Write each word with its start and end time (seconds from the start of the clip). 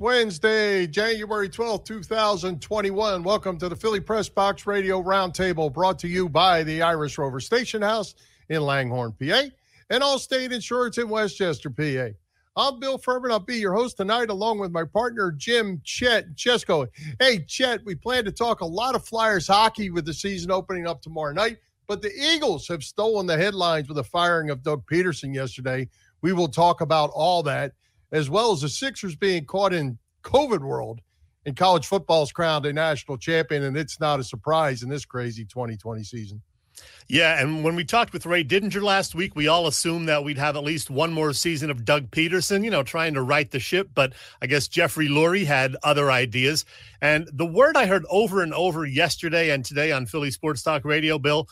Wednesday, 0.00 0.86
January 0.86 1.48
twelfth, 1.48 1.82
2021. 1.82 3.24
Welcome 3.24 3.58
to 3.58 3.68
the 3.68 3.74
Philly 3.74 3.98
Press 3.98 4.28
Box 4.28 4.64
Radio 4.64 5.02
Roundtable 5.02 5.72
brought 5.72 5.98
to 5.98 6.06
you 6.06 6.28
by 6.28 6.62
the 6.62 6.82
Irish 6.82 7.18
Rover 7.18 7.40
Station 7.40 7.82
House 7.82 8.14
in 8.48 8.62
Langhorne, 8.62 9.12
PA, 9.20 9.42
and 9.90 10.02
Allstate 10.04 10.52
Insurance 10.52 10.98
in 10.98 11.08
West 11.08 11.36
Chester, 11.36 11.68
PA. 11.68 12.10
I'm 12.54 12.78
Bill 12.78 12.96
Furman. 12.96 13.32
I'll 13.32 13.40
be 13.40 13.56
your 13.56 13.74
host 13.74 13.96
tonight, 13.96 14.30
along 14.30 14.60
with 14.60 14.70
my 14.70 14.84
partner, 14.84 15.32
Jim 15.32 15.80
Chet 15.82 16.36
Chesko. 16.36 16.86
Hey, 17.18 17.40
Chet, 17.40 17.84
we 17.84 17.96
plan 17.96 18.24
to 18.26 18.32
talk 18.32 18.60
a 18.60 18.66
lot 18.66 18.94
of 18.94 19.04
Flyers 19.04 19.48
hockey 19.48 19.90
with 19.90 20.04
the 20.04 20.14
season 20.14 20.52
opening 20.52 20.86
up 20.86 21.02
tomorrow 21.02 21.32
night, 21.32 21.58
but 21.88 22.02
the 22.02 22.12
Eagles 22.14 22.68
have 22.68 22.84
stolen 22.84 23.26
the 23.26 23.36
headlines 23.36 23.88
with 23.88 23.96
the 23.96 24.04
firing 24.04 24.50
of 24.50 24.62
Doug 24.62 24.86
Pederson 24.86 25.34
yesterday. 25.34 25.88
We 26.22 26.32
will 26.32 26.46
talk 26.46 26.82
about 26.82 27.10
all 27.14 27.42
that, 27.42 27.72
as 28.12 28.30
well 28.30 28.52
as 28.52 28.62
the 28.62 28.68
Sixers 28.68 29.16
being 29.16 29.44
caught 29.44 29.72
in 29.72 29.98
COVID 30.22 30.60
world 30.60 31.00
and 31.46 31.56
college 31.56 31.86
football's 31.86 32.32
crowned 32.32 32.66
a 32.66 32.72
national 32.72 33.16
champion, 33.16 33.62
and 33.64 33.76
it's 33.76 34.00
not 34.00 34.20
a 34.20 34.24
surprise 34.24 34.82
in 34.82 34.88
this 34.88 35.04
crazy 35.04 35.44
2020 35.44 36.02
season. 36.04 36.42
Yeah, 37.08 37.40
and 37.40 37.64
when 37.64 37.74
we 37.74 37.84
talked 37.84 38.12
with 38.12 38.26
Ray 38.26 38.44
Didinger 38.44 38.82
last 38.82 39.14
week, 39.14 39.34
we 39.34 39.48
all 39.48 39.66
assumed 39.66 40.08
that 40.08 40.24
we'd 40.24 40.38
have 40.38 40.56
at 40.56 40.62
least 40.62 40.90
one 40.90 41.12
more 41.12 41.32
season 41.32 41.70
of 41.70 41.84
Doug 41.84 42.10
Pederson, 42.10 42.62
you 42.62 42.70
know, 42.70 42.82
trying 42.82 43.14
to 43.14 43.22
right 43.22 43.50
the 43.50 43.58
ship. 43.58 43.88
But 43.94 44.12
I 44.42 44.46
guess 44.46 44.68
Jeffrey 44.68 45.08
Lurie 45.08 45.46
had 45.46 45.76
other 45.82 46.10
ideas. 46.10 46.64
And 47.00 47.28
the 47.32 47.46
word 47.46 47.76
I 47.76 47.86
heard 47.86 48.04
over 48.10 48.42
and 48.42 48.52
over 48.52 48.84
yesterday 48.84 49.50
and 49.50 49.64
today 49.64 49.90
on 49.90 50.06
Philly 50.06 50.30
Sports 50.30 50.62
Talk 50.62 50.84
Radio, 50.84 51.18
Bill, 51.18 51.48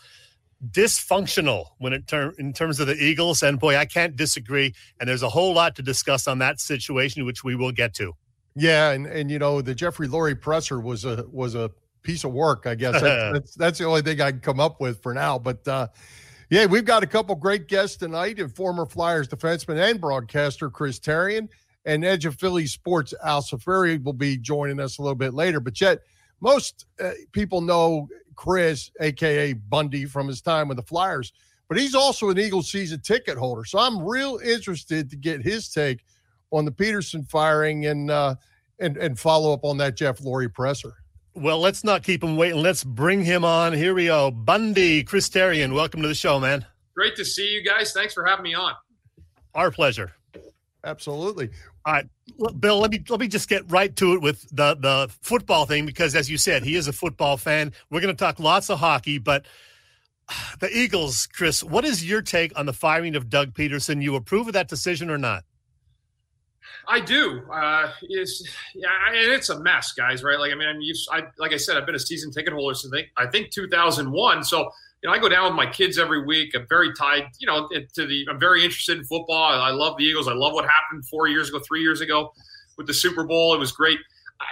dysfunctional 0.70 1.66
when 1.78 1.92
it 1.92 2.06
ter- 2.06 2.34
in 2.38 2.52
terms 2.52 2.80
of 2.80 2.86
the 2.86 2.94
Eagles. 2.94 3.42
And 3.42 3.58
boy, 3.58 3.76
I 3.76 3.84
can't 3.84 4.16
disagree. 4.16 4.74
And 4.98 5.08
there's 5.08 5.22
a 5.22 5.28
whole 5.28 5.54
lot 5.54 5.76
to 5.76 5.82
discuss 5.82 6.26
on 6.26 6.38
that 6.38 6.60
situation, 6.60 7.24
which 7.24 7.44
we 7.44 7.54
will 7.54 7.72
get 7.72 7.94
to. 7.94 8.12
Yeah, 8.54 8.92
and 8.92 9.06
and 9.06 9.30
you 9.30 9.38
know 9.38 9.60
the 9.60 9.74
Jeffrey 9.74 10.08
Lurie 10.08 10.40
presser 10.40 10.80
was 10.80 11.04
a 11.04 11.26
was 11.30 11.54
a 11.54 11.70
piece 12.02 12.24
of 12.24 12.32
work, 12.32 12.66
I 12.66 12.74
guess. 12.74 13.00
That's, 13.00 13.32
that's, 13.32 13.54
that's, 13.54 13.78
the 13.78 13.84
only 13.84 14.00
thing 14.00 14.20
I 14.20 14.30
can 14.30 14.40
come 14.40 14.60
up 14.60 14.80
with 14.80 15.02
for 15.02 15.12
now. 15.12 15.38
But 15.38 15.66
uh, 15.68 15.88
yeah, 16.48 16.64
we've 16.64 16.84
got 16.84 17.02
a 17.02 17.06
couple 17.06 17.34
great 17.34 17.68
guests 17.68 17.96
tonight 17.96 18.38
and 18.38 18.54
former 18.54 18.86
Flyers 18.86 19.28
defenseman 19.28 19.90
and 19.90 20.00
broadcaster 20.00 20.70
Chris 20.70 20.98
Therien 20.98 21.48
and 21.84 22.04
Edge 22.04 22.24
of 22.24 22.36
Philly 22.36 22.66
Sports 22.66 23.12
Al 23.24 23.42
Zaffiri 23.42 24.02
will 24.02 24.12
be 24.12 24.38
joining 24.38 24.80
us 24.80 24.98
a 24.98 25.02
little 25.02 25.16
bit 25.16 25.34
later. 25.34 25.60
But 25.60 25.80
yet, 25.80 26.00
most 26.40 26.86
uh, 27.02 27.10
people 27.32 27.60
know 27.60 28.08
Chris, 28.36 28.90
aka 29.00 29.52
Bundy, 29.54 30.04
from 30.04 30.28
his 30.28 30.40
time 30.40 30.68
with 30.68 30.76
the 30.76 30.82
Flyers, 30.82 31.32
but 31.68 31.78
he's 31.78 31.94
also 31.94 32.30
an 32.30 32.38
Eagles 32.38 32.70
season 32.70 33.00
ticket 33.00 33.36
holder. 33.36 33.64
So 33.64 33.78
I'm 33.78 34.02
real 34.02 34.38
interested 34.44 35.10
to 35.10 35.16
get 35.16 35.42
his 35.42 35.68
take 35.70 36.04
on 36.50 36.64
the 36.64 36.72
Pederson 36.72 37.28
firing 37.28 37.86
and 37.86 38.10
uh, 38.10 38.36
and 38.78 38.96
and 38.96 39.18
follow 39.18 39.52
up 39.52 39.64
on 39.64 39.78
that 39.78 39.96
Jeff 39.96 40.18
Lurie 40.18 40.52
presser. 40.52 40.94
Well, 41.34 41.60
let's 41.60 41.84
not 41.84 42.02
keep 42.02 42.24
him 42.24 42.36
waiting. 42.36 42.62
Let's 42.62 42.82
bring 42.82 43.22
him 43.22 43.44
on. 43.44 43.74
Here 43.74 43.92
we 43.92 44.06
go. 44.06 44.30
Bundy, 44.30 45.04
Chris 45.04 45.28
Therien, 45.28 45.74
welcome 45.74 46.00
to 46.00 46.08
the 46.08 46.14
show, 46.14 46.40
man. 46.40 46.64
Great 46.94 47.14
to 47.16 47.26
see 47.26 47.52
you 47.52 47.62
guys. 47.62 47.92
Thanks 47.92 48.14
for 48.14 48.24
having 48.24 48.44
me 48.44 48.54
on. 48.54 48.72
Our 49.54 49.70
pleasure. 49.70 50.12
Absolutely. 50.82 51.50
All 51.86 51.92
right, 51.92 52.08
Bill. 52.58 52.80
Let 52.80 52.90
me 52.90 53.00
let 53.08 53.20
me 53.20 53.28
just 53.28 53.48
get 53.48 53.70
right 53.70 53.94
to 53.94 54.14
it 54.14 54.20
with 54.20 54.42
the 54.50 54.74
the 54.74 55.08
football 55.22 55.66
thing 55.66 55.86
because, 55.86 56.16
as 56.16 56.28
you 56.28 56.36
said, 56.36 56.64
he 56.64 56.74
is 56.74 56.88
a 56.88 56.92
football 56.92 57.36
fan. 57.36 57.72
We're 57.90 58.00
going 58.00 58.14
to 58.14 58.18
talk 58.18 58.40
lots 58.40 58.68
of 58.70 58.80
hockey, 58.80 59.18
but 59.18 59.46
the 60.58 60.68
Eagles, 60.76 61.28
Chris. 61.28 61.62
What 61.62 61.84
is 61.84 62.04
your 62.04 62.22
take 62.22 62.58
on 62.58 62.66
the 62.66 62.72
firing 62.72 63.14
of 63.14 63.30
Doug 63.30 63.54
Pederson? 63.54 64.02
You 64.02 64.16
approve 64.16 64.48
of 64.48 64.54
that 64.54 64.66
decision 64.66 65.10
or 65.10 65.16
not? 65.16 65.44
I 66.88 66.98
do. 66.98 67.42
Uh, 67.52 67.92
is 68.10 68.48
yeah, 68.74 68.88
and 69.06 69.16
it's 69.32 69.50
a 69.50 69.60
mess, 69.60 69.92
guys. 69.92 70.24
Right? 70.24 70.40
Like 70.40 70.50
I 70.50 70.56
mean, 70.56 70.68
I'm 70.68 70.80
used. 70.80 71.08
I 71.12 71.22
like 71.38 71.52
I 71.52 71.56
said, 71.56 71.76
I've 71.76 71.86
been 71.86 71.94
a 71.94 72.00
season 72.00 72.32
ticket 72.32 72.52
holder 72.52 72.74
since 72.74 72.92
I 72.92 72.96
think, 72.96 73.08
I 73.16 73.26
think 73.28 73.52
2001. 73.52 74.42
So 74.42 74.72
you 75.06 75.12
know, 75.12 75.16
I 75.16 75.20
go 75.20 75.28
down 75.28 75.44
with 75.44 75.54
my 75.54 75.70
kids 75.70 75.98
every 75.98 76.24
week. 76.24 76.52
I'm 76.56 76.66
very 76.68 76.92
tied. 76.94 77.28
You 77.38 77.46
know, 77.46 77.68
to 77.68 78.06
the. 78.06 78.26
I'm 78.28 78.40
very 78.40 78.64
interested 78.64 78.98
in 78.98 79.04
football. 79.04 79.52
I, 79.52 79.70
love 79.70 79.96
the 79.96 80.02
Eagles. 80.02 80.26
I 80.26 80.32
love 80.32 80.52
what 80.52 80.64
happened 80.64 81.06
four 81.06 81.28
years 81.28 81.48
ago, 81.48 81.60
three 81.60 81.80
years 81.80 82.00
ago, 82.00 82.32
with 82.76 82.88
the 82.88 82.94
Super 82.94 83.24
Bowl. 83.24 83.54
It 83.54 83.58
was 83.58 83.70
great. 83.70 84.00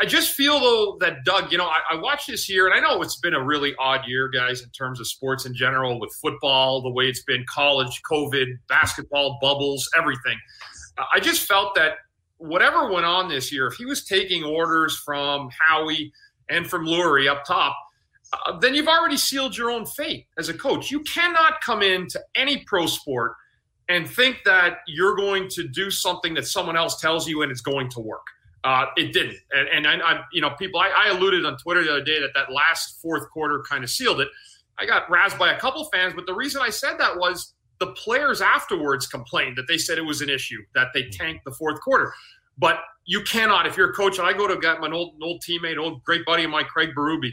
I 0.01 0.07
just 0.07 0.35
feel 0.35 0.61
though 0.61 0.97
that 1.01 1.25
Doug, 1.25 1.51
you 1.51 1.59
know, 1.59 1.67
I, 1.67 1.79
I 1.91 1.97
watched 1.97 2.29
this 2.29 2.49
year, 2.49 2.69
and 2.69 2.75
I 2.75 2.79
know 2.79 3.03
it's 3.03 3.17
been 3.17 3.35
a 3.35 3.43
really 3.43 3.75
odd 3.81 4.07
year, 4.07 4.29
guys, 4.29 4.63
in 4.63 4.71
terms 4.71 5.01
of 5.01 5.09
sports 5.09 5.45
in 5.45 5.57
general, 5.57 5.99
with 5.99 6.15
football, 6.23 6.81
the 6.83 6.91
way 6.91 7.09
it's 7.09 7.25
been, 7.25 7.45
college, 7.53 8.01
COVID, 8.09 8.47
basketball, 8.69 9.39
bubbles, 9.43 9.91
everything. 9.99 10.39
I 11.13 11.19
just 11.19 11.49
felt 11.49 11.75
that 11.75 11.95
whatever 12.37 12.93
went 12.93 13.07
on 13.07 13.29
this 13.29 13.51
year, 13.51 13.67
if 13.67 13.75
he 13.75 13.87
was 13.87 14.05
taking 14.05 14.45
orders 14.45 14.97
from 14.97 15.51
Howie 15.59 16.13
and 16.49 16.65
from 16.65 16.87
Lurie 16.87 17.29
up 17.29 17.45
top, 17.45 17.77
uh, 18.47 18.59
then 18.59 18.75
you've 18.75 18.89
already 18.89 19.17
sealed 19.17 19.57
your 19.57 19.71
own 19.71 19.87
fate 19.87 20.27
as 20.39 20.49
a 20.49 20.55
coach. 20.55 20.91
You 20.91 21.01
cannot 21.01 21.61
come 21.61 21.83
into 21.83 22.21
any 22.35 22.65
pro 22.67 22.87
sport 22.87 23.35
and 23.89 24.09
think 24.09 24.39
that 24.45 24.79
you're 24.87 25.17
going 25.17 25.49
to 25.49 25.69
do 25.69 25.91
something 25.91 26.35
that 26.35 26.47
someone 26.47 26.77
else 26.77 27.01
tells 27.01 27.29
you 27.29 27.43
and 27.43 27.53
it's 27.53 27.61
going 27.61 27.91
to 27.91 28.01
work. 28.01 28.27
Uh, 28.65 28.87
it 28.97 29.13
didn't, 29.13 29.37
and, 29.53 29.69
and 29.69 29.87
I, 29.87 30.13
I, 30.13 30.21
you 30.33 30.41
know, 30.41 30.51
people. 30.59 30.81
I, 30.81 30.89
I 30.89 31.09
alluded 31.11 31.45
on 31.45 31.59
Twitter 31.59 31.85
the 31.85 31.91
other 31.91 32.05
day 32.05 32.19
that 32.19 32.31
that 32.35 32.51
last 32.51 32.99
fourth 33.03 33.29
quarter 33.29 33.63
kind 33.69 33.85
of 33.85 33.91
sealed 33.91 34.23
it. 34.23 34.29
I 34.79 34.87
got 34.87 35.07
razzed 35.09 35.39
by 35.39 35.53
a 35.53 35.61
couple 35.61 35.85
fans, 35.93 36.15
but 36.17 36.25
the 36.25 36.33
reason 36.33 36.63
I 36.63 36.71
said 36.71 36.97
that 36.99 37.15
was 37.15 37.53
the 37.79 37.89
players 37.89 38.41
afterwards 38.41 39.07
complained 39.07 39.59
that 39.59 39.69
they 39.69 39.77
said 39.77 39.99
it 39.99 40.05
was 40.05 40.23
an 40.23 40.31
issue 40.31 40.63
that 40.75 40.89
they 40.95 41.11
tanked 41.11 41.45
the 41.45 41.53
fourth 41.53 41.79
quarter. 41.83 42.15
But 42.57 42.79
you 43.05 43.21
cannot, 43.23 43.67
if 43.67 43.77
you're 43.77 43.91
a 43.91 43.93
coach, 43.93 44.19
and 44.19 44.27
I 44.27 44.33
go 44.33 44.49
to 44.49 44.57
get 44.57 44.81
my 44.81 44.91
old 44.91 45.17
old 45.23 45.43
teammate, 45.47 45.77
old 45.77 46.03
great 46.05 46.25
buddy 46.25 46.45
of 46.45 46.51
mine, 46.51 46.65
Craig 46.65 46.91
Berube, 46.97 47.33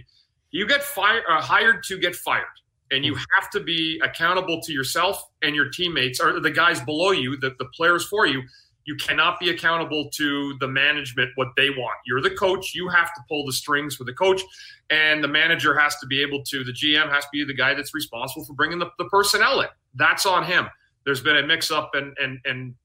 you 0.51 0.67
get 0.67 0.83
fired, 0.83 1.23
uh, 1.29 1.41
hired 1.41 1.83
to 1.83 1.97
get 1.97 2.15
fired, 2.15 2.45
and 2.91 3.03
you 3.05 3.15
have 3.15 3.49
to 3.51 3.61
be 3.61 3.99
accountable 4.03 4.61
to 4.61 4.73
yourself 4.73 5.23
and 5.41 5.55
your 5.55 5.69
teammates, 5.69 6.19
or 6.19 6.39
the 6.39 6.51
guys 6.51 6.81
below 6.81 7.11
you, 7.11 7.37
the, 7.37 7.55
the 7.57 7.65
players 7.73 8.05
for 8.05 8.27
you. 8.27 8.43
You 8.85 8.95
cannot 8.95 9.39
be 9.39 9.51
accountable 9.51 10.09
to 10.15 10.57
the 10.59 10.67
management 10.67 11.29
what 11.35 11.49
they 11.55 11.69
want. 11.69 11.95
You're 12.05 12.21
the 12.21 12.31
coach. 12.31 12.73
You 12.73 12.89
have 12.89 13.13
to 13.13 13.21
pull 13.29 13.45
the 13.45 13.53
strings 13.53 13.95
for 13.95 14.03
the 14.03 14.13
coach, 14.13 14.41
and 14.89 15.23
the 15.23 15.27
manager 15.27 15.77
has 15.77 15.95
to 15.97 16.07
be 16.07 16.21
able 16.21 16.43
to. 16.45 16.63
The 16.63 16.73
GM 16.73 17.09
has 17.09 17.23
to 17.25 17.29
be 17.31 17.43
the 17.45 17.53
guy 17.53 17.73
that's 17.75 17.93
responsible 17.93 18.43
for 18.43 18.53
bringing 18.53 18.79
the, 18.79 18.89
the 18.97 19.05
personnel 19.05 19.61
in. 19.61 19.67
That's 19.95 20.25
on 20.25 20.43
him. 20.43 20.67
There's 21.05 21.21
been 21.21 21.37
a 21.37 21.45
mix 21.45 21.71
up 21.71 21.91
and 21.93 22.15
and 22.19 22.39
and 22.45 22.75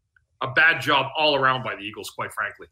a 0.42 0.50
bad 0.52 0.82
job 0.82 1.06
all 1.16 1.34
around 1.34 1.64
by 1.64 1.74
the 1.74 1.82
Eagles, 1.82 2.10
quite 2.10 2.32
frankly. 2.32 2.66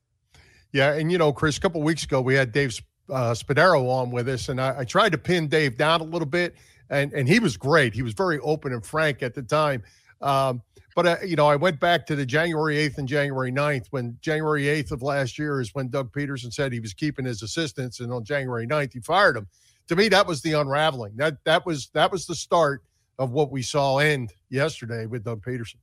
Yeah, 0.73 0.93
and 0.93 1.11
you 1.11 1.19
know, 1.19 1.33
Chris, 1.33 1.57
a 1.57 1.61
couple 1.61 1.81
weeks 1.83 2.05
ago 2.05 2.21
we 2.21 2.35
had 2.35 2.53
Dave 2.53 2.79
uh, 3.11 3.33
Spadaro 3.33 3.89
on 3.89 4.11
with 4.11 4.29
us, 4.29 4.49
and 4.49 4.61
I, 4.61 4.81
I, 4.81 4.85
tried 4.85 5.13
to 5.13 5.19
pin 5.19 5.49
Dave 5.49 5.77
down 5.77 6.01
a 6.01 6.05
little 6.05 6.27
bit, 6.27 6.55
and 6.91 7.13
and 7.13 7.29
he 7.29 7.39
was 7.39 7.57
great. 7.57 7.95
He 7.95 8.03
was 8.03 8.15
very 8.15 8.39
open 8.41 8.73
and 8.73 8.85
frank 8.85 9.23
at 9.23 9.35
the 9.35 9.43
time. 9.43 9.83
Um, 10.21 10.63
but 10.95 11.07
uh, 11.07 11.17
you 11.25 11.37
know, 11.37 11.47
I 11.47 11.57
went 11.57 11.81
back 11.81 12.07
to 12.07 12.17
the 12.17 12.25
January 12.25 12.79
eighth 12.79 12.99
and 12.99 13.09
January 13.09 13.53
9th 13.53 13.87
when 13.91 14.17
January 14.21 14.69
eighth 14.69 14.93
of 14.93 15.03
last 15.03 15.39
year 15.39 15.61
is 15.61 15.75
when 15.75 15.89
Doug 15.89 16.13
Pederson 16.13 16.53
said 16.53 16.73
he 16.73 16.81
was 16.81 16.95
keeping 16.95 17.25
his 17.25 17.43
assistants, 17.43 18.01
and 18.01 18.13
on 18.13 18.25
January 18.25 18.67
9th 18.67 18.93
he 18.93 19.01
fired 19.01 19.37
him. 19.37 19.47
To 19.89 19.97
me, 19.97 20.09
that 20.09 20.27
was 20.27 20.41
the 20.41 20.53
unraveling. 20.53 21.15
That 21.17 21.37
that 21.45 21.67
was 21.67 21.89
that 21.95 22.11
was 22.11 22.27
the 22.27 22.35
start 22.35 22.83
of 23.19 23.33
what 23.33 23.51
we 23.51 23.63
saw 23.63 23.99
end 23.99 24.33
yesterday 24.49 25.07
with 25.07 25.25
Doug 25.25 25.43
Pederson 25.43 25.77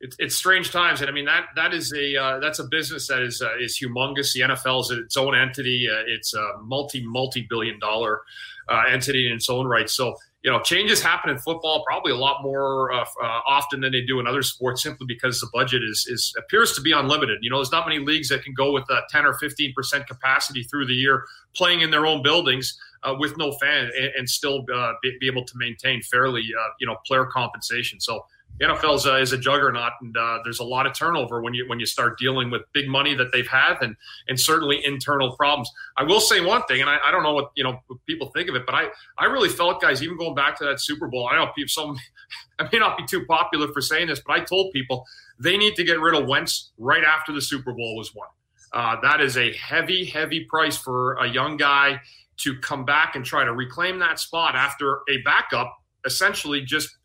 it's, 0.00 0.16
it's 0.18 0.36
strange 0.36 0.72
times, 0.72 1.00
and 1.00 1.08
I 1.08 1.12
mean 1.12 1.24
that 1.24 1.46
that 1.56 1.72
is 1.72 1.92
a 1.92 2.16
uh, 2.16 2.38
that's 2.38 2.58
a 2.58 2.64
business 2.64 3.08
that 3.08 3.22
is 3.22 3.40
uh, 3.40 3.56
is 3.58 3.78
humongous. 3.78 4.32
The 4.32 4.40
NFL 4.40 4.82
is 4.82 4.90
its 4.90 5.16
own 5.16 5.34
entity. 5.34 5.88
Uh, 5.90 6.02
it's 6.06 6.34
a 6.34 6.58
multi 6.62 7.04
multi 7.04 7.46
billion 7.48 7.78
dollar 7.78 8.20
uh, 8.68 8.82
entity 8.90 9.26
in 9.26 9.32
its 9.32 9.48
own 9.48 9.66
right. 9.66 9.88
So 9.88 10.16
you 10.42 10.52
know, 10.52 10.60
changes 10.60 11.02
happen 11.02 11.30
in 11.30 11.38
football 11.38 11.82
probably 11.84 12.12
a 12.12 12.16
lot 12.16 12.42
more 12.42 12.92
uh, 12.92 13.00
uh, 13.00 13.40
often 13.48 13.80
than 13.80 13.90
they 13.92 14.02
do 14.02 14.20
in 14.20 14.26
other 14.26 14.42
sports, 14.42 14.82
simply 14.82 15.06
because 15.06 15.40
the 15.40 15.48
budget 15.52 15.82
is 15.82 16.06
is 16.10 16.34
appears 16.36 16.74
to 16.74 16.82
be 16.82 16.92
unlimited. 16.92 17.38
You 17.40 17.48
know, 17.48 17.56
there's 17.56 17.72
not 17.72 17.88
many 17.88 18.04
leagues 18.04 18.28
that 18.28 18.44
can 18.44 18.52
go 18.52 18.72
with 18.72 18.84
a 18.90 19.00
10 19.08 19.24
or 19.24 19.32
15 19.32 19.72
percent 19.72 20.06
capacity 20.06 20.62
through 20.64 20.86
the 20.86 20.94
year, 20.94 21.24
playing 21.54 21.80
in 21.80 21.90
their 21.90 22.06
own 22.06 22.22
buildings. 22.22 22.78
with 23.20 23.36
no 23.38 23.52
fan 23.52 23.88
and, 23.96 24.10
and 24.18 24.28
still 24.28 24.66
be, 25.02 25.16
be, 25.20 25.28
able 25.28 25.44
to 25.44 25.54
maintain 25.56 26.02
fairly, 26.02 26.42
you 26.80 26.86
know, 26.86 26.96
player 27.06 27.24
compensation. 27.24 28.00
So 28.00 28.26
the 28.58 28.66
NFL 28.66 28.96
is 28.96 29.06
a, 29.06 29.16
is 29.16 29.32
a 29.32 29.38
juggernaut, 29.38 29.92
and 30.00 30.16
uh, 30.16 30.38
there's 30.44 30.60
a 30.60 30.64
lot 30.64 30.86
of 30.86 30.94
turnover 30.94 31.42
when 31.42 31.54
you 31.54 31.68
when 31.68 31.78
you 31.78 31.86
start 31.86 32.18
dealing 32.18 32.50
with 32.50 32.62
big 32.72 32.88
money 32.88 33.14
that 33.14 33.32
they've 33.32 33.46
had, 33.46 33.76
and 33.80 33.96
and 34.28 34.38
certainly 34.38 34.84
internal 34.84 35.36
problems. 35.36 35.70
I 35.96 36.04
will 36.04 36.20
say 36.20 36.40
one 36.40 36.62
thing, 36.64 36.80
and 36.80 36.88
I, 36.88 36.98
I 37.06 37.10
don't 37.10 37.22
know 37.22 37.34
what 37.34 37.50
you 37.54 37.64
know 37.64 37.78
what 37.86 37.98
people 38.06 38.30
think 38.34 38.48
of 38.48 38.54
it, 38.54 38.64
but 38.64 38.74
I 38.74 38.88
I 39.18 39.26
really 39.26 39.48
felt, 39.48 39.80
guys, 39.80 40.02
even 40.02 40.16
going 40.16 40.34
back 40.34 40.58
to 40.58 40.64
that 40.64 40.80
Super 40.80 41.08
Bowl, 41.08 41.28
I 41.30 41.36
know 41.36 41.50
people 41.54 41.68
some 41.68 41.96
I 42.58 42.68
may 42.72 42.78
not 42.78 42.96
be 42.96 43.04
too 43.06 43.24
popular 43.26 43.68
for 43.72 43.80
saying 43.80 44.08
this, 44.08 44.20
but 44.26 44.32
I 44.32 44.44
told 44.44 44.72
people 44.72 45.04
they 45.38 45.56
need 45.56 45.74
to 45.76 45.84
get 45.84 46.00
rid 46.00 46.14
of 46.14 46.26
Wentz 46.26 46.70
right 46.78 47.04
after 47.04 47.32
the 47.32 47.42
Super 47.42 47.72
Bowl 47.72 47.96
was 47.96 48.14
won. 48.14 48.28
Uh, 48.72 48.96
that 49.00 49.20
is 49.20 49.36
a 49.36 49.52
heavy, 49.52 50.04
heavy 50.04 50.44
price 50.44 50.76
for 50.76 51.14
a 51.14 51.28
young 51.28 51.56
guy 51.56 52.00
to 52.38 52.58
come 52.58 52.84
back 52.84 53.14
and 53.14 53.24
try 53.24 53.44
to 53.44 53.52
reclaim 53.54 53.98
that 53.98 54.18
spot 54.18 54.54
after 54.54 55.00
a 55.08 55.22
backup 55.24 55.74
essentially 56.04 56.60
just 56.62 56.96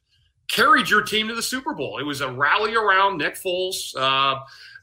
carried 0.52 0.90
your 0.90 1.02
team 1.02 1.28
to 1.30 1.34
the 1.34 1.42
Super 1.42 1.74
Bowl. 1.74 1.98
It 1.98 2.04
was 2.04 2.22
a 2.22 2.32
rally 2.32 2.76
around 2.76 3.18
Nick 3.18 3.36
Foles 3.36 3.96
uh, 3.98 4.40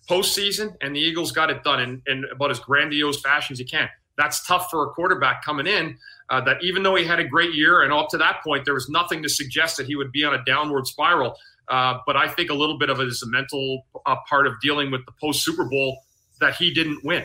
postseason, 0.08 0.74
and 0.80 0.96
the 0.96 1.00
Eagles 1.00 1.30
got 1.30 1.50
it 1.50 1.62
done 1.62 1.80
in, 1.80 2.02
in 2.06 2.24
about 2.32 2.50
as 2.50 2.58
grandiose 2.58 3.20
fashion 3.20 3.52
as 3.52 3.60
you 3.60 3.66
can. 3.66 3.88
That's 4.16 4.44
tough 4.46 4.70
for 4.70 4.84
a 4.84 4.90
quarterback 4.90 5.44
coming 5.44 5.66
in. 5.66 5.98
Uh, 6.30 6.42
that 6.42 6.62
even 6.62 6.82
though 6.82 6.94
he 6.94 7.06
had 7.06 7.20
a 7.20 7.24
great 7.24 7.54
year, 7.54 7.82
and 7.82 7.92
up 7.92 8.08
to 8.10 8.18
that 8.18 8.42
point, 8.44 8.64
there 8.64 8.74
was 8.74 8.88
nothing 8.90 9.22
to 9.22 9.28
suggest 9.28 9.76
that 9.78 9.86
he 9.86 9.96
would 9.96 10.12
be 10.12 10.24
on 10.24 10.34
a 10.34 10.44
downward 10.44 10.86
spiral. 10.86 11.34
Uh, 11.68 11.98
but 12.06 12.16
I 12.16 12.28
think 12.28 12.50
a 12.50 12.54
little 12.54 12.78
bit 12.78 12.90
of 12.90 13.00
it 13.00 13.08
is 13.08 13.22
a 13.22 13.28
mental 13.28 13.86
uh, 14.04 14.16
part 14.28 14.46
of 14.46 14.54
dealing 14.60 14.90
with 14.90 15.04
the 15.06 15.12
post 15.20 15.42
Super 15.42 15.64
Bowl 15.64 16.02
that 16.40 16.54
he 16.54 16.72
didn't 16.72 17.02
win. 17.04 17.24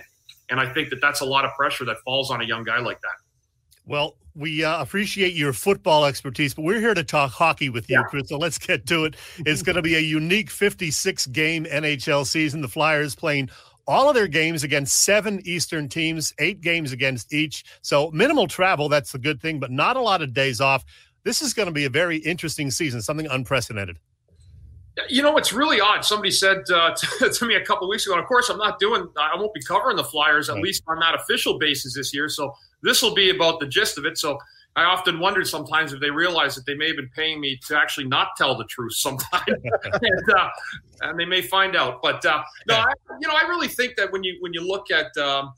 And 0.49 0.59
I 0.59 0.71
think 0.71 0.89
that 0.89 1.01
that's 1.01 1.21
a 1.21 1.25
lot 1.25 1.43
of 1.45 1.51
pressure 1.55 1.85
that 1.85 1.97
falls 2.05 2.29
on 2.31 2.41
a 2.41 2.45
young 2.45 2.63
guy 2.63 2.79
like 2.79 2.99
that. 3.01 3.22
Well, 3.85 4.15
we 4.35 4.63
uh, 4.63 4.81
appreciate 4.81 5.33
your 5.33 5.53
football 5.53 6.05
expertise, 6.05 6.53
but 6.53 6.63
we're 6.63 6.79
here 6.79 6.93
to 6.93 7.03
talk 7.03 7.31
hockey 7.31 7.69
with 7.69 7.89
you, 7.89 7.97
yeah. 7.97 8.03
Chris. 8.03 8.29
So 8.29 8.37
let's 8.37 8.57
get 8.57 8.85
to 8.87 9.05
it. 9.05 9.15
It's 9.45 9.61
going 9.61 9.75
to 9.75 9.81
be 9.81 9.95
a 9.95 9.99
unique 9.99 10.49
56 10.49 11.27
game 11.27 11.65
NHL 11.65 12.25
season. 12.25 12.61
The 12.61 12.67
Flyers 12.67 13.15
playing 13.15 13.49
all 13.85 14.09
of 14.09 14.15
their 14.15 14.27
games 14.27 14.63
against 14.63 15.03
seven 15.03 15.41
Eastern 15.43 15.89
teams, 15.89 16.33
eight 16.39 16.61
games 16.61 16.91
against 16.91 17.33
each. 17.33 17.65
So 17.81 18.09
minimal 18.11 18.47
travel. 18.47 18.89
That's 18.89 19.11
the 19.11 19.19
good 19.19 19.41
thing, 19.41 19.59
but 19.59 19.71
not 19.71 19.97
a 19.97 20.01
lot 20.01 20.21
of 20.21 20.33
days 20.33 20.61
off. 20.61 20.85
This 21.23 21.41
is 21.41 21.53
going 21.53 21.67
to 21.67 21.73
be 21.73 21.85
a 21.85 21.89
very 21.89 22.17
interesting 22.17 22.71
season, 22.71 23.01
something 23.01 23.27
unprecedented. 23.27 23.97
You 25.09 25.23
know, 25.23 25.37
it's 25.37 25.51
really 25.51 25.81
odd. 25.81 26.05
Somebody 26.05 26.31
said 26.31 26.63
uh, 26.71 26.93
to, 26.93 27.29
to, 27.33 27.45
me 27.45 27.55
a 27.55 27.65
couple 27.65 27.89
weeks 27.89 28.05
ago, 28.05 28.13
and 28.13 28.21
of 28.21 28.27
course, 28.27 28.49
I'm 28.49 28.59
not 28.59 28.79
doing, 28.79 29.07
I 29.17 29.35
won't 29.35 29.53
be 29.53 29.61
covering 29.61 29.97
the 29.97 30.03
Flyers, 30.03 30.49
at 30.49 30.55
right. 30.55 30.63
least 30.63 30.83
on 30.87 30.99
that 30.99 31.15
official 31.15 31.57
basis 31.57 31.95
this 31.95 32.13
year. 32.13 32.29
So 32.29 32.53
this 32.83 33.01
will 33.01 33.15
be 33.15 33.29
about 33.29 33.59
the 33.59 33.67
gist 33.67 33.97
of 33.97 34.05
it. 34.05 34.17
So 34.17 34.37
I 34.75 34.83
often 34.83 35.19
wondered 35.19 35.47
sometimes 35.47 35.93
if 35.93 35.99
they 35.99 36.09
realize 36.09 36.55
that 36.55 36.65
they 36.65 36.73
may 36.73 36.87
have 36.87 36.95
been 36.95 37.09
paying 37.15 37.39
me 37.39 37.59
to 37.67 37.77
actually 37.77 38.07
not 38.07 38.29
tell 38.37 38.57
the 38.57 38.65
truth 38.65 38.93
sometimes, 38.95 39.43
and, 39.47 40.33
uh, 40.35 40.49
and, 41.01 41.19
they 41.19 41.25
may 41.25 41.41
find 41.41 41.75
out. 41.75 42.01
But 42.01 42.25
uh, 42.25 42.41
no, 42.67 42.75
I, 42.75 42.93
you 43.21 43.27
know, 43.27 43.35
I 43.35 43.47
really 43.47 43.67
think 43.67 43.95
that 43.97 44.11
when 44.11 44.23
you 44.23 44.37
when 44.39 44.53
you 44.53 44.67
look 44.67 44.89
at 44.89 45.15
um, 45.17 45.53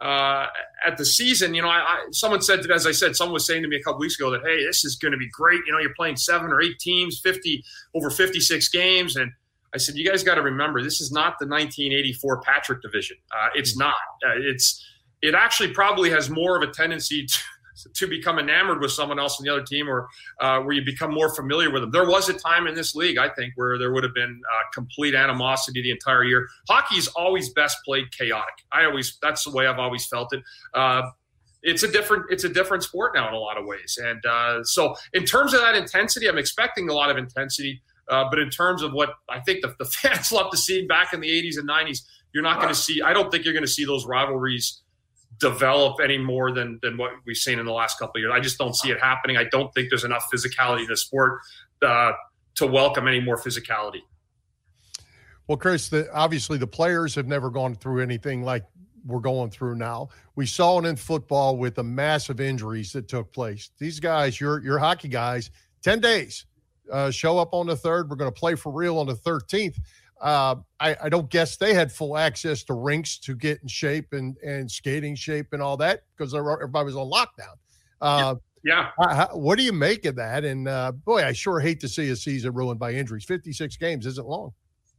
uh, 0.00 0.46
at 0.86 0.96
the 0.96 1.04
season, 1.04 1.52
you 1.54 1.62
know, 1.62 1.68
I, 1.68 1.78
I, 1.78 2.06
someone 2.12 2.42
said 2.42 2.62
that 2.62 2.70
as 2.70 2.86
I 2.86 2.92
said, 2.92 3.16
someone 3.16 3.34
was 3.34 3.46
saying 3.46 3.62
to 3.62 3.68
me 3.68 3.76
a 3.76 3.82
couple 3.82 3.98
weeks 3.98 4.18
ago 4.18 4.30
that 4.30 4.42
hey, 4.44 4.64
this 4.64 4.84
is 4.84 4.96
going 4.96 5.12
to 5.12 5.18
be 5.18 5.28
great. 5.30 5.60
You 5.66 5.72
know, 5.72 5.80
you're 5.80 5.94
playing 5.94 6.16
seven 6.16 6.52
or 6.52 6.62
eight 6.62 6.78
teams, 6.78 7.20
fifty 7.20 7.64
over 7.92 8.08
fifty 8.08 8.38
six 8.38 8.68
games, 8.68 9.16
and 9.16 9.32
I 9.74 9.78
said, 9.78 9.96
you 9.96 10.08
guys 10.08 10.22
got 10.22 10.36
to 10.36 10.42
remember, 10.42 10.80
this 10.82 11.00
is 11.00 11.10
not 11.10 11.40
the 11.40 11.46
1984 11.46 12.42
Patrick 12.42 12.80
division. 12.80 13.16
Uh, 13.32 13.48
it's 13.54 13.72
hmm. 13.72 13.80
not. 13.80 13.94
Uh, 14.24 14.36
it's 14.36 14.84
it 15.24 15.34
actually 15.34 15.72
probably 15.72 16.10
has 16.10 16.28
more 16.28 16.54
of 16.62 16.68
a 16.68 16.70
tendency 16.70 17.24
to, 17.26 17.88
to 17.94 18.06
become 18.06 18.38
enamored 18.38 18.80
with 18.80 18.92
someone 18.92 19.18
else 19.18 19.40
in 19.40 19.44
the 19.46 19.50
other 19.50 19.62
team 19.62 19.88
or 19.88 20.06
uh, 20.40 20.60
where 20.60 20.72
you 20.72 20.84
become 20.84 21.12
more 21.12 21.34
familiar 21.34 21.70
with 21.70 21.82
them. 21.82 21.90
There 21.90 22.08
was 22.08 22.28
a 22.28 22.34
time 22.34 22.66
in 22.66 22.74
this 22.74 22.94
league, 22.94 23.16
I 23.16 23.30
think, 23.30 23.54
where 23.56 23.78
there 23.78 23.90
would 23.92 24.04
have 24.04 24.14
been 24.14 24.40
uh, 24.52 24.62
complete 24.74 25.14
animosity 25.14 25.82
the 25.82 25.90
entire 25.90 26.24
year. 26.24 26.46
Hockey's 26.68 27.08
always 27.08 27.48
best 27.54 27.78
played 27.86 28.12
chaotic. 28.12 28.54
I 28.70 28.84
always, 28.84 29.16
that's 29.22 29.44
the 29.44 29.50
way 29.50 29.66
I've 29.66 29.78
always 29.78 30.06
felt 30.06 30.34
it. 30.34 30.42
Uh, 30.74 31.10
it's 31.62 31.82
a 31.82 31.90
different 31.90 32.26
it's 32.28 32.44
a 32.44 32.48
different 32.50 32.82
sport 32.82 33.14
now 33.14 33.26
in 33.26 33.32
a 33.32 33.38
lot 33.38 33.56
of 33.56 33.64
ways 33.64 33.98
and 34.02 34.22
uh, 34.26 34.62
so 34.64 34.94
in 35.14 35.24
terms 35.24 35.54
of 35.54 35.62
that 35.62 35.74
intensity 35.74 36.28
i'm 36.28 36.36
expecting 36.36 36.90
a 36.90 36.92
lot 36.92 37.10
of 37.10 37.16
intensity 37.16 37.80
uh, 38.10 38.24
but 38.28 38.38
in 38.38 38.50
terms 38.50 38.82
of 38.82 38.92
what 38.92 39.14
i 39.30 39.40
think 39.40 39.62
the, 39.62 39.74
the 39.78 39.84
fans 40.02 40.30
love 40.30 40.50
to 40.50 40.58
see 40.58 40.86
back 40.86 41.14
in 41.14 41.20
the 41.20 41.28
80s 41.28 41.56
and 41.56 41.66
90s 41.66 42.02
you're 42.34 42.42
not 42.42 42.56
going 42.56 42.68
to 42.68 42.78
see 42.78 43.00
i 43.00 43.14
don't 43.14 43.30
think 43.32 43.46
you're 43.46 43.54
going 43.54 43.64
to 43.64 43.70
see 43.70 43.86
those 43.86 44.04
rivalries 44.04 44.82
develop 45.38 45.96
any 46.02 46.18
more 46.18 46.52
than 46.52 46.78
than 46.82 46.96
what 46.96 47.12
we've 47.26 47.36
seen 47.36 47.58
in 47.58 47.66
the 47.66 47.72
last 47.72 47.98
couple 47.98 48.18
of 48.18 48.22
years. 48.22 48.32
I 48.34 48.40
just 48.40 48.58
don't 48.58 48.74
see 48.74 48.90
it 48.90 49.00
happening. 49.00 49.36
I 49.36 49.44
don't 49.44 49.72
think 49.74 49.88
there's 49.90 50.04
enough 50.04 50.26
physicality 50.32 50.80
in 50.80 50.88
the 50.88 50.96
sport 50.96 51.40
uh, 51.82 52.12
to 52.56 52.66
welcome 52.66 53.08
any 53.08 53.20
more 53.20 53.36
physicality. 53.36 54.00
Well, 55.46 55.58
Chris, 55.58 55.88
the, 55.88 56.10
obviously 56.12 56.56
the 56.56 56.66
players 56.66 57.14
have 57.16 57.26
never 57.26 57.50
gone 57.50 57.74
through 57.74 58.00
anything 58.02 58.42
like 58.42 58.64
we're 59.06 59.20
going 59.20 59.50
through 59.50 59.76
now. 59.76 60.08
We 60.36 60.46
saw 60.46 60.78
it 60.78 60.86
in 60.86 60.96
football 60.96 61.58
with 61.58 61.74
the 61.74 61.84
massive 61.84 62.40
injuries 62.40 62.92
that 62.92 63.08
took 63.08 63.32
place. 63.32 63.70
These 63.78 64.00
guys, 64.00 64.40
your 64.40 64.62
your 64.62 64.78
hockey 64.78 65.08
guys, 65.08 65.50
ten 65.82 66.00
days, 66.00 66.46
uh, 66.90 67.10
show 67.10 67.38
up 67.38 67.52
on 67.52 67.66
the 67.66 67.76
third. 67.76 68.08
We're 68.08 68.16
going 68.16 68.32
to 68.32 68.38
play 68.38 68.54
for 68.54 68.72
real 68.72 68.98
on 68.98 69.06
the 69.06 69.16
thirteenth. 69.16 69.78
Uh, 70.20 70.56
I, 70.80 70.96
I, 71.02 71.08
don't 71.08 71.28
guess 71.28 71.56
they 71.56 71.74
had 71.74 71.92
full 71.92 72.16
access 72.16 72.62
to 72.64 72.74
rinks 72.74 73.18
to 73.18 73.34
get 73.34 73.60
in 73.60 73.68
shape 73.68 74.12
and, 74.12 74.36
and 74.38 74.70
skating 74.70 75.14
shape 75.16 75.48
and 75.52 75.60
all 75.60 75.76
that 75.78 76.04
because 76.16 76.34
everybody 76.34 76.86
was 76.86 76.96
on 76.96 77.10
lockdown. 77.10 77.56
Uh, 78.00 78.36
yeah. 78.64 78.90
How, 78.98 79.28
what 79.32 79.58
do 79.58 79.64
you 79.64 79.72
make 79.72 80.06
of 80.06 80.16
that? 80.16 80.44
And 80.44 80.66
uh, 80.66 80.92
boy, 80.92 81.24
I 81.24 81.32
sure 81.32 81.60
hate 81.60 81.80
to 81.80 81.88
see 81.88 82.08
a 82.10 82.16
season 82.16 82.54
ruined 82.54 82.80
by 82.80 82.92
injuries. 82.92 83.24
56 83.24 83.76
games 83.76 84.06
isn't 84.06 84.26
long. 84.26 84.52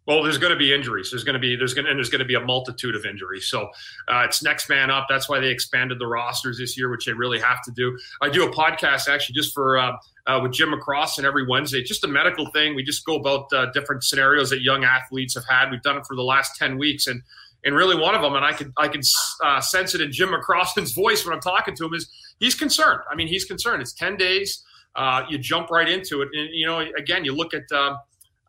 Well, 0.08 0.22
there's 0.22 0.38
going 0.38 0.54
to 0.54 0.60
be 0.60 0.72
injuries. 0.72 1.10
There's 1.10 1.24
going 1.24 1.34
to 1.34 1.40
be 1.40 1.56
there's 1.56 1.74
going 1.74 1.86
to, 1.86 1.92
and 1.92 1.98
there's 1.98 2.10
going 2.10 2.20
to 2.20 2.26
be 2.26 2.36
a 2.36 2.40
multitude 2.40 2.96
of 2.96 3.06
injuries. 3.06 3.48
So 3.48 3.70
uh, 4.08 4.24
it's 4.26 4.44
next 4.44 4.70
man 4.70 4.92
up. 4.92 5.08
That's 5.10 5.28
why 5.28 5.40
they 5.40 5.50
expanded 5.50 5.98
the 6.00 6.06
rosters 6.06 6.60
this 6.60 6.78
year, 6.78 6.90
which 6.90 7.06
they 7.06 7.14
really 7.14 7.40
have 7.40 7.64
to 7.64 7.72
do. 7.72 7.98
I 8.22 8.30
do 8.30 8.48
a 8.48 8.52
podcast 8.52 9.08
actually 9.08 9.34
just 9.34 9.54
for 9.54 9.78
uh, 9.78 9.94
uh, 10.28 10.40
with 10.44 10.54
Jim 10.54 10.72
McCross 10.72 11.18
and 11.18 11.26
every 11.26 11.48
Wednesday. 11.48 11.82
Just 11.82 12.04
a 12.04 12.08
medical 12.08 12.52
thing. 12.52 12.76
We 12.76 12.84
just 12.84 13.04
go 13.06 13.16
about 13.16 13.52
uh, 13.52 13.72
different 13.72 14.04
scenarios 14.04 14.52
that 14.52 14.62
young 14.62 14.84
athletes 14.84 15.34
have 15.34 15.46
had. 15.50 15.72
We've 15.72 15.82
done 15.82 15.98
it 15.98 16.06
for 16.06 16.16
the 16.16 16.24
last 16.24 16.56
ten 16.56 16.78
weeks, 16.78 17.08
and 17.08 17.24
and 17.64 17.76
really 17.76 18.00
one 18.00 18.14
of 18.14 18.22
them, 18.22 18.36
and 18.36 18.46
I 18.46 18.54
could 18.54 18.72
I 18.78 18.88
can 18.88 19.02
uh, 19.44 19.60
sense 19.60 19.96
it 19.96 20.02
in 20.02 20.12
Jim 20.12 20.30
McCross's 20.30 20.92
voice 20.94 21.26
when 21.26 21.34
I'm 21.34 21.42
talking 21.42 21.76
to 21.78 21.86
him 21.86 21.96
is 21.96 22.08
he's 22.40 22.54
concerned. 22.54 23.02
I 23.12 23.16
mean, 23.16 23.28
he's 23.28 23.46
concerned. 23.46 23.82
It's 23.82 23.94
ten 23.94 24.18
days. 24.18 24.64
Uh, 24.96 25.24
you 25.30 25.38
jump 25.40 25.72
right 25.72 25.90
into 25.90 26.22
it, 26.22 26.30
and 26.34 26.50
you 26.54 26.68
know, 26.68 26.80
again, 26.96 27.26
you 27.26 27.34
look 27.34 27.56
at 27.56 27.64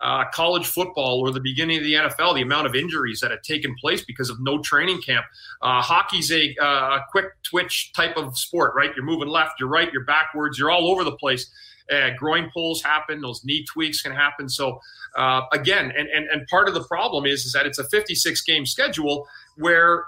uh, 0.00 0.24
college 0.32 0.66
football 0.66 1.20
or 1.20 1.30
the 1.30 1.40
beginning 1.40 1.78
of 1.78 1.84
the 1.84 1.94
NFL, 1.94 2.34
the 2.34 2.42
amount 2.42 2.66
of 2.66 2.74
injuries 2.74 3.20
that 3.20 3.30
have 3.30 3.42
taken 3.42 3.74
place 3.80 4.04
because 4.04 4.30
of 4.30 4.40
no 4.40 4.58
training 4.58 5.00
camp. 5.00 5.24
Uh, 5.62 5.80
hockey's 5.80 6.30
a, 6.30 6.54
uh, 6.60 7.00
quick 7.10 7.26
twitch 7.42 7.92
type 7.94 8.16
of 8.16 8.36
sport, 8.36 8.74
right? 8.74 8.90
You're 8.94 9.04
moving 9.04 9.28
left, 9.28 9.58
you're 9.58 9.68
right, 9.68 9.90
you're 9.92 10.04
backwards, 10.04 10.58
you're 10.58 10.70
all 10.70 10.90
over 10.90 11.04
the 11.04 11.16
place. 11.16 11.50
Uh, 11.90 12.10
groin 12.18 12.50
pulls 12.52 12.82
happen, 12.82 13.20
those 13.20 13.44
knee 13.44 13.64
tweaks 13.64 14.02
can 14.02 14.12
happen. 14.12 14.48
So 14.48 14.80
uh, 15.16 15.42
again, 15.52 15.92
and, 15.96 16.08
and 16.08 16.28
and 16.28 16.46
part 16.48 16.68
of 16.68 16.74
the 16.74 16.82
problem 16.82 17.26
is 17.26 17.44
is 17.44 17.52
that 17.52 17.64
it's 17.64 17.78
a 17.78 17.84
56 17.84 18.40
game 18.42 18.66
schedule 18.66 19.28
where 19.56 20.04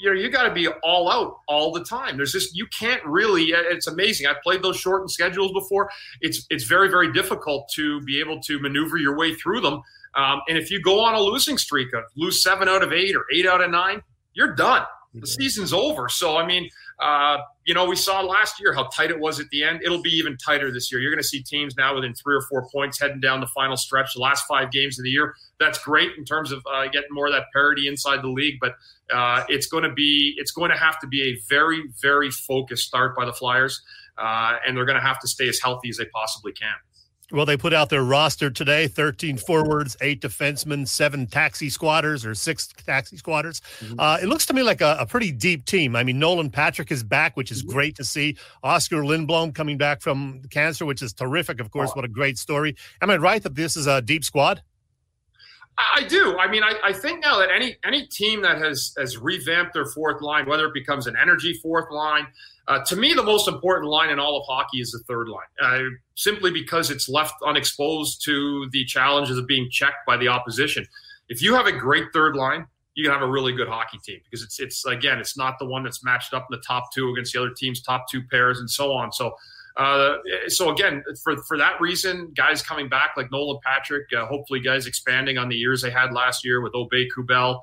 you 0.00 0.10
know 0.10 0.20
you 0.20 0.28
got 0.30 0.44
to 0.44 0.52
be 0.52 0.68
all 0.68 1.10
out 1.10 1.38
all 1.48 1.72
the 1.72 1.84
time. 1.84 2.16
There's 2.16 2.32
just 2.32 2.56
you 2.56 2.66
can't 2.78 3.04
really. 3.04 3.44
It's 3.46 3.86
amazing. 3.86 4.26
I've 4.26 4.40
played 4.42 4.62
those 4.62 4.76
shortened 4.76 5.10
schedules 5.10 5.52
before. 5.52 5.90
It's 6.20 6.46
it's 6.50 6.64
very 6.64 6.88
very 6.88 7.12
difficult 7.12 7.68
to 7.74 8.00
be 8.02 8.20
able 8.20 8.40
to 8.42 8.58
maneuver 8.60 8.96
your 8.96 9.16
way 9.16 9.34
through 9.34 9.60
them. 9.60 9.82
Um, 10.14 10.40
and 10.48 10.56
if 10.56 10.70
you 10.70 10.80
go 10.80 11.00
on 11.00 11.14
a 11.14 11.20
losing 11.20 11.58
streak 11.58 11.92
of 11.92 12.04
lose 12.16 12.42
seven 12.42 12.68
out 12.68 12.82
of 12.82 12.92
eight 12.92 13.16
or 13.16 13.24
eight 13.32 13.46
out 13.46 13.62
of 13.62 13.70
nine, 13.70 14.02
you're 14.32 14.54
done. 14.54 14.84
The 15.14 15.26
season's 15.26 15.72
over. 15.72 16.08
So 16.08 16.36
I 16.36 16.46
mean, 16.46 16.68
uh, 17.00 17.38
you 17.64 17.74
know, 17.74 17.86
we 17.86 17.96
saw 17.96 18.20
last 18.20 18.60
year 18.60 18.72
how 18.72 18.84
tight 18.84 19.10
it 19.10 19.18
was 19.18 19.40
at 19.40 19.48
the 19.50 19.64
end. 19.64 19.80
It'll 19.82 20.02
be 20.02 20.10
even 20.10 20.36
tighter 20.36 20.70
this 20.70 20.92
year. 20.92 21.00
You're 21.00 21.10
going 21.10 21.22
to 21.22 21.26
see 21.28 21.42
teams 21.42 21.74
now 21.76 21.94
within 21.94 22.14
three 22.14 22.36
or 22.36 22.42
four 22.42 22.68
points 22.72 23.00
heading 23.00 23.20
down 23.20 23.40
the 23.40 23.48
final 23.48 23.76
stretch, 23.76 24.14
the 24.14 24.20
last 24.20 24.44
five 24.46 24.70
games 24.70 24.98
of 24.98 25.04
the 25.04 25.10
year. 25.10 25.34
That's 25.58 25.78
great 25.78 26.12
in 26.16 26.24
terms 26.24 26.52
of 26.52 26.62
uh, 26.72 26.84
getting 26.86 27.08
more 27.10 27.26
of 27.26 27.32
that 27.32 27.46
parity 27.52 27.88
inside 27.88 28.22
the 28.22 28.28
league, 28.28 28.58
but 28.60 28.74
uh, 29.12 29.44
it's 29.48 29.66
going 29.66 29.84
to 29.84 29.92
be 29.92 30.34
it's 30.36 30.52
going 30.52 30.70
to 30.70 30.76
have 30.76 30.98
to 31.00 31.06
be 31.06 31.22
a 31.22 31.38
very 31.48 31.82
very 32.00 32.30
focused 32.30 32.86
start 32.86 33.16
by 33.16 33.24
the 33.24 33.32
Flyers, 33.32 33.82
uh, 34.18 34.56
and 34.66 34.76
they're 34.76 34.86
going 34.86 34.98
to 34.98 35.06
have 35.06 35.20
to 35.20 35.28
stay 35.28 35.48
as 35.48 35.58
healthy 35.58 35.88
as 35.88 35.96
they 35.96 36.06
possibly 36.06 36.52
can. 36.52 36.74
Well, 37.34 37.46
they 37.46 37.56
put 37.56 37.74
out 37.74 37.90
their 37.90 38.04
roster 38.04 38.48
today 38.48 38.86
13 38.86 39.38
forwards, 39.38 39.96
eight 40.00 40.20
defensemen, 40.20 40.86
seven 40.86 41.26
taxi 41.26 41.68
squatters 41.68 42.24
or 42.24 42.32
six 42.32 42.68
taxi 42.68 43.16
squatters. 43.16 43.60
Mm-hmm. 43.80 43.98
Uh, 43.98 44.18
it 44.22 44.26
looks 44.26 44.46
to 44.46 44.54
me 44.54 44.62
like 44.62 44.80
a, 44.80 44.96
a, 45.00 45.06
pretty 45.06 45.32
deep 45.32 45.64
team. 45.64 45.96
I 45.96 46.04
mean, 46.04 46.20
Nolan 46.20 46.48
Patrick 46.48 46.92
is 46.92 47.02
back, 47.02 47.36
which 47.36 47.50
is 47.50 47.64
mm-hmm. 47.64 47.72
great 47.72 47.96
to 47.96 48.04
see. 48.04 48.36
Oskar 48.62 49.02
Lindblom 49.02 49.52
coming 49.52 49.76
back 49.76 50.00
from 50.00 50.42
cancer, 50.50 50.86
which 50.86 51.02
is 51.02 51.12
terrific, 51.12 51.60
of 51.60 51.72
course. 51.72 51.90
Oh. 51.90 51.96
What 51.96 52.04
a 52.04 52.08
great 52.08 52.38
story. 52.38 52.76
Am 53.02 53.10
I 53.10 53.16
right 53.16 53.42
that 53.42 53.56
this 53.56 53.76
is 53.76 53.88
a 53.88 54.00
deep 54.00 54.22
squad? 54.22 54.62
I 55.78 56.04
do. 56.04 56.38
I 56.38 56.48
mean, 56.48 56.62
I, 56.62 56.74
I, 56.84 56.92
think 56.92 57.20
now 57.20 57.38
that 57.38 57.50
any 57.50 57.76
any 57.84 58.06
team 58.06 58.42
that 58.42 58.58
has 58.58 58.94
has 58.96 59.18
revamped 59.18 59.74
their 59.74 59.86
fourth 59.86 60.22
line, 60.22 60.46
whether 60.46 60.66
it 60.66 60.74
becomes 60.74 61.06
an 61.06 61.16
energy 61.20 61.54
fourth 61.62 61.90
line, 61.90 62.26
uh, 62.68 62.84
to 62.84 62.96
me, 62.96 63.12
the 63.12 63.22
most 63.22 63.48
important 63.48 63.90
line 63.90 64.10
in 64.10 64.20
all 64.20 64.38
of 64.38 64.44
hockey 64.46 64.80
is 64.80 64.92
the 64.92 65.00
third 65.00 65.28
line, 65.28 65.46
uh, 65.60 65.82
simply 66.14 66.50
because 66.50 66.90
it's 66.90 67.08
left 67.08 67.34
unexposed 67.44 68.24
to 68.24 68.68
the 68.70 68.84
challenges 68.84 69.36
of 69.36 69.46
being 69.46 69.68
checked 69.70 70.06
by 70.06 70.16
the 70.16 70.28
opposition. 70.28 70.86
If 71.28 71.42
you 71.42 71.54
have 71.54 71.66
a 71.66 71.72
great 71.72 72.06
third 72.12 72.36
line, 72.36 72.66
you 72.94 73.02
can 73.02 73.12
have 73.12 73.22
a 73.22 73.30
really 73.30 73.52
good 73.52 73.68
hockey 73.68 73.98
team 74.04 74.20
because 74.24 74.44
it's 74.44 74.60
it's 74.60 74.84
again, 74.86 75.18
it's 75.18 75.36
not 75.36 75.58
the 75.58 75.66
one 75.66 75.82
that's 75.82 76.04
matched 76.04 76.34
up 76.34 76.46
in 76.50 76.56
the 76.56 76.62
top 76.62 76.92
two 76.92 77.10
against 77.10 77.32
the 77.32 77.40
other 77.40 77.50
team's 77.50 77.82
top 77.82 78.08
two 78.08 78.22
pairs 78.30 78.60
and 78.60 78.70
so 78.70 78.92
on. 78.92 79.12
So. 79.12 79.34
Uh, 79.76 80.18
so 80.48 80.70
again, 80.70 81.02
for 81.22 81.36
for 81.42 81.58
that 81.58 81.80
reason, 81.80 82.32
guys 82.36 82.62
coming 82.62 82.88
back 82.88 83.14
like 83.16 83.30
Nolan 83.32 83.58
Patrick, 83.64 84.06
uh, 84.16 84.26
hopefully 84.26 84.60
guys 84.60 84.86
expanding 84.86 85.36
on 85.36 85.48
the 85.48 85.56
years 85.56 85.82
they 85.82 85.90
had 85.90 86.12
last 86.12 86.44
year 86.44 86.60
with 86.60 86.74
Obey 86.74 87.08
Kubel, 87.08 87.60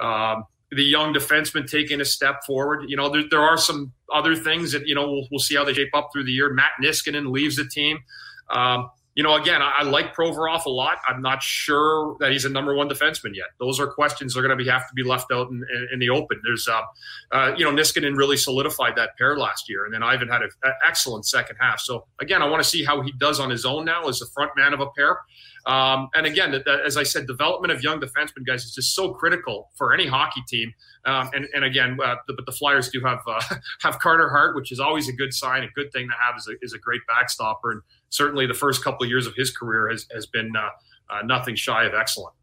um, 0.00 0.44
the 0.70 0.84
young 0.84 1.12
defenseman 1.12 1.68
taking 1.68 2.00
a 2.00 2.04
step 2.04 2.44
forward. 2.46 2.84
You 2.88 2.96
know, 2.96 3.10
there, 3.10 3.24
there 3.28 3.42
are 3.42 3.58
some 3.58 3.92
other 4.12 4.36
things 4.36 4.72
that, 4.72 4.86
you 4.86 4.94
know, 4.94 5.10
we'll, 5.10 5.26
we'll 5.30 5.40
see 5.40 5.56
how 5.56 5.64
they 5.64 5.74
shape 5.74 5.94
up 5.94 6.10
through 6.12 6.24
the 6.24 6.32
year. 6.32 6.52
Matt 6.52 6.72
Niskanen 6.82 7.30
leaves 7.30 7.56
the 7.56 7.66
team. 7.66 7.98
Um, 8.48 8.90
you 9.20 9.24
know, 9.24 9.34
again, 9.34 9.60
I, 9.60 9.80
I, 9.80 9.82
like 9.82 10.16
Provorov 10.16 10.64
a 10.64 10.70
lot. 10.70 10.96
I'm 11.06 11.20
not 11.20 11.42
sure 11.42 12.16
that 12.20 12.32
he's 12.32 12.46
a 12.46 12.48
number 12.48 12.74
one 12.74 12.88
defenseman 12.88 13.34
yet. 13.34 13.48
Those 13.58 13.78
are 13.78 13.86
questions 13.86 14.32
that 14.32 14.40
are 14.40 14.42
going 14.42 14.56
to 14.56 14.64
be 14.64 14.66
have 14.70 14.88
to 14.88 14.94
be 14.94 15.02
left 15.02 15.30
out 15.30 15.50
in, 15.50 15.56
in, 15.56 15.88
in 15.92 15.98
the 15.98 16.08
open. 16.08 16.40
There's, 16.42 16.66
uh, 16.66 16.80
uh, 17.30 17.54
you 17.54 17.66
know, 17.66 17.70
Niskanen 17.70 18.16
really 18.16 18.38
solidified 18.38 18.96
that 18.96 19.18
pair 19.18 19.36
last 19.36 19.68
year, 19.68 19.84
and 19.84 19.92
then 19.92 20.02
Ivan 20.02 20.28
had 20.28 20.40
an 20.40 20.48
excellent 20.88 21.26
second 21.26 21.56
half. 21.60 21.80
So 21.80 22.06
again, 22.18 22.40
I 22.40 22.48
want 22.48 22.62
to 22.62 22.68
see 22.68 22.82
how 22.82 23.02
he 23.02 23.12
does 23.12 23.40
on 23.40 23.50
his 23.50 23.66
own 23.66 23.84
now 23.84 24.08
as 24.08 24.20
the 24.20 24.26
front 24.32 24.52
man 24.56 24.72
of 24.72 24.80
a 24.80 24.86
pair. 24.96 25.18
Um, 25.66 26.08
and 26.14 26.26
again, 26.26 26.50
that, 26.52 26.64
that, 26.64 26.80
as 26.80 26.96
I 26.96 27.02
said, 27.02 27.26
development 27.26 27.72
of 27.72 27.82
young 27.82 28.00
defensemen 28.00 28.46
guys 28.46 28.64
is 28.64 28.74
just 28.74 28.94
so 28.94 29.12
critical 29.12 29.70
for 29.76 29.92
any 29.92 30.06
hockey 30.06 30.42
team. 30.48 30.72
Um, 31.04 31.30
and, 31.34 31.46
and 31.54 31.64
again, 31.64 31.98
uh, 32.02 32.16
the, 32.26 32.34
but 32.34 32.46
the 32.46 32.52
Flyers 32.52 32.88
do 32.88 33.00
have 33.00 33.20
uh, 33.26 33.40
have 33.82 33.98
Carter 33.98 34.28
Hart, 34.28 34.56
which 34.56 34.72
is 34.72 34.80
always 34.80 35.08
a 35.08 35.12
good 35.12 35.32
sign, 35.32 35.62
a 35.62 35.70
good 35.74 35.92
thing 35.92 36.08
to 36.08 36.14
have 36.14 36.36
is 36.38 36.48
a, 36.48 36.52
is 36.62 36.72
a 36.72 36.78
great 36.78 37.02
backstopper. 37.08 37.72
And 37.72 37.82
certainly, 38.08 38.46
the 38.46 38.54
first 38.54 38.82
couple 38.82 39.04
of 39.04 39.10
years 39.10 39.26
of 39.26 39.34
his 39.34 39.50
career 39.50 39.88
has 39.90 40.06
has 40.14 40.26
been 40.26 40.52
uh, 40.56 40.68
uh 41.10 41.22
nothing 41.24 41.54
shy 41.54 41.84
of 41.84 41.94
excellent. 41.94 42.34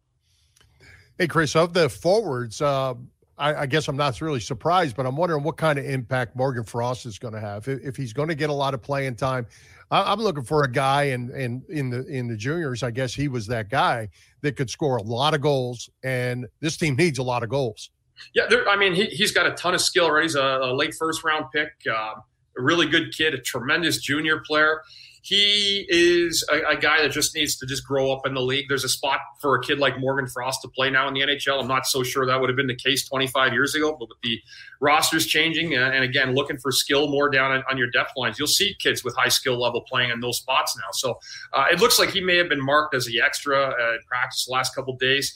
Hey, 1.18 1.28
Chris, 1.28 1.56
of 1.56 1.74
the 1.74 1.90
forwards, 1.90 2.62
uh, 2.62 2.94
I, 3.40 3.56
I, 3.56 3.66
guess 3.66 3.88
I'm 3.88 3.98
not 3.98 4.20
really 4.22 4.40
surprised, 4.40 4.96
but 4.96 5.06
I'm 5.06 5.16
wondering 5.16 5.44
what 5.44 5.58
kind 5.58 5.78
of 5.80 5.86
impact 5.86 6.36
Morgan 6.36 6.64
Frost 6.64 7.06
is 7.06 7.18
going 7.18 7.34
to 7.34 7.40
have 7.40 7.68
if, 7.68 7.84
if 7.84 7.96
he's 7.96 8.14
going 8.14 8.30
to 8.30 8.36
get 8.36 8.50
a 8.50 8.54
lot 8.54 8.74
of 8.74 8.82
playing 8.82 9.16
time. 9.16 9.48
I'm 9.90 10.20
looking 10.20 10.44
for 10.44 10.64
a 10.64 10.72
guy, 10.72 11.04
and 11.04 11.30
in, 11.32 11.64
in, 11.70 11.78
in 11.78 11.90
the 11.90 12.06
in 12.08 12.28
the 12.28 12.36
juniors, 12.36 12.84
I 12.84 12.92
guess 12.92 13.14
he 13.14 13.28
was 13.28 13.48
that 13.48 13.70
guy 13.70 14.10
that 14.42 14.56
could 14.56 14.70
score 14.70 14.98
a 14.98 15.02
lot 15.02 15.34
of 15.34 15.42
goals, 15.42 15.90
and 16.04 16.46
this 16.60 16.78
team 16.78 16.96
needs 16.96 17.20
a 17.20 17.24
lot 17.24 17.44
of 17.44 17.50
goals. 17.50 17.90
Yeah, 18.34 18.48
I 18.68 18.76
mean, 18.76 18.94
he, 18.94 19.06
he's 19.06 19.32
got 19.32 19.46
a 19.46 19.52
ton 19.52 19.74
of 19.74 19.82
skill. 19.82 20.12
Right, 20.12 20.24
he's 20.24 20.36
a, 20.36 20.42
a 20.42 20.74
late 20.74 20.94
first 20.94 21.24
round 21.24 21.46
pick, 21.54 21.72
uh, 21.90 22.16
a 22.58 22.62
really 22.62 22.88
good 22.88 23.16
kid, 23.16 23.34
a 23.34 23.40
tremendous 23.40 24.02
junior 24.02 24.42
player 24.46 24.82
he 25.22 25.86
is 25.90 26.46
a, 26.52 26.76
a, 26.76 26.78
guy 26.78 27.02
that 27.02 27.12
just 27.12 27.36
needs 27.36 27.58
to 27.58 27.66
just 27.66 27.86
grow 27.86 28.12
up 28.12 28.26
in 28.26 28.34
the 28.34 28.42
league. 28.42 28.66
There's 28.70 28.84
a 28.84 28.90
spot 28.90 29.20
for 29.42 29.56
a 29.56 29.62
kid 29.62 29.80
like 29.80 30.00
Morgan 30.00 30.28
Frost 30.28 30.62
to 30.62 30.68
play 30.68 30.90
now 30.90 31.08
in 31.08 31.14
the 31.14 31.22
NHL. 31.22 31.62
I'm 31.62 31.68
not 31.68 31.86
so 31.86 32.04
sure 32.04 32.26
that 32.26 32.40
would 32.40 32.50
have 32.50 32.56
been 32.56 32.68
the 32.68 32.76
case 32.76 33.08
25 33.08 33.54
years 33.54 33.76
ago, 33.76 33.96
but 34.00 34.10
with 34.10 34.18
the 34.24 34.40
rosters 34.80 35.26
changing 35.26 35.76
uh, 35.76 35.92
and 35.94 36.04
again 36.04 36.36
looking 36.36 36.58
for 36.58 36.72
skill 36.72 37.10
more 37.10 37.30
down 37.30 37.52
on, 37.52 37.64
on, 37.70 37.78
your 37.78 37.90
depth 37.90 38.12
lines, 38.16 38.38
you'll 38.38 38.48
see 38.48 38.76
kids 38.80 39.04
with 39.04 39.16
high 39.16 39.28
skill 39.28 39.60
level 39.60 39.82
playing 39.82 40.12
in 40.12 40.20
those 40.20 40.38
spots 40.38 40.78
now. 40.78 40.90
So 40.94 41.20
uh, 41.54 41.66
it 41.72 41.80
looks 41.80 42.00
like 42.00 42.12
he 42.12 42.22
may 42.22 42.38
have 42.38 42.50
been 42.50 42.64
marked 42.64 42.96
as 42.96 43.06
the 43.06 43.22
extra 43.22 43.58
uh, 43.58 43.94
in 43.94 44.00
practice 44.08 44.46
the 44.46 44.54
last 44.54 44.76
couple 44.76 44.96
days 44.98 45.34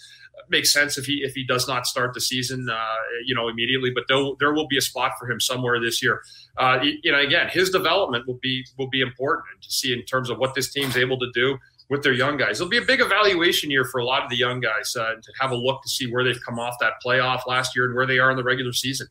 makes 0.50 0.72
sense 0.72 0.98
if 0.98 1.06
he 1.06 1.22
if 1.24 1.34
he 1.34 1.46
does 1.46 1.68
not 1.68 1.86
start 1.86 2.14
the 2.14 2.22
season, 2.22 2.68
uh, 2.70 2.96
you 3.26 3.36
know, 3.36 3.48
immediately. 3.48 3.92
But 3.94 4.06
there, 4.08 4.24
there 4.40 4.54
will 4.54 4.68
be 4.68 4.78
a 4.78 4.82
spot 4.82 5.14
for 5.20 5.30
him 5.30 5.40
somewhere 5.40 5.80
this 5.80 6.02
year. 6.02 6.22
Uh, 6.58 6.80
you 7.04 7.12
know, 7.12 7.20
again, 7.20 7.50
his 7.50 7.70
development 7.70 8.28
will 8.28 8.40
be 8.42 8.66
will 8.78 8.90
be 8.90 9.02
important 9.02 9.62
to 9.62 9.72
see 9.72 9.94
in 9.94 10.04
terms 10.04 10.30
of 10.30 10.38
what 10.38 10.56
this 10.56 10.72
team's 10.72 10.98
able 10.98 11.20
to 11.20 11.30
do 11.34 11.58
with 11.90 12.04
their 12.04 12.14
young 12.14 12.38
guys. 12.38 12.62
It'll 12.62 12.70
be 12.70 12.78
a 12.78 12.86
big 12.86 13.02
evaluation 13.02 13.70
year 13.70 13.84
for 13.84 14.00
a 14.00 14.06
lot 14.06 14.24
of 14.24 14.30
the 14.30 14.38
young 14.38 14.62
guys 14.62 14.96
uh, 14.96 15.16
to 15.22 15.32
have 15.42 15.52
a 15.52 15.56
look 15.56 15.84
to 15.84 15.90
see 15.90 16.10
where 16.12 16.24
they've 16.24 16.42
come 16.42 16.58
off 16.58 16.76
that 16.80 16.94
playoff 17.06 17.46
last 17.48 17.76
year 17.76 17.86
and 17.86 17.94
where 17.94 18.08
they 18.08 18.18
are 18.18 18.32
in 18.32 18.38
the 18.38 18.44
regular 18.44 18.72
season. 18.72 19.08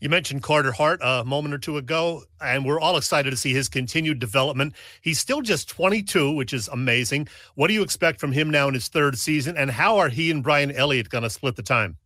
You 0.00 0.08
mentioned 0.08 0.42
Carter 0.42 0.72
Hart 0.72 1.00
a 1.02 1.24
moment 1.24 1.54
or 1.54 1.58
two 1.58 1.76
ago, 1.76 2.22
and 2.40 2.64
we're 2.64 2.80
all 2.80 2.96
excited 2.96 3.30
to 3.30 3.36
see 3.36 3.52
his 3.52 3.68
continued 3.68 4.18
development. 4.18 4.74
He's 5.02 5.20
still 5.20 5.42
just 5.42 5.68
22, 5.68 6.32
which 6.32 6.54
is 6.54 6.68
amazing. 6.68 7.28
What 7.54 7.68
do 7.68 7.74
you 7.74 7.82
expect 7.82 8.18
from 8.18 8.32
him 8.32 8.48
now 8.48 8.66
in 8.68 8.74
his 8.74 8.88
third 8.88 9.18
season, 9.18 9.58
and 9.58 9.70
how 9.70 9.98
are 9.98 10.08
he 10.08 10.30
and 10.30 10.42
Brian 10.42 10.70
Elliott 10.70 11.10
going 11.10 11.24
to 11.24 11.30
split 11.30 11.56
the 11.56 11.62
time? 11.62 11.98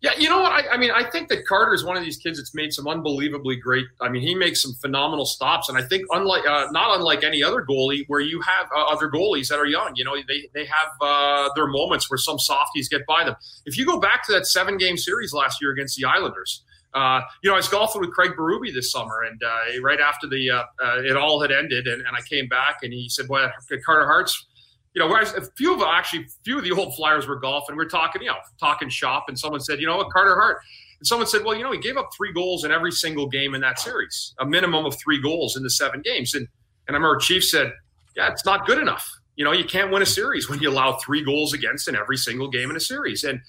Yeah, 0.00 0.12
you 0.16 0.28
know 0.28 0.40
what? 0.40 0.52
I, 0.52 0.74
I, 0.74 0.76
mean, 0.76 0.92
I 0.92 1.10
think 1.10 1.28
that 1.30 1.44
Carter 1.44 1.74
is 1.74 1.84
one 1.84 1.96
of 1.96 2.04
these 2.04 2.18
kids 2.18 2.38
that's 2.38 2.54
made 2.54 2.72
some 2.72 2.86
unbelievably 2.86 3.56
great. 3.56 3.86
I 4.00 4.08
mean, 4.08 4.22
he 4.22 4.32
makes 4.32 4.62
some 4.62 4.72
phenomenal 4.74 5.24
stops, 5.24 5.68
and 5.68 5.76
I 5.76 5.82
think 5.82 6.04
unlike 6.12 6.46
uh, 6.46 6.68
not 6.70 6.96
unlike 6.96 7.24
any 7.24 7.42
other 7.42 7.64
goalie, 7.68 8.04
where 8.06 8.20
you 8.20 8.40
have 8.42 8.68
uh, 8.76 8.84
other 8.84 9.10
goalies 9.10 9.48
that 9.48 9.58
are 9.58 9.66
young. 9.66 9.94
You 9.96 10.04
know, 10.04 10.14
they 10.28 10.48
they 10.54 10.66
have 10.66 10.88
uh, 11.00 11.48
their 11.56 11.66
moments 11.66 12.08
where 12.08 12.18
some 12.18 12.38
softies 12.38 12.88
get 12.88 13.06
by 13.06 13.24
them. 13.24 13.34
If 13.64 13.76
you 13.76 13.86
go 13.86 13.98
back 13.98 14.24
to 14.26 14.32
that 14.32 14.46
seven 14.46 14.76
game 14.76 14.98
series 14.98 15.32
last 15.32 15.60
year 15.60 15.72
against 15.72 15.96
the 15.96 16.04
Islanders, 16.04 16.62
uh, 16.98 17.22
you 17.42 17.48
know, 17.48 17.54
I 17.54 17.58
was 17.58 17.68
golfing 17.68 18.00
with 18.00 18.10
Craig 18.10 18.32
Berube 18.36 18.74
this 18.74 18.90
summer, 18.90 19.22
and 19.22 19.40
uh, 19.42 19.80
right 19.82 20.00
after 20.00 20.26
the 20.26 20.50
uh, 20.50 20.64
uh, 20.82 21.02
it 21.02 21.16
all 21.16 21.40
had 21.40 21.52
ended, 21.52 21.86
and, 21.86 22.04
and, 22.04 22.16
I 22.16 22.20
came 22.22 22.48
back, 22.48 22.78
and 22.82 22.92
he 22.92 23.08
said, 23.08 23.26
"Well, 23.28 23.50
Carter 23.86 24.06
Hart's." 24.06 24.46
You 24.94 25.06
know, 25.06 25.14
a 25.14 25.42
few 25.56 25.74
of 25.74 25.82
actually, 25.82 26.26
few 26.44 26.58
of 26.58 26.64
the 26.64 26.72
old 26.72 26.96
Flyers 26.96 27.28
were 27.28 27.38
golfing. 27.38 27.76
We 27.76 27.84
are 27.84 27.88
talking, 27.88 28.22
you 28.22 28.28
know, 28.28 28.38
talking 28.58 28.88
shop, 28.88 29.26
and 29.28 29.38
someone 29.38 29.60
said, 29.60 29.80
"You 29.80 29.86
know 29.86 29.96
what, 29.98 30.10
Carter 30.10 30.34
Hart." 30.34 30.58
And 30.98 31.06
someone 31.06 31.28
said, 31.28 31.44
"Well, 31.44 31.54
you 31.54 31.62
know, 31.62 31.70
he 31.70 31.78
gave 31.78 31.96
up 31.96 32.08
three 32.16 32.32
goals 32.32 32.64
in 32.64 32.72
every 32.72 32.90
single 32.90 33.28
game 33.28 33.54
in 33.54 33.60
that 33.60 33.78
series, 33.78 34.34
a 34.40 34.46
minimum 34.46 34.84
of 34.86 34.96
three 34.98 35.20
goals 35.20 35.56
in 35.56 35.62
the 35.62 35.70
seven 35.70 36.02
games." 36.02 36.34
And 36.34 36.48
and 36.88 36.96
I 36.96 36.98
remember 36.98 37.18
Chief 37.18 37.44
said, 37.44 37.74
"Yeah, 38.16 38.32
it's 38.32 38.44
not 38.44 38.66
good 38.66 38.78
enough. 38.78 39.08
You 39.36 39.44
know, 39.44 39.52
you 39.52 39.64
can't 39.64 39.92
win 39.92 40.02
a 40.02 40.06
series 40.06 40.50
when 40.50 40.58
you 40.58 40.70
allow 40.70 40.94
three 40.94 41.22
goals 41.22 41.52
against 41.52 41.86
in 41.86 41.94
every 41.94 42.16
single 42.16 42.48
game 42.48 42.70
in 42.70 42.76
a 42.76 42.80
series." 42.80 43.22
And 43.22 43.40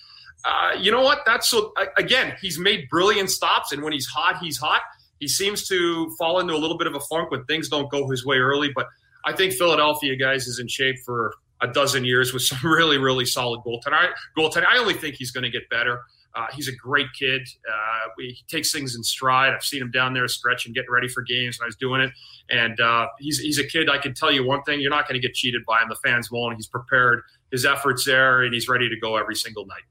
uh, 0.46 0.72
you 0.80 0.92
know 0.92 1.02
what? 1.02 1.20
That's 1.26 1.50
so. 1.50 1.74
Again, 1.98 2.36
he's 2.42 2.60
made 2.60 2.90
brilliant 2.90 3.30
stops, 3.30 3.72
and 3.72 3.84
when 3.84 3.94
he's 3.94 4.06
hot, 4.06 4.38
he's 4.42 4.58
hot. 4.58 4.82
He 5.20 5.28
seems 5.28 5.68
to 5.68 6.16
fall 6.18 6.40
into 6.40 6.54
a 6.54 6.58
little 6.58 6.78
bit 6.78 6.88
of 6.88 6.96
a 6.96 7.00
funk 7.02 7.32
when 7.32 7.44
things 7.46 7.68
don't 7.68 7.92
go 7.92 8.10
his 8.10 8.26
way 8.26 8.38
early. 8.38 8.72
But 8.74 8.88
I 9.26 9.34
think 9.34 9.54
Philadelphia, 9.54 10.16
guys, 10.16 10.48
is 10.48 10.60
in 10.60 10.68
shape 10.68 10.96
for 11.06 11.34
a 11.62 11.68
dozen 11.68 12.06
years 12.06 12.34
with 12.34 12.42
some 12.44 12.60
really, 12.64 12.98
really 12.98 13.26
solid 13.26 13.62
goaltending. 13.66 13.94
I, 13.94 14.10
goaltending. 14.38 14.68
I 14.68 14.78
only 14.78 14.94
think 14.94 15.16
he's 15.16 15.32
going 15.32 15.44
to 15.44 15.50
get 15.50 15.70
better. 15.70 16.02
Uh, 16.36 16.46
he's 16.54 16.68
a 16.68 16.76
great 16.76 17.08
kid. 17.18 17.42
Uh, 17.68 18.08
he 18.20 18.38
takes 18.48 18.72
things 18.72 18.96
in 18.96 19.04
stride. 19.04 19.52
I've 19.52 19.64
seen 19.64 19.82
him 19.82 19.92
down 19.92 20.14
there 20.14 20.28
stretching, 20.28 20.74
getting 20.74 20.92
ready 20.92 21.08
for 21.08 21.22
games 21.24 21.60
when 21.60 21.66
I 21.66 21.68
was 21.68 21.76
doing 21.76 22.02
it. 22.02 22.12
And 22.52 22.80
uh, 22.80 23.08
he's, 23.20 23.40
he's 23.40 23.58
a 23.58 23.64
kid. 23.64 23.90
I 23.90 23.98
can 23.98 24.14
tell 24.14 24.32
you 24.32 24.46
one 24.46 24.62
thing: 24.64 24.80
you're 24.80 24.92
not 24.92 25.08
going 25.08 25.20
to 25.20 25.28
get 25.28 25.36
cheated 25.36 25.66
by 25.66 25.82
him. 25.82 25.90
The 25.90 25.96
fans 25.96 26.32
won't. 26.32 26.56
He's 26.56 26.68
prepared. 26.68 27.24
His 27.52 27.66
efforts 27.66 28.06
there, 28.06 28.44
and 28.44 28.54
he's 28.54 28.70
ready 28.70 28.88
to 28.90 28.96
go 29.00 29.18
every 29.18 29.36
single 29.36 29.66
night. 29.66 29.82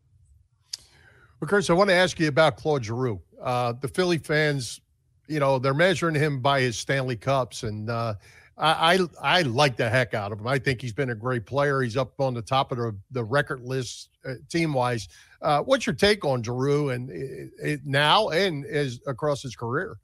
Well, 1.40 1.48
Chris, 1.48 1.70
I 1.70 1.72
want 1.74 1.88
to 1.90 1.94
ask 1.94 2.18
you 2.18 2.26
about 2.26 2.56
Claude 2.56 2.84
Giroux. 2.84 3.20
Uh, 3.40 3.72
the 3.80 3.86
Philly 3.86 4.18
fans, 4.18 4.80
you 5.28 5.38
know, 5.38 5.60
they're 5.60 5.72
measuring 5.72 6.16
him 6.16 6.40
by 6.40 6.60
his 6.60 6.76
Stanley 6.76 7.14
Cups, 7.14 7.62
and 7.62 7.88
uh, 7.88 8.14
I, 8.56 8.94
I, 8.94 9.38
I 9.38 9.42
like 9.42 9.76
the 9.76 9.88
heck 9.88 10.14
out 10.14 10.32
of 10.32 10.40
him. 10.40 10.48
I 10.48 10.58
think 10.58 10.82
he's 10.82 10.92
been 10.92 11.10
a 11.10 11.14
great 11.14 11.46
player. 11.46 11.80
He's 11.80 11.96
up 11.96 12.20
on 12.20 12.34
the 12.34 12.42
top 12.42 12.72
of 12.72 12.78
the, 12.78 12.96
the 13.12 13.22
record 13.22 13.60
list 13.60 14.08
uh, 14.24 14.34
team 14.48 14.72
wise. 14.72 15.08
Uh, 15.40 15.60
what's 15.60 15.86
your 15.86 15.94
take 15.94 16.24
on 16.24 16.42
Giroux 16.42 16.90
and 16.90 17.08
it, 17.08 17.52
it 17.62 17.80
now 17.86 18.30
and 18.30 18.66
as 18.66 19.00
across 19.06 19.40
his 19.40 19.54
career? 19.54 19.96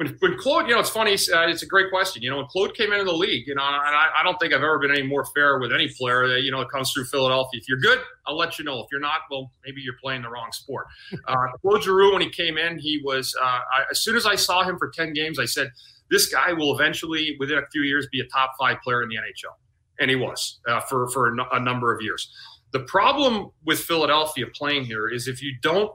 When, 0.00 0.16
when 0.20 0.38
Claude, 0.38 0.66
you 0.66 0.72
know, 0.72 0.80
it's 0.80 0.88
funny. 0.88 1.12
Uh, 1.12 1.46
it's 1.48 1.62
a 1.62 1.66
great 1.66 1.90
question. 1.90 2.22
You 2.22 2.30
know, 2.30 2.38
when 2.38 2.46
Claude 2.46 2.74
came 2.74 2.90
into 2.90 3.04
the 3.04 3.12
league, 3.12 3.46
you 3.46 3.54
know, 3.54 3.60
and 3.60 3.94
I, 3.94 4.06
I, 4.16 4.22
don't 4.22 4.40
think 4.40 4.54
I've 4.54 4.62
ever 4.62 4.78
been 4.78 4.90
any 4.90 5.02
more 5.02 5.26
fair 5.34 5.58
with 5.58 5.74
any 5.74 5.88
player 5.88 6.26
that 6.26 6.40
you 6.40 6.50
know 6.50 6.64
comes 6.64 6.90
through 6.90 7.04
Philadelphia. 7.04 7.60
If 7.60 7.68
you're 7.68 7.80
good, 7.80 7.98
I'll 8.26 8.38
let 8.38 8.58
you 8.58 8.64
know. 8.64 8.80
If 8.80 8.86
you're 8.90 9.00
not, 9.00 9.20
well, 9.30 9.52
maybe 9.62 9.82
you're 9.82 9.98
playing 10.02 10.22
the 10.22 10.30
wrong 10.30 10.48
sport. 10.52 10.86
Uh, 11.28 11.36
Claude 11.60 11.82
Giroux, 11.82 12.14
when 12.14 12.22
he 12.22 12.30
came 12.30 12.56
in, 12.56 12.78
he 12.78 13.00
was. 13.04 13.36
Uh, 13.40 13.44
I, 13.44 13.82
as 13.90 14.02
soon 14.02 14.16
as 14.16 14.24
I 14.26 14.36
saw 14.36 14.62
him 14.62 14.78
for 14.78 14.88
ten 14.88 15.12
games, 15.12 15.38
I 15.38 15.44
said, 15.44 15.70
"This 16.10 16.32
guy 16.32 16.54
will 16.54 16.74
eventually, 16.74 17.36
within 17.38 17.58
a 17.58 17.66
few 17.70 17.82
years, 17.82 18.08
be 18.10 18.20
a 18.20 18.26
top 18.26 18.52
five 18.58 18.78
player 18.82 19.02
in 19.02 19.10
the 19.10 19.16
NHL," 19.16 19.54
and 20.00 20.08
he 20.08 20.16
was 20.16 20.60
uh, 20.66 20.80
for 20.80 21.08
for 21.08 21.28
a, 21.28 21.36
a 21.52 21.60
number 21.60 21.94
of 21.94 22.00
years. 22.00 22.32
The 22.72 22.80
problem 22.80 23.50
with 23.66 23.80
Philadelphia 23.80 24.46
playing 24.54 24.84
here 24.84 25.08
is 25.08 25.28
if 25.28 25.42
you 25.42 25.52
don't 25.60 25.92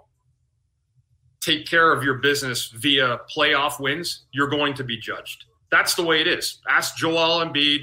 take 1.46 1.68
care 1.68 1.92
of 1.92 2.04
your 2.04 2.16
business 2.16 2.68
via 2.68 3.20
playoff 3.36 3.80
wins, 3.80 4.25
you're 4.32 4.50
going 4.50 4.74
to 4.74 4.84
be 4.84 4.98
judged. 4.98 5.46
That's 5.72 5.96
the 5.96 6.04
way 6.04 6.22
it 6.22 6.28
is. 6.28 6.60
Ask 6.68 6.98
Joel 6.98 7.46
Embiid. 7.46 7.82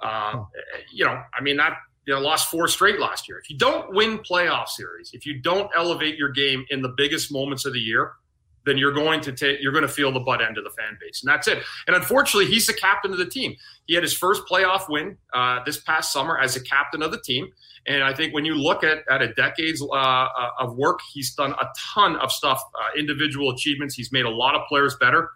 Uh, 0.00 0.44
you 0.92 1.04
know, 1.04 1.20
I 1.38 1.42
mean, 1.42 1.56
that 1.56 1.76
you 2.06 2.14
know, 2.14 2.20
lost 2.20 2.50
four 2.50 2.68
straight 2.68 3.00
last 3.00 3.28
year. 3.28 3.38
If 3.38 3.48
you 3.48 3.56
don't 3.56 3.94
win 3.94 4.18
playoff 4.18 4.68
series, 4.68 5.10
if 5.12 5.24
you 5.24 5.40
don't 5.40 5.70
elevate 5.76 6.16
your 6.16 6.30
game 6.30 6.64
in 6.70 6.82
the 6.82 6.90
biggest 6.96 7.32
moments 7.32 7.64
of 7.64 7.72
the 7.72 7.80
year, 7.80 8.12
then 8.66 8.78
you're 8.78 8.92
going 8.92 9.20
to 9.22 9.32
take 9.32 9.60
you're 9.60 9.72
going 9.72 9.82
to 9.82 9.88
feel 9.88 10.12
the 10.12 10.20
butt 10.20 10.42
end 10.42 10.58
of 10.58 10.64
the 10.64 10.70
fan 10.70 10.96
base, 11.00 11.22
and 11.22 11.32
that's 11.32 11.48
it. 11.48 11.62
And 11.86 11.96
unfortunately, 11.96 12.50
he's 12.50 12.66
the 12.66 12.74
captain 12.74 13.12
of 13.12 13.18
the 13.18 13.26
team. 13.26 13.54
He 13.86 13.94
had 13.94 14.02
his 14.02 14.14
first 14.14 14.42
playoff 14.50 14.88
win 14.88 15.16
uh, 15.32 15.60
this 15.64 15.78
past 15.80 16.12
summer 16.12 16.38
as 16.38 16.56
a 16.56 16.62
captain 16.62 17.02
of 17.02 17.10
the 17.10 17.20
team. 17.20 17.48
And 17.86 18.02
I 18.02 18.14
think 18.14 18.32
when 18.32 18.46
you 18.46 18.54
look 18.54 18.82
at, 18.82 18.98
at 19.10 19.20
a 19.20 19.34
decade's 19.34 19.82
uh, 19.82 19.94
uh, 19.94 20.50
of 20.58 20.76
work, 20.76 21.00
he's 21.12 21.34
done 21.34 21.52
a 21.52 21.66
ton 21.94 22.16
of 22.16 22.32
stuff, 22.32 22.62
uh, 22.74 22.98
individual 22.98 23.50
achievements. 23.50 23.94
He's 23.94 24.10
made 24.10 24.24
a 24.24 24.30
lot 24.30 24.54
of 24.54 24.62
players 24.68 24.96
better, 24.98 25.30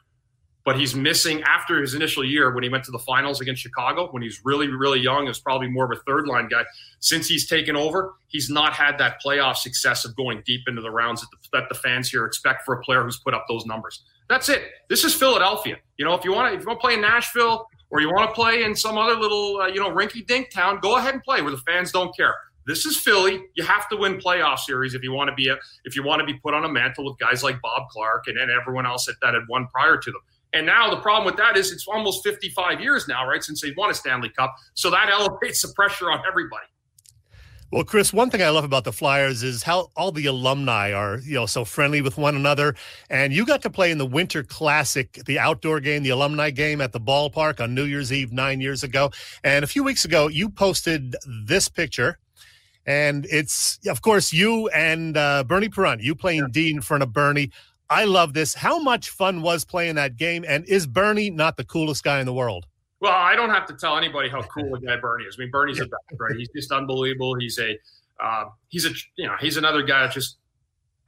but 0.69 0.79
he's 0.79 0.95
missing 0.95 1.43
after 1.45 1.81
his 1.81 1.95
initial 1.95 2.23
year 2.23 2.53
when 2.53 2.63
he 2.63 2.69
went 2.69 2.85
to 2.85 2.91
the 2.91 2.99
finals 2.99 3.41
against 3.41 3.63
Chicago 3.63 4.09
when 4.11 4.23
he's 4.23 4.43
really, 4.45 4.69
really 4.69 5.01
young. 5.01 5.27
Is 5.27 5.39
probably 5.39 5.67
more 5.67 5.87
of 5.91 5.99
a 5.99 6.03
third 6.03 6.29
line 6.29 6.47
guy. 6.47 6.63
Since 7.01 7.27
he's 7.27 7.49
taken 7.49 7.75
over, 7.75 8.13
he's 8.27 8.51
not 8.51 8.75
had 8.75 8.99
that 8.99 9.19
playoff 9.25 9.57
success 9.57 10.05
of 10.05 10.15
going 10.15 10.43
deep 10.45 10.61
into 10.69 10.83
the 10.83 10.91
rounds 10.91 11.23
that 11.23 11.29
the, 11.31 11.39
that 11.59 11.69
the 11.71 11.75
fans 11.75 12.11
here 12.11 12.27
expect 12.27 12.67
for 12.67 12.75
a 12.75 12.83
player 12.83 13.03
who's 13.03 13.19
put 13.19 13.33
up 13.33 13.47
those 13.49 13.65
numbers. 13.65 14.03
That's 14.29 14.51
it. 14.51 14.61
This 14.91 15.05
is 15.05 15.15
Philadelphia. 15.15 15.77
You 15.97 16.05
know, 16.05 16.13
if 16.13 16.23
you 16.23 16.35
want 16.35 16.53
to, 16.53 16.59
if 16.59 16.61
you 16.61 16.69
want 16.69 16.81
to 16.81 16.87
play 16.87 16.93
in 16.97 17.01
Nashville 17.01 17.67
or 17.89 18.03
you 18.03 18.13
want 18.13 18.29
to 18.29 18.35
play 18.35 18.63
in 18.63 18.77
some 18.77 18.99
other 18.99 19.15
little, 19.15 19.63
uh, 19.63 19.69
you 19.69 19.81
know, 19.81 19.91
rinky-dink 19.91 20.51
town, 20.51 20.81
go 20.83 20.99
ahead 20.99 21.15
and 21.15 21.23
play 21.23 21.41
where 21.41 21.51
the 21.51 21.57
fans 21.67 21.93
don't 21.93 22.15
care. 22.15 22.35
this 22.67 22.85
is 22.85 22.99
Philly. 22.99 23.41
You 23.55 23.65
have 23.65 23.89
to 23.89 23.97
win 23.97 24.19
playoff 24.19 24.59
series 24.59 24.93
if 24.93 25.03
you 25.03 25.13
want 25.13 25.31
to 25.31 25.35
be 25.35 25.49
a, 25.49 25.57
if 25.87 25.97
you 25.97 26.03
want 26.05 26.21
to 26.21 26.27
be 26.27 26.35
put 26.35 26.53
on 26.53 26.67
a 26.67 26.69
mantle 26.69 27.07
with 27.07 27.19
guys 27.19 27.43
like 27.43 27.59
Bob 27.63 27.89
Clarke 27.89 28.27
and, 28.27 28.37
and 28.37 28.51
everyone 28.51 28.85
else 28.85 29.07
that, 29.07 29.15
that 29.23 29.33
had 29.33 29.45
won 29.49 29.67
prior 29.69 29.97
to 29.97 30.11
them. 30.11 30.21
And 30.59 30.67
now 30.67 30.91
the 30.91 31.01
problem 31.01 31.25
with 31.25 31.37
that 31.37 31.57
is 31.57 31.71
it's 31.71 31.87
almost 31.87 32.25
55 32.25 32.81
years 32.81 33.07
now, 33.07 33.25
right, 33.25 33.45
since 33.45 33.61
they 33.61 33.73
won 33.77 33.91
a 33.91 33.95
Stanley 33.95 34.29
Cup. 34.31 34.57
So 34.75 34.91
that 34.91 35.09
elevates 35.09 35.63
the 35.63 35.69
pressure 35.69 36.11
on 36.11 36.21
everybody. 36.27 36.67
Well, 37.71 37.85
Chris, 37.85 38.13
one 38.13 38.29
thing 38.29 38.43
I 38.43 38.49
love 38.49 38.65
about 38.65 38.83
the 38.83 38.93
Flyers 38.93 39.45
is 39.45 39.63
how 39.63 39.91
all 39.95 40.11
the 40.11 40.27
alumni 40.27 40.93
are, 40.93 41.19
you 41.19 41.35
know, 41.35 41.47
so 41.47 41.65
friendly 41.65 42.03
with 42.03 42.19
one 42.19 42.35
another. 42.35 42.75
And 43.09 43.33
you 43.33 43.47
got 43.47 43.63
to 43.63 43.71
play 43.71 43.93
in 43.93 43.99
the 43.99 44.07
Winter 44.07 44.43
Classic, 44.43 45.13
the 45.27 45.39
outdoor 45.39 45.79
game, 45.79 46.03
the 46.03 46.11
alumni 46.11 46.51
game 46.51 46.81
at 46.81 46.91
the 46.91 47.01
ballpark 47.01 47.61
on 47.61 47.73
New 47.73 47.85
Year's 47.85 48.13
Eve 48.13 48.33
nine 48.33 48.61
years 48.61 48.83
ago. 48.83 49.13
And 49.45 49.65
a 49.65 49.69
few 49.69 49.85
weeks 49.85 50.05
ago, 50.05 50.27
you 50.27 50.49
posted 50.49 51.15
this 51.45 51.69
picture. 51.69 52.19
And 52.85 53.27
it's, 53.31 53.79
of 53.87 54.03
course, 54.03 54.33
you 54.33 54.69
and 54.71 55.17
uh, 55.17 55.45
Bernie 55.45 55.69
Parent, 55.69 56.03
you 56.03 56.17
playing 56.17 56.41
yeah. 56.41 56.51
D 56.51 56.71
in 56.71 56.81
front 56.81 57.05
of 57.05 57.13
Bernie. 57.13 57.53
I 57.91 58.05
love 58.05 58.35
this. 58.35 58.55
How 58.55 58.79
much 58.79 59.11
fun 59.11 59.43
was 59.43 59.65
playing 59.65 59.95
that 59.95 60.17
game? 60.17 60.45
And 60.47 60.65
is 60.67 60.87
Bernie 60.87 61.31
not 61.31 61.57
the 61.57 61.65
coolest 61.65 62.05
guy 62.05 62.21
in 62.21 62.27
the 62.27 62.35
world? 62.35 62.67
Well, 63.01 63.13
I 63.13 63.37
don't 63.37 63.51
have 63.51 63.67
to 63.67 63.75
tell 63.75 63.97
anybody 63.97 64.29
how 64.29 64.43
cool 64.43 64.75
a 64.75 64.81
guy 64.81 64.97
Bernie 64.97 65.25
is. 65.25 65.37
I 65.39 65.43
mean, 65.43 65.51
Bernie's 65.51 65.79
a 65.79 65.85
best, 65.85 66.19
right? 66.19 66.37
He's 66.37 66.49
just 66.55 66.73
unbelievable. 66.73 67.37
He's 67.39 67.59
a 67.59 67.79
uh, 68.23 68.47
he's 68.69 68.85
a 68.85 68.91
you 69.17 69.27
know 69.27 69.35
he's 69.41 69.57
another 69.57 69.83
guy 69.83 70.03
that 70.03 70.13
just 70.13 70.39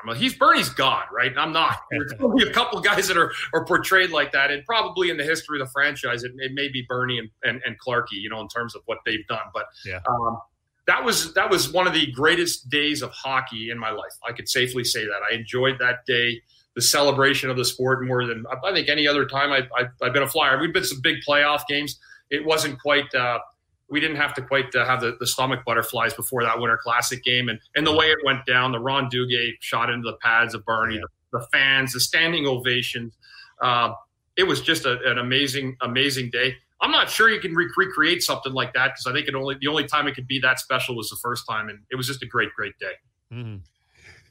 I 0.02 0.06
mean, 0.06 0.16
he's 0.16 0.34
Bernie's 0.34 0.68
God, 0.68 1.06
right? 1.12 1.32
I'm 1.36 1.52
not. 1.52 1.78
There's 1.90 2.12
only 2.20 2.48
a 2.48 2.52
couple 2.52 2.80
guys 2.80 3.08
that 3.08 3.16
are, 3.16 3.32
are 3.52 3.64
portrayed 3.64 4.10
like 4.10 4.32
that, 4.32 4.50
and 4.50 4.64
probably 4.64 5.10
in 5.10 5.16
the 5.16 5.24
history 5.24 5.60
of 5.60 5.66
the 5.66 5.72
franchise, 5.72 6.22
it, 6.22 6.32
it 6.38 6.52
may 6.54 6.68
be 6.68 6.86
Bernie 6.88 7.18
and, 7.18 7.28
and 7.42 7.60
and 7.66 7.76
Clarky, 7.80 8.12
you 8.12 8.30
know, 8.30 8.40
in 8.40 8.48
terms 8.48 8.76
of 8.76 8.82
what 8.86 8.98
they've 9.04 9.26
done. 9.26 9.46
But 9.52 9.66
yeah. 9.84 9.98
um, 10.08 10.38
that 10.86 11.04
was 11.04 11.34
that 11.34 11.50
was 11.50 11.72
one 11.72 11.86
of 11.88 11.92
the 11.92 12.10
greatest 12.12 12.70
days 12.70 13.02
of 13.02 13.10
hockey 13.10 13.70
in 13.70 13.78
my 13.78 13.90
life. 13.90 14.12
I 14.26 14.32
could 14.32 14.48
safely 14.48 14.84
say 14.84 15.04
that. 15.04 15.20
I 15.30 15.34
enjoyed 15.34 15.78
that 15.80 16.06
day 16.06 16.40
the 16.74 16.82
celebration 16.82 17.50
of 17.50 17.56
the 17.56 17.64
sport 17.64 18.04
more 18.04 18.26
than 18.26 18.44
I 18.64 18.72
think 18.72 18.88
any 18.88 19.06
other 19.06 19.26
time 19.26 19.52
I've, 19.52 19.68
I've, 19.76 19.88
I've 20.02 20.12
been 20.12 20.22
a 20.22 20.28
flyer. 20.28 20.58
We've 20.60 20.72
been 20.72 20.84
some 20.84 21.00
big 21.00 21.16
playoff 21.26 21.66
games. 21.68 21.98
It 22.30 22.44
wasn't 22.44 22.80
quite. 22.80 23.12
Uh, 23.14 23.40
we 23.88 23.98
didn't 23.98 24.16
have 24.16 24.34
to 24.34 24.42
quite 24.42 24.72
uh, 24.76 24.86
have 24.86 25.00
the, 25.00 25.16
the 25.18 25.26
stomach 25.26 25.64
butterflies 25.66 26.14
before 26.14 26.44
that 26.44 26.60
Winter 26.60 26.78
Classic 26.80 27.22
game, 27.24 27.48
and 27.48 27.58
and 27.74 27.86
the 27.86 27.94
way 27.94 28.06
it 28.06 28.18
went 28.24 28.46
down, 28.46 28.72
the 28.72 28.78
Ron 28.78 29.10
Duguay 29.10 29.52
shot 29.60 29.90
into 29.90 30.08
the 30.08 30.16
pads 30.18 30.54
of 30.54 30.64
Bernie, 30.64 30.94
yeah. 30.94 31.00
the, 31.32 31.40
the, 31.40 31.46
fans, 31.52 31.92
the 31.92 32.00
standing 32.00 32.46
ovations. 32.46 33.16
Uh, 33.60 33.92
it 34.36 34.44
was 34.44 34.60
just 34.60 34.86
a, 34.86 34.98
an 35.10 35.18
amazing, 35.18 35.76
amazing 35.82 36.30
day. 36.30 36.54
I'm 36.80 36.92
not 36.92 37.10
sure 37.10 37.28
you 37.28 37.40
can 37.40 37.52
re- 37.52 37.70
recreate 37.76 38.22
something 38.22 38.52
like 38.52 38.72
that 38.74 38.92
because 38.94 39.06
I 39.06 39.12
think 39.12 39.28
it 39.28 39.34
only 39.34 39.56
the 39.60 39.66
only 39.66 39.86
time 39.86 40.06
it 40.06 40.14
could 40.14 40.28
be 40.28 40.38
that 40.38 40.60
special 40.60 40.96
was 40.96 41.10
the 41.10 41.18
first 41.20 41.44
time, 41.48 41.68
and 41.68 41.80
it 41.90 41.96
was 41.96 42.06
just 42.06 42.22
a 42.22 42.26
great, 42.26 42.54
great 42.54 42.78
day. 42.78 42.92
Mm-hmm. 43.32 43.56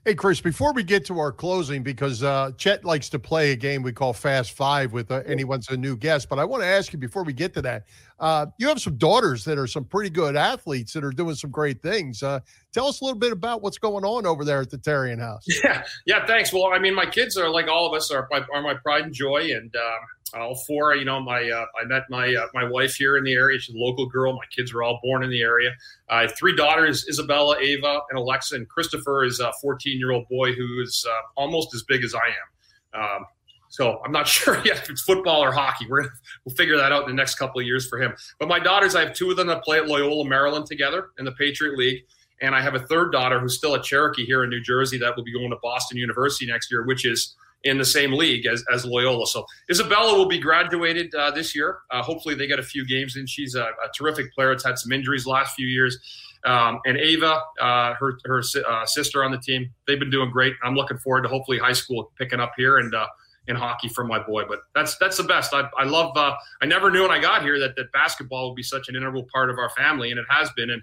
Hey, 0.06 0.16
Chris, 0.16 0.40
before 0.40 0.72
we 0.72 0.82
get 0.82 1.06
to 1.08 1.20
our 1.20 1.34
closing, 1.34 1.84
because 1.84 2.24
uh, 2.24 2.52
Chet 2.58 2.86
likes 2.86 3.10
to 3.10 3.20
play 3.20 3.52
a 3.52 3.56
game 3.58 3.84
we 3.84 3.92
call 3.92 4.14
Fast 4.14 4.54
Five 4.54 4.94
with 4.94 5.12
uh, 5.12 5.24
anyone's 5.26 5.68
a 5.68 5.76
new 5.76 5.98
guest, 5.98 6.30
but 6.30 6.40
I 6.40 6.46
want 6.46 6.64
to 6.64 6.68
ask 6.68 6.94
you 6.94 7.00
before 7.00 7.24
we 7.24 7.34
get 7.34 7.54
to 7.56 7.62
that. 7.64 7.84
Uh, 8.18 8.46
you 8.58 8.70
have 8.70 8.80
some 8.80 8.96
daughters 8.96 9.44
that 9.44 9.58
are 9.58 9.68
some 9.68 9.84
pretty 9.84 10.10
good 10.10 10.38
athletes 10.38 10.94
that 10.94 11.04
are 11.04 11.12
doing 11.12 11.36
some 11.36 11.52
great 11.52 11.82
things. 11.82 12.24
Uh, 12.24 12.40
tell 12.72 12.88
us 12.88 13.02
a 13.02 13.04
little 13.04 13.20
bit 13.20 13.34
about 13.34 13.62
what's 13.62 13.78
going 13.78 14.06
on 14.06 14.26
over 14.26 14.46
there 14.46 14.62
at 14.62 14.70
the 14.70 14.78
Therien 14.78 15.20
House. 15.20 15.46
Yeah, 15.66 15.84
yeah, 16.06 16.26
thanks. 16.26 16.54
Well, 16.54 16.68
I 16.74 16.80
mean, 16.80 16.96
my 16.96 17.06
kids 17.06 17.38
are 17.38 17.50
like 17.50 17.68
all 17.68 17.86
of 17.86 17.94
us 17.94 18.10
are, 18.10 18.30
are 18.32 18.62
my 18.62 18.76
pride 18.76 19.04
and 19.04 19.14
joy, 19.14 19.52
and 19.54 19.76
um, 19.76 20.00
all 20.34 20.56
four. 20.56 20.96
You 20.96 21.06
know, 21.06 21.20
my 21.20 21.50
uh, 21.50 21.66
I 21.82 21.86
met 21.86 22.04
my 22.10 22.34
uh, 22.34 22.48
my 22.54 22.64
wife 22.64 22.96
here 22.96 23.18
in 23.18 23.24
the 23.24 23.34
area. 23.34 23.60
She's 23.60 23.76
a 23.76 23.78
local 23.78 24.08
girl. 24.08 24.34
My 24.34 24.46
kids 24.56 24.74
were 24.74 24.84
all 24.84 25.00
born 25.04 25.24
in 25.24 25.30
the 25.30 25.42
area. 25.42 25.72
I 26.10 26.22
have 26.22 26.38
three 26.38 26.56
daughters: 26.56 27.06
Isabella, 27.10 27.58
Ava, 27.60 28.02
and 28.10 28.20
Alexa. 28.20 28.56
And 28.56 28.68
Christopher 28.68 29.24
is 29.24 29.40
a 29.40 29.52
14 29.62 29.98
year 29.98 30.12
old 30.12 30.28
boy 30.30 30.54
who 30.54 30.82
is 30.82 31.06
uh, 31.10 31.22
almost 31.36 31.74
as 31.74 31.84
big 31.84 32.04
as 32.04 32.14
I 32.16 32.20
am. 32.20 33.02
Um, 33.02 33.26
so 33.70 34.02
I'm 34.04 34.12
not 34.12 34.28
sure 34.28 34.56
yet 34.66 34.78
if 34.78 34.90
it's 34.90 35.02
football 35.02 35.44
or 35.44 35.52
hockey. 35.52 35.86
We're 35.90 36.08
we'll 36.46 36.56
figure 36.56 36.78
that 36.78 36.92
out 36.92 37.04
in 37.04 37.10
the 37.10 37.16
next 37.16 37.36
couple 37.36 37.60
of 37.60 37.66
years 37.66 37.88
for 37.88 38.02
him. 38.02 38.14
But 38.40 38.50
my 38.50 38.60
daughters, 38.60 38.96
I 38.96 39.02
have 39.02 39.14
two 39.14 39.32
of 39.32 39.38
them 39.38 39.48
that 39.48 39.64
play 39.64 39.78
at 39.78 39.88
Loyola 39.88 40.26
Maryland 40.26 40.66
together 40.66 41.10
in 41.18 41.26
the 41.26 41.32
Patriot 41.34 41.78
League. 41.78 42.04
And 42.42 42.56
I 42.56 42.62
have 42.62 42.74
a 42.74 42.80
third 42.80 43.12
daughter 43.12 43.38
who's 43.40 43.58
still 43.58 43.76
at 43.76 43.84
Cherokee 43.84 44.26
here 44.26 44.44
in 44.44 44.50
New 44.50 44.62
Jersey 44.62 44.98
that 45.00 45.16
will 45.16 45.26
be 45.26 45.34
going 45.34 45.50
to 45.50 45.58
Boston 45.62 45.98
University 45.98 46.46
next 46.46 46.72
year, 46.72 46.86
which 46.86 47.06
is 47.06 47.36
in 47.64 47.78
the 47.78 47.86
same 47.86 48.14
league 48.14 48.46
as, 48.46 48.64
as 48.74 48.86
Loyola. 48.86 49.28
So 49.28 49.46
Isabella 49.70 50.18
will 50.18 50.28
be 50.28 50.40
graduated 50.40 51.14
uh, 51.14 51.32
this 51.32 51.56
year. 51.56 51.80
Uh, 51.92 52.02
hopefully 52.02 52.36
they 52.36 52.48
get 52.48 52.60
a 52.60 52.64
few 52.64 52.86
games 52.88 53.18
in. 53.18 53.28
She's 53.28 53.56
a, 53.56 53.64
a, 53.64 53.90
terrific 53.98 54.34
player. 54.34 54.52
It's 54.52 54.64
had 54.64 54.78
some 54.78 54.92
injuries 54.92 55.26
last 55.26 55.56
few 55.56 55.68
years. 55.68 55.98
Um, 56.46 56.80
and 56.86 56.98
Ava, 56.98 57.42
uh, 57.60 57.96
her 57.96 58.18
her 58.26 58.42
uh, 58.68 58.86
sister 58.86 59.26
on 59.26 59.32
the 59.32 59.40
team, 59.40 59.70
they've 59.88 60.00
been 60.00 60.10
doing 60.10 60.32
great. 60.32 60.54
I'm 60.64 60.74
looking 60.74 60.98
forward 60.98 61.24
to 61.24 61.28
hopefully 61.28 61.58
high 61.58 61.74
school 61.74 62.14
picking 62.18 62.40
up 62.40 62.54
here 62.56 62.78
and 62.78 62.96
uh, 62.96 63.08
in 63.48 63.58
hockey 63.58 63.90
for 63.90 64.06
my 64.06 64.20
boy. 64.20 64.44
But 64.48 64.60
that's 64.74 64.98
that's 65.00 65.18
the 65.18 65.24
best. 65.24 65.54
I, 65.54 65.70
I 65.78 65.84
love. 65.84 66.16
Uh, 66.16 66.36
I 66.62 66.66
never 66.66 66.92
knew 66.92 67.02
when 67.02 67.12
I 67.12 67.20
got 67.20 67.42
here 67.42 67.60
that 67.60 67.76
that 67.76 67.92
basketball 67.92 68.50
would 68.50 68.56
be 68.56 68.64
such 68.64 68.88
an 68.88 68.96
integral 68.96 69.28
part 69.34 69.50
of 69.50 69.58
our 69.58 69.70
family, 69.72 70.12
and 70.12 70.20
it 70.20 70.26
has 70.30 70.50
been. 70.56 70.70
And 70.70 70.82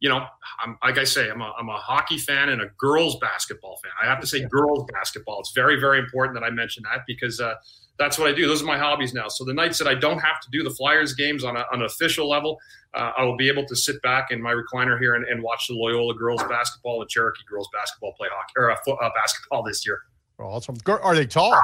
you 0.00 0.08
know, 0.08 0.26
I'm, 0.62 0.76
like 0.82 0.98
I 0.98 1.04
say, 1.04 1.30
I'm 1.30 1.40
a, 1.40 1.52
I'm 1.58 1.68
a 1.68 1.76
hockey 1.76 2.18
fan 2.18 2.50
and 2.50 2.60
a 2.60 2.66
girls 2.78 3.16
basketball 3.20 3.78
fan. 3.82 3.92
I 4.02 4.06
have 4.06 4.20
to 4.20 4.26
say 4.26 4.44
girls 4.44 4.86
basketball. 4.92 5.40
It's 5.40 5.52
very, 5.52 5.80
very 5.80 5.98
important 5.98 6.38
that 6.38 6.44
I 6.44 6.50
mention 6.50 6.82
that 6.84 7.04
because 7.06 7.40
uh, 7.40 7.54
that's 7.98 8.18
what 8.18 8.28
I 8.28 8.32
do. 8.32 8.46
Those 8.46 8.62
are 8.62 8.66
my 8.66 8.76
hobbies 8.76 9.14
now. 9.14 9.28
So 9.28 9.44
the 9.44 9.54
nights 9.54 9.78
that 9.78 9.88
I 9.88 9.94
don't 9.94 10.18
have 10.18 10.40
to 10.40 10.48
do 10.50 10.62
the 10.62 10.70
Flyers 10.70 11.14
games 11.14 11.44
on, 11.44 11.56
a, 11.56 11.64
on 11.72 11.80
an 11.80 11.82
official 11.82 12.28
level, 12.28 12.58
uh, 12.92 13.12
I 13.16 13.24
will 13.24 13.36
be 13.36 13.48
able 13.48 13.64
to 13.66 13.76
sit 13.76 14.02
back 14.02 14.30
in 14.30 14.42
my 14.42 14.52
recliner 14.52 14.98
here 14.98 15.14
and, 15.14 15.24
and, 15.26 15.42
watch 15.42 15.68
the 15.68 15.74
Loyola 15.74 16.14
girls 16.14 16.42
basketball 16.44 17.00
and 17.00 17.10
Cherokee 17.10 17.44
girls 17.48 17.68
basketball 17.72 18.12
play 18.12 18.28
hockey 18.32 18.52
or 18.56 18.70
uh, 18.70 19.04
uh, 19.04 19.10
basketball 19.14 19.62
this 19.62 19.86
year. 19.86 20.00
Awesome. 20.38 20.76
Are 20.86 21.14
they 21.14 21.26
tall? 21.26 21.60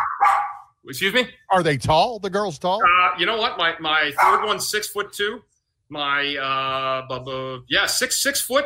Excuse 0.89 1.13
me? 1.13 1.29
Are 1.51 1.63
they 1.63 1.77
tall? 1.77 2.19
The 2.19 2.31
girls 2.31 2.59
tall? 2.59 2.81
Uh, 2.83 3.11
you 3.19 3.27
know 3.27 3.37
what? 3.37 3.59
My 3.59 3.75
my 3.81 4.13
third 4.23 4.47
one's 4.47 4.67
six 4.67 4.87
foot 4.87 5.13
two 5.13 5.43
my 5.91 6.37
uh, 6.37 7.07
yeah, 7.69 7.87
six 7.87 8.23
six 8.23 8.41
foot, 8.41 8.65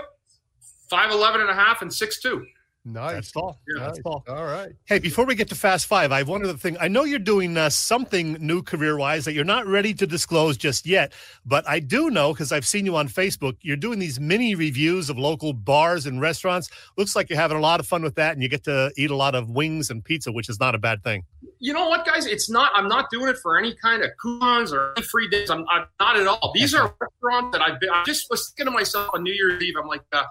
five 0.89 1.11
eleven 1.11 1.41
and 1.41 1.51
a 1.51 1.55
half, 1.55 1.83
and 1.83 1.93
six 1.93 2.21
two. 2.21 2.45
Nice. 2.87 3.15
That's 3.15 3.33
tall. 3.33 3.59
Yeah, 3.67 3.87
that's 3.87 4.03
tall. 4.03 4.23
All 4.29 4.45
right. 4.45 4.73
Hey, 4.85 4.99
before 4.99 5.25
we 5.25 5.35
get 5.35 5.49
to 5.49 5.55
Fast 5.55 5.87
Five, 5.87 6.13
I 6.13 6.19
have 6.19 6.29
one 6.29 6.45
other 6.45 6.59
thing. 6.59 6.77
I 6.79 6.89
know 6.89 7.05
you're 7.05 7.19
doing 7.19 7.57
uh, 7.57 7.71
something 7.71 8.35
new 8.35 8.63
career 8.63 8.99
wise 8.99 9.25
that 9.25 9.33
you're 9.33 9.43
not 9.43 9.67
ready 9.67 9.95
to 9.95 10.07
disclose 10.07 10.59
just 10.59 10.85
yet, 10.85 11.15
but 11.47 11.67
I 11.67 11.81
do 11.81 12.11
know 12.11 12.35
because 12.35 12.53
I've 12.53 12.67
seen 12.67 12.85
you 12.85 12.95
on 12.97 13.09
Facebook. 13.09 13.57
You're 13.63 13.79
doing 13.79 13.99
these 13.99 14.21
mini 14.21 14.55
reviews 14.55 15.09
of 15.09 15.17
local 15.17 15.55
bars 15.55 16.05
and 16.05 16.21
restaurants. 16.21 16.69
Looks 16.99 17.17
like 17.17 17.31
you're 17.31 17.39
having 17.39 17.57
a 17.57 17.61
lot 17.61 17.81
of 17.81 17.87
fun 17.87 18.03
with 18.03 18.17
that, 18.17 18.35
and 18.35 18.43
you 18.43 18.51
get 18.51 18.65
to 18.65 18.93
eat 18.99 19.11
a 19.11 19.17
lot 19.17 19.35
of 19.35 19.49
wings 19.49 19.89
and 19.89 20.05
pizza, 20.05 20.31
which 20.31 20.51
is 20.51 20.61
not 20.61 20.75
a 20.75 20.79
bad 20.79 21.03
thing. 21.03 21.25
You 21.61 21.73
know 21.73 21.89
what, 21.89 22.05
guys? 22.05 22.27
It's 22.27 22.51
not. 22.51 22.71
I'm 22.75 22.89
not 22.89 23.09
doing 23.11 23.29
it 23.29 23.39
for 23.39 23.57
any 23.57 23.75
kind 23.77 24.03
of 24.03 24.11
coupons 24.21 24.75
or 24.75 24.95
free 25.11 25.29
days. 25.29 25.49
I'm, 25.49 25.65
I'm 25.71 25.87
not 25.99 26.19
at 26.19 26.27
all. 26.27 26.53
These 26.55 26.75
are 26.75 26.95
restaurants 27.01 27.57
that 27.57 27.63
I've 27.63 27.81
been. 27.81 27.89
I 27.89 28.05
just 28.05 28.29
was 28.29 28.51
thinking 28.51 28.71
to 28.71 28.79
myself 28.79 29.09
on 29.15 29.23
New 29.23 29.33
Year's 29.33 29.63
Eve. 29.63 29.77
I'm 29.81 29.89
like. 29.89 30.03
Uh, 30.13 30.25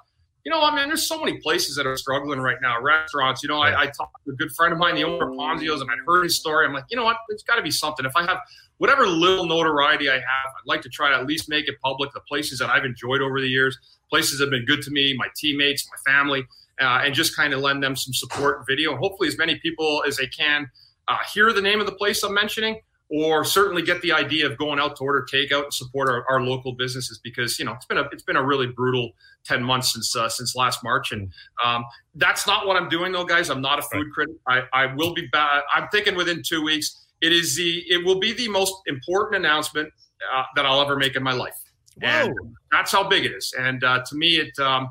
you 0.46 0.52
know, 0.52 0.62
I 0.62 0.76
mean, 0.76 0.90
there's 0.90 1.08
so 1.08 1.20
many 1.20 1.38
places 1.38 1.76
that 1.78 1.88
are 1.88 1.96
struggling 1.96 2.40
right 2.40 2.58
now. 2.62 2.82
Restaurants, 2.82 3.42
you 3.44 3.50
know, 3.50 3.60
I, 3.60 3.84
I 3.84 3.86
talked 3.86 4.26
to 4.26 4.32
a 4.32 4.36
good 4.36 4.52
friend 4.52 4.74
of 4.74 4.80
mine, 4.80 4.96
the 4.96 5.06
owner 5.06 5.32
of 5.32 5.38
Ponzio's, 5.38 5.80
and 5.80 5.90
I'd 5.90 6.00
heard 6.06 6.24
his 6.24 6.36
story. 6.36 6.66
I'm 6.66 6.74
like, 6.74 6.84
you 6.90 6.98
know 6.98 7.06
what? 7.06 7.18
It's 7.30 7.44
got 7.44 7.56
to 7.56 7.62
be 7.62 7.72
something. 7.72 8.06
If 8.06 8.12
I 8.16 8.26
have 8.26 8.40
whatever 8.78 9.08
little 9.08 9.46
notoriety 9.46 10.10
I 10.10 10.16
have, 10.16 10.24
I'd 10.24 10.66
like 10.66 10.82
to 10.82 10.90
try 10.90 11.10
to 11.12 11.16
at 11.16 11.26
least 11.26 11.48
make 11.48 11.70
it 11.70 11.76
public. 11.82 12.12
The 12.14 12.20
places 12.22 12.60
that 12.60 12.70
I've 12.70 12.84
enjoyed 12.84 13.22
over 13.22 13.40
the 13.40 13.48
years, 13.48 13.78
places 14.10 14.40
that 14.40 14.46
have 14.46 14.52
been 14.52 14.66
good 14.66 14.82
to 14.82 14.92
me, 14.92 15.16
my 15.18 15.28
teammates, 15.36 15.88
my 15.90 16.12
family, 16.12 16.44
uh, 16.82 17.02
and 17.06 17.14
just 17.14 17.36
kind 17.36 17.54
of 17.54 17.62
lend 17.62 17.82
them 17.82 17.96
some 17.96 18.14
support 18.14 18.58
and 18.58 18.66
video. 18.68 18.98
Hopefully, 18.98 19.30
as 19.30 19.38
many 19.38 19.56
people 19.60 20.04
as 20.06 20.18
they 20.18 20.28
can 20.28 20.70
uh, 21.08 21.18
hear 21.34 21.54
the 21.54 21.62
name 21.62 21.80
of 21.80 21.86
the 21.86 21.94
place 21.94 22.22
I'm 22.22 22.34
mentioning 22.34 22.82
or 23.14 23.46
certainly 23.46 23.84
get 23.84 24.02
the 24.02 24.12
idea 24.12 24.44
of 24.50 24.58
going 24.58 24.80
out 24.80 24.96
to 24.96 25.04
order 25.04 25.24
takeout 25.32 25.66
and 25.66 25.74
support 25.74 26.10
our, 26.10 26.26
our 26.32 26.42
local 26.42 26.74
businesses 26.74 27.20
because 27.24 27.60
you 27.60 27.66
know 27.66 27.74
it's 27.74 27.86
been 27.86 28.00
a 28.00 28.10
it's 28.12 28.24
been 28.24 28.36
a 28.36 28.44
really 28.44 28.66
brutal 28.66 29.12
10 29.44 29.64
months 29.64 29.94
since 29.94 30.16
uh, 30.16 30.28
since 30.28 30.56
last 30.56 30.84
march. 30.84 31.12
And 31.12 31.32
um, 31.64 31.86
that's 32.16 32.48
not 32.48 32.66
what 32.66 32.76
i'm 32.76 32.90
doing 32.90 33.12
though 33.12 33.24
guys. 33.24 33.52
I'm 33.52 33.62
not 33.62 33.78
a 33.78 33.84
food 33.84 34.12
critic. 34.12 34.36
I, 34.48 34.64
I 34.74 34.96
will 34.96 35.14
be 35.14 35.28
back 35.28 35.64
i'm 35.74 35.88
thinking 35.90 36.16
within 36.16 36.42
two 36.44 36.64
weeks. 36.64 37.06
It 37.22 37.32
is 37.32 37.56
the 37.56 37.84
it 37.88 38.04
will 38.04 38.20
be 38.20 38.34
the 38.34 38.48
most 38.48 38.74
important 38.88 39.46
announcement 39.46 39.94
uh, 40.34 40.44
that 40.56 40.66
i'll 40.66 40.82
ever 40.82 40.96
make 40.96 41.16
in 41.16 41.22
my 41.22 41.34
life. 41.34 41.54
Whoa. 42.02 42.10
and 42.10 42.36
that's 42.72 42.92
how 42.92 43.08
big 43.08 43.26
it 43.26 43.34
is. 43.34 43.54
And 43.60 43.84
uh, 43.84 44.04
to 44.08 44.16
me 44.16 44.38
it 44.38 44.58
um, 44.58 44.90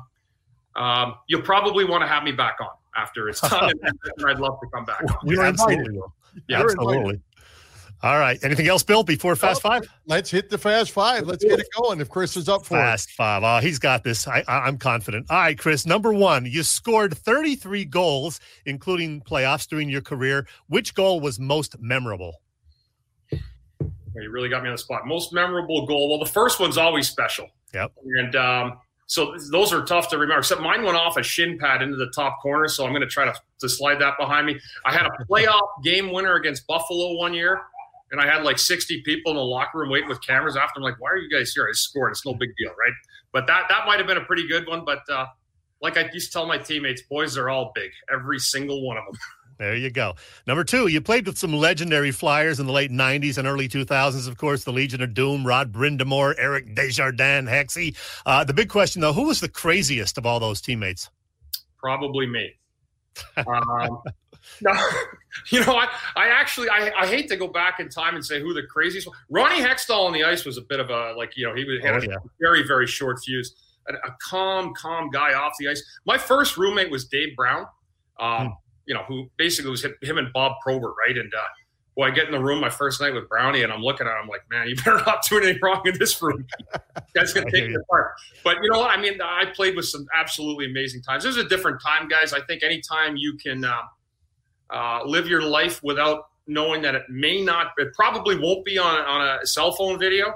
um, 0.77 1.15
you'll 1.27 1.41
probably 1.41 1.83
want 1.83 2.03
to 2.03 2.07
have 2.07 2.23
me 2.23 2.31
back 2.31 2.55
on 2.61 2.69
after 2.95 3.27
it's 3.27 3.41
done 3.49 3.73
and 3.83 4.27
i'd 4.27 4.39
love 4.39 4.59
to 4.61 4.69
come 4.73 4.85
back 4.85 5.01
on. 5.01 5.17
we 5.25 5.37
absolutely. 5.37 5.99
Yeah 6.47 6.61
absolutely 6.61 7.21
all 8.03 8.19
right. 8.19 8.37
Anything 8.43 8.67
else, 8.67 8.83
Bill, 8.83 9.01
before 9.01 9.35
Fast 9.37 9.61
Five? 9.61 9.87
Let's 10.05 10.29
hit 10.29 10.49
the 10.49 10.57
Fast 10.57 10.91
Five. 10.91 11.25
Let's 11.25 11.43
get 11.43 11.59
it 11.59 11.67
going 11.81 12.01
if 12.01 12.09
Chris 12.09 12.35
is 12.35 12.49
up 12.49 12.65
for 12.65 12.75
Fast 12.75 13.09
it. 13.09 13.13
Five. 13.13 13.43
Oh, 13.43 13.65
he's 13.65 13.79
got 13.79 14.03
this. 14.03 14.27
I, 14.27 14.43
I'm 14.47 14.77
confident. 14.77 15.27
All 15.29 15.37
right, 15.37 15.57
Chris. 15.57 15.85
Number 15.85 16.11
one, 16.11 16.45
you 16.45 16.63
scored 16.63 17.17
33 17.17 17.85
goals, 17.85 18.41
including 18.65 19.21
playoffs 19.21 19.67
during 19.69 19.87
your 19.87 20.01
career. 20.01 20.45
Which 20.67 20.93
goal 20.93 21.21
was 21.21 21.39
most 21.39 21.79
memorable? 21.79 22.41
You 23.31 24.29
really 24.29 24.49
got 24.49 24.63
me 24.63 24.69
on 24.69 24.75
the 24.75 24.79
spot. 24.79 25.07
Most 25.07 25.33
memorable 25.33 25.87
goal. 25.87 26.09
Well, 26.09 26.19
the 26.19 26.29
first 26.29 26.59
one's 26.59 26.77
always 26.77 27.09
special. 27.09 27.47
Yep. 27.73 27.93
And 28.03 28.35
um, 28.35 28.79
so 29.07 29.35
those 29.51 29.73
are 29.73 29.83
tough 29.83 30.09
to 30.09 30.17
remember. 30.17 30.39
Except 30.39 30.61
mine 30.61 30.83
went 30.83 30.97
off 30.97 31.17
a 31.17 31.23
shin 31.23 31.57
pad 31.57 31.81
into 31.81 31.97
the 31.97 32.09
top 32.11 32.41
corner, 32.41 32.67
so 32.67 32.85
I'm 32.85 32.91
going 32.91 33.01
to 33.01 33.07
try 33.07 33.25
to, 33.25 33.33
to 33.59 33.69
slide 33.69 33.99
that 33.99 34.17
behind 34.19 34.45
me. 34.45 34.59
I 34.85 34.93
had 34.93 35.05
a 35.05 35.11
playoff 35.29 35.83
game 35.83 36.11
winner 36.11 36.35
against 36.35 36.67
Buffalo 36.67 37.13
one 37.13 37.33
year, 37.33 37.61
and 38.13 38.21
I 38.21 38.31
had 38.31 38.43
like 38.43 38.59
60 38.59 39.01
people 39.01 39.31
in 39.31 39.37
the 39.37 39.43
locker 39.43 39.79
room 39.79 39.89
waiting 39.89 40.07
with 40.07 40.25
cameras 40.25 40.55
after. 40.55 40.79
I'm 40.79 40.83
like, 40.83 41.01
why 41.01 41.09
are 41.09 41.17
you 41.17 41.29
guys 41.29 41.51
here? 41.51 41.67
I 41.67 41.73
scored. 41.73 42.11
It's 42.11 42.25
no 42.25 42.35
big 42.35 42.51
deal, 42.57 42.69
right? 42.69 42.93
But 43.33 43.47
that 43.47 43.65
that 43.69 43.87
might 43.87 43.97
have 43.97 44.05
been 44.05 44.17
a 44.17 44.25
pretty 44.25 44.47
good 44.47 44.67
one. 44.67 44.85
But 44.85 44.99
uh, 45.11 45.25
like 45.81 45.97
I 45.97 46.07
used 46.13 46.31
to 46.31 46.37
tell 46.37 46.45
my 46.45 46.59
teammates, 46.59 47.01
boys 47.09 47.37
are 47.37 47.49
all 47.49 47.71
big, 47.73 47.89
every 48.13 48.37
single 48.39 48.85
one 48.85 48.97
of 48.97 49.03
them. 49.05 49.15
There 49.57 49.75
you 49.75 49.91
go. 49.91 50.15
Number 50.47 50.63
two, 50.63 50.87
you 50.87 51.01
played 51.01 51.25
with 51.25 51.37
some 51.37 51.53
legendary 51.53 52.11
Flyers 52.11 52.59
in 52.59 52.65
the 52.65 52.71
late 52.71 52.91
90s 52.91 53.37
and 53.37 53.47
early 53.47 53.69
2000s, 53.69 54.27
of 54.27 54.37
course, 54.37 54.63
the 54.63 54.73
Legion 54.73 55.01
of 55.01 55.13
Doom, 55.13 55.45
Rod 55.45 55.71
Brind'Amour, 55.71 56.33
Eric 56.37 56.75
Desjardins, 56.75 57.47
Hexy. 57.47 57.95
Uh, 58.25 58.43
the 58.43 58.53
big 58.53 58.69
question, 58.69 59.01
though, 59.01 59.13
who 59.13 59.27
was 59.27 59.39
the 59.39 59.47
craziest 59.47 60.17
of 60.17 60.25
all 60.25 60.39
those 60.39 60.59
teammates? 60.59 61.09
Probably 61.77 62.25
me. 62.25 62.51
um, 63.37 64.01
no, 64.61 64.71
you 65.51 65.59
know, 65.65 65.73
I, 65.75 65.87
I 66.15 66.27
actually, 66.27 66.69
I, 66.69 66.91
I 66.97 67.07
hate 67.07 67.27
to 67.29 67.37
go 67.37 67.47
back 67.47 67.79
in 67.79 67.89
time 67.89 68.15
and 68.15 68.25
say 68.25 68.41
who 68.41 68.53
the 68.53 68.63
craziest 68.63 69.07
was. 69.07 69.15
Ronnie 69.29 69.61
Hextall 69.61 70.05
on 70.05 70.13
the 70.13 70.23
ice 70.23 70.45
was 70.45 70.57
a 70.57 70.61
bit 70.61 70.79
of 70.79 70.89
a, 70.89 71.13
like, 71.17 71.35
you 71.37 71.45
know, 71.47 71.55
he 71.55 71.63
was, 71.65 71.81
had 71.81 71.95
Oh, 71.95 71.97
a 71.97 72.07
yeah. 72.07 72.17
very, 72.41 72.65
very 72.67 72.87
short 72.87 73.19
fuse. 73.23 73.55
A, 73.89 73.93
a 73.93 74.15
calm, 74.29 74.73
calm 74.75 75.09
guy 75.09 75.33
off 75.33 75.53
the 75.59 75.67
ice. 75.69 75.83
My 76.05 76.17
first 76.17 76.57
roommate 76.57 76.89
was 76.91 77.05
Dave 77.05 77.35
Brown. 77.35 77.65
Um, 78.19 78.47
Hmm. 78.47 78.51
you 78.85 78.93
know, 78.93 79.03
who 79.07 79.29
basically 79.37 79.71
was 79.71 79.83
him, 79.83 79.95
him 80.01 80.17
and 80.17 80.31
Bob 80.33 80.53
Probert, 80.61 80.93
right? 81.05 81.17
And 81.17 81.33
uh, 81.33 81.39
well, 81.95 82.09
I 82.09 82.13
get 82.13 82.25
in 82.25 82.31
the 82.31 82.39
room 82.41 82.59
my 82.59 82.69
first 82.69 82.99
night 83.01 83.13
with 83.13 83.27
Brownie, 83.29 83.63
and 83.63 83.71
I'm 83.71 83.81
looking 83.81 84.07
at 84.07 84.21
him 84.21 84.27
like, 84.27 84.41
man, 84.49 84.67
you 84.67 84.75
better 84.83 84.97
not 85.05 85.23
do 85.29 85.37
anything 85.37 85.59
wrong 85.61 85.81
in 85.85 85.97
this 85.99 86.21
room. 86.21 86.45
That's 87.15 87.33
gonna 87.33 87.49
take 87.51 87.69
you 87.69 87.79
apart. 87.79 88.11
But 88.43 88.57
you 88.63 88.69
know 88.71 88.79
what? 88.79 88.89
I 88.97 89.01
mean, 89.01 89.19
I 89.21 89.45
played 89.55 89.75
with 89.75 89.85
some 89.85 90.05
absolutely 90.15 90.65
amazing 90.65 91.01
times. 91.01 91.23
This 91.23 91.35
is 91.37 91.43
a 91.43 91.47
different 91.49 91.81
time, 91.81 92.07
guys. 92.07 92.33
I 92.33 92.41
think 92.41 92.61
anytime 92.63 93.15
you 93.17 93.37
can 93.37 93.63
uh, 93.65 93.81
uh, 94.73 95.01
live 95.05 95.27
your 95.27 95.41
life 95.41 95.81
without 95.83 96.25
knowing 96.47 96.81
that 96.81 96.95
it 96.95 97.03
may 97.09 97.41
not, 97.41 97.67
it 97.77 97.93
probably 97.93 98.37
won't 98.37 98.65
be 98.65 98.77
on 98.77 98.95
on 99.01 99.39
a 99.41 99.45
cell 99.45 99.71
phone 99.71 99.99
video. 99.99 100.33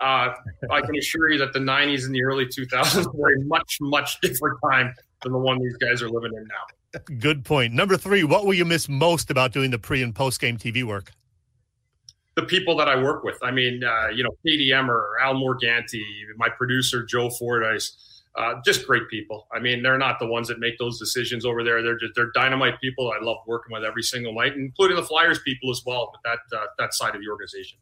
Uh, 0.00 0.34
I 0.70 0.80
can 0.80 0.96
assure 0.96 1.30
you 1.30 1.38
that 1.38 1.52
the 1.52 1.60
'90s 1.60 2.04
and 2.04 2.14
the 2.14 2.22
early 2.22 2.46
2000s 2.46 3.14
were 3.14 3.34
a 3.34 3.40
much, 3.44 3.78
much 3.80 4.20
different 4.20 4.58
time 4.70 4.94
than 5.22 5.32
the 5.32 5.38
one 5.38 5.58
these 5.60 5.76
guys 5.76 6.02
are 6.02 6.10
living 6.10 6.32
in 6.36 6.46
now. 6.46 7.00
Good 7.18 7.44
point. 7.44 7.72
Number 7.72 7.96
three, 7.96 8.22
what 8.22 8.44
will 8.44 8.54
you 8.54 8.64
miss 8.64 8.88
most 8.88 9.30
about 9.30 9.52
doing 9.52 9.70
the 9.70 9.78
pre 9.78 10.02
and 10.02 10.14
post 10.14 10.40
game 10.40 10.58
TV 10.58 10.84
work? 10.84 11.12
the 12.34 12.42
people 12.42 12.76
that 12.76 12.88
I 12.88 13.00
work 13.00 13.22
with. 13.24 13.38
I 13.42 13.50
mean, 13.50 13.82
uh, 13.84 14.08
you 14.08 14.24
know, 14.24 14.30
Katie 14.44 14.72
Emmer, 14.72 15.16
Al 15.22 15.34
Morganti, 15.34 16.02
my 16.36 16.48
producer 16.48 17.04
Joe 17.04 17.30
Fordyce, 17.30 18.13
uh, 18.36 18.54
just 18.64 18.86
great 18.86 19.08
people. 19.08 19.46
I 19.52 19.60
mean, 19.60 19.82
they're 19.82 19.98
not 19.98 20.18
the 20.18 20.26
ones 20.26 20.48
that 20.48 20.58
make 20.58 20.78
those 20.78 20.98
decisions 20.98 21.44
over 21.44 21.62
there. 21.62 21.82
They're 21.82 21.98
just 21.98 22.14
they're 22.14 22.32
dynamite 22.34 22.80
people. 22.80 23.12
I 23.12 23.24
love 23.24 23.38
working 23.46 23.72
with 23.72 23.84
every 23.84 24.02
single 24.02 24.34
night, 24.34 24.54
including 24.54 24.96
the 24.96 25.02
Flyers 25.02 25.38
people 25.40 25.70
as 25.70 25.82
well. 25.86 26.10
With 26.12 26.20
that 26.24 26.58
uh, 26.58 26.66
that 26.78 26.94
side 26.94 27.14
of 27.14 27.20
the 27.20 27.28
organization. 27.30 27.78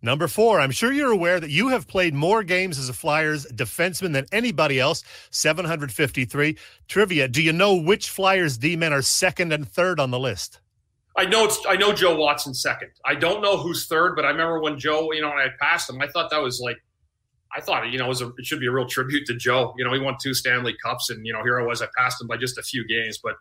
Number 0.00 0.28
four, 0.28 0.60
I'm 0.60 0.70
sure 0.70 0.92
you're 0.92 1.12
aware 1.12 1.40
that 1.40 1.50
you 1.50 1.68
have 1.68 1.88
played 1.88 2.14
more 2.14 2.42
games 2.42 2.78
as 2.78 2.90
a 2.90 2.92
Flyers 2.92 3.46
defenseman 3.46 4.12
than 4.12 4.26
anybody 4.32 4.78
else, 4.78 5.02
753. 5.30 6.58
Trivia 6.88 7.26
Do 7.26 7.42
you 7.42 7.52
know 7.52 7.74
which 7.74 8.10
Flyers 8.10 8.58
D 8.58 8.76
men 8.76 8.92
are 8.92 9.02
second 9.02 9.52
and 9.52 9.66
third 9.66 9.98
on 9.98 10.10
the 10.10 10.18
list? 10.18 10.60
I 11.16 11.24
know 11.24 11.44
it's 11.44 11.58
I 11.68 11.76
know 11.76 11.92
Joe 11.92 12.16
Watson 12.16 12.54
second. 12.54 12.90
I 13.04 13.14
don't 13.14 13.40
know 13.40 13.56
who's 13.56 13.86
third, 13.86 14.14
but 14.14 14.24
I 14.24 14.28
remember 14.28 14.60
when 14.60 14.78
Joe, 14.78 15.10
you 15.12 15.22
know, 15.22 15.30
when 15.30 15.38
I 15.38 15.48
passed 15.60 15.88
him, 15.88 16.00
I 16.00 16.06
thought 16.08 16.30
that 16.30 16.42
was 16.42 16.60
like. 16.60 16.76
I 17.56 17.60
thought, 17.60 17.90
you 17.90 17.98
know, 17.98 18.06
it, 18.06 18.08
was 18.08 18.22
a, 18.22 18.28
it 18.38 18.44
should 18.44 18.60
be 18.60 18.66
a 18.66 18.72
real 18.72 18.86
tribute 18.86 19.26
to 19.26 19.36
Joe. 19.36 19.74
You 19.78 19.84
know, 19.84 19.92
he 19.92 20.00
won 20.00 20.16
two 20.20 20.34
Stanley 20.34 20.74
Cups, 20.82 21.10
and 21.10 21.24
you 21.26 21.32
know, 21.32 21.42
here 21.42 21.60
I 21.60 21.64
was. 21.64 21.82
I 21.82 21.86
passed 21.96 22.20
him 22.20 22.26
by 22.26 22.36
just 22.36 22.58
a 22.58 22.62
few 22.62 22.86
games, 22.86 23.18
but 23.22 23.36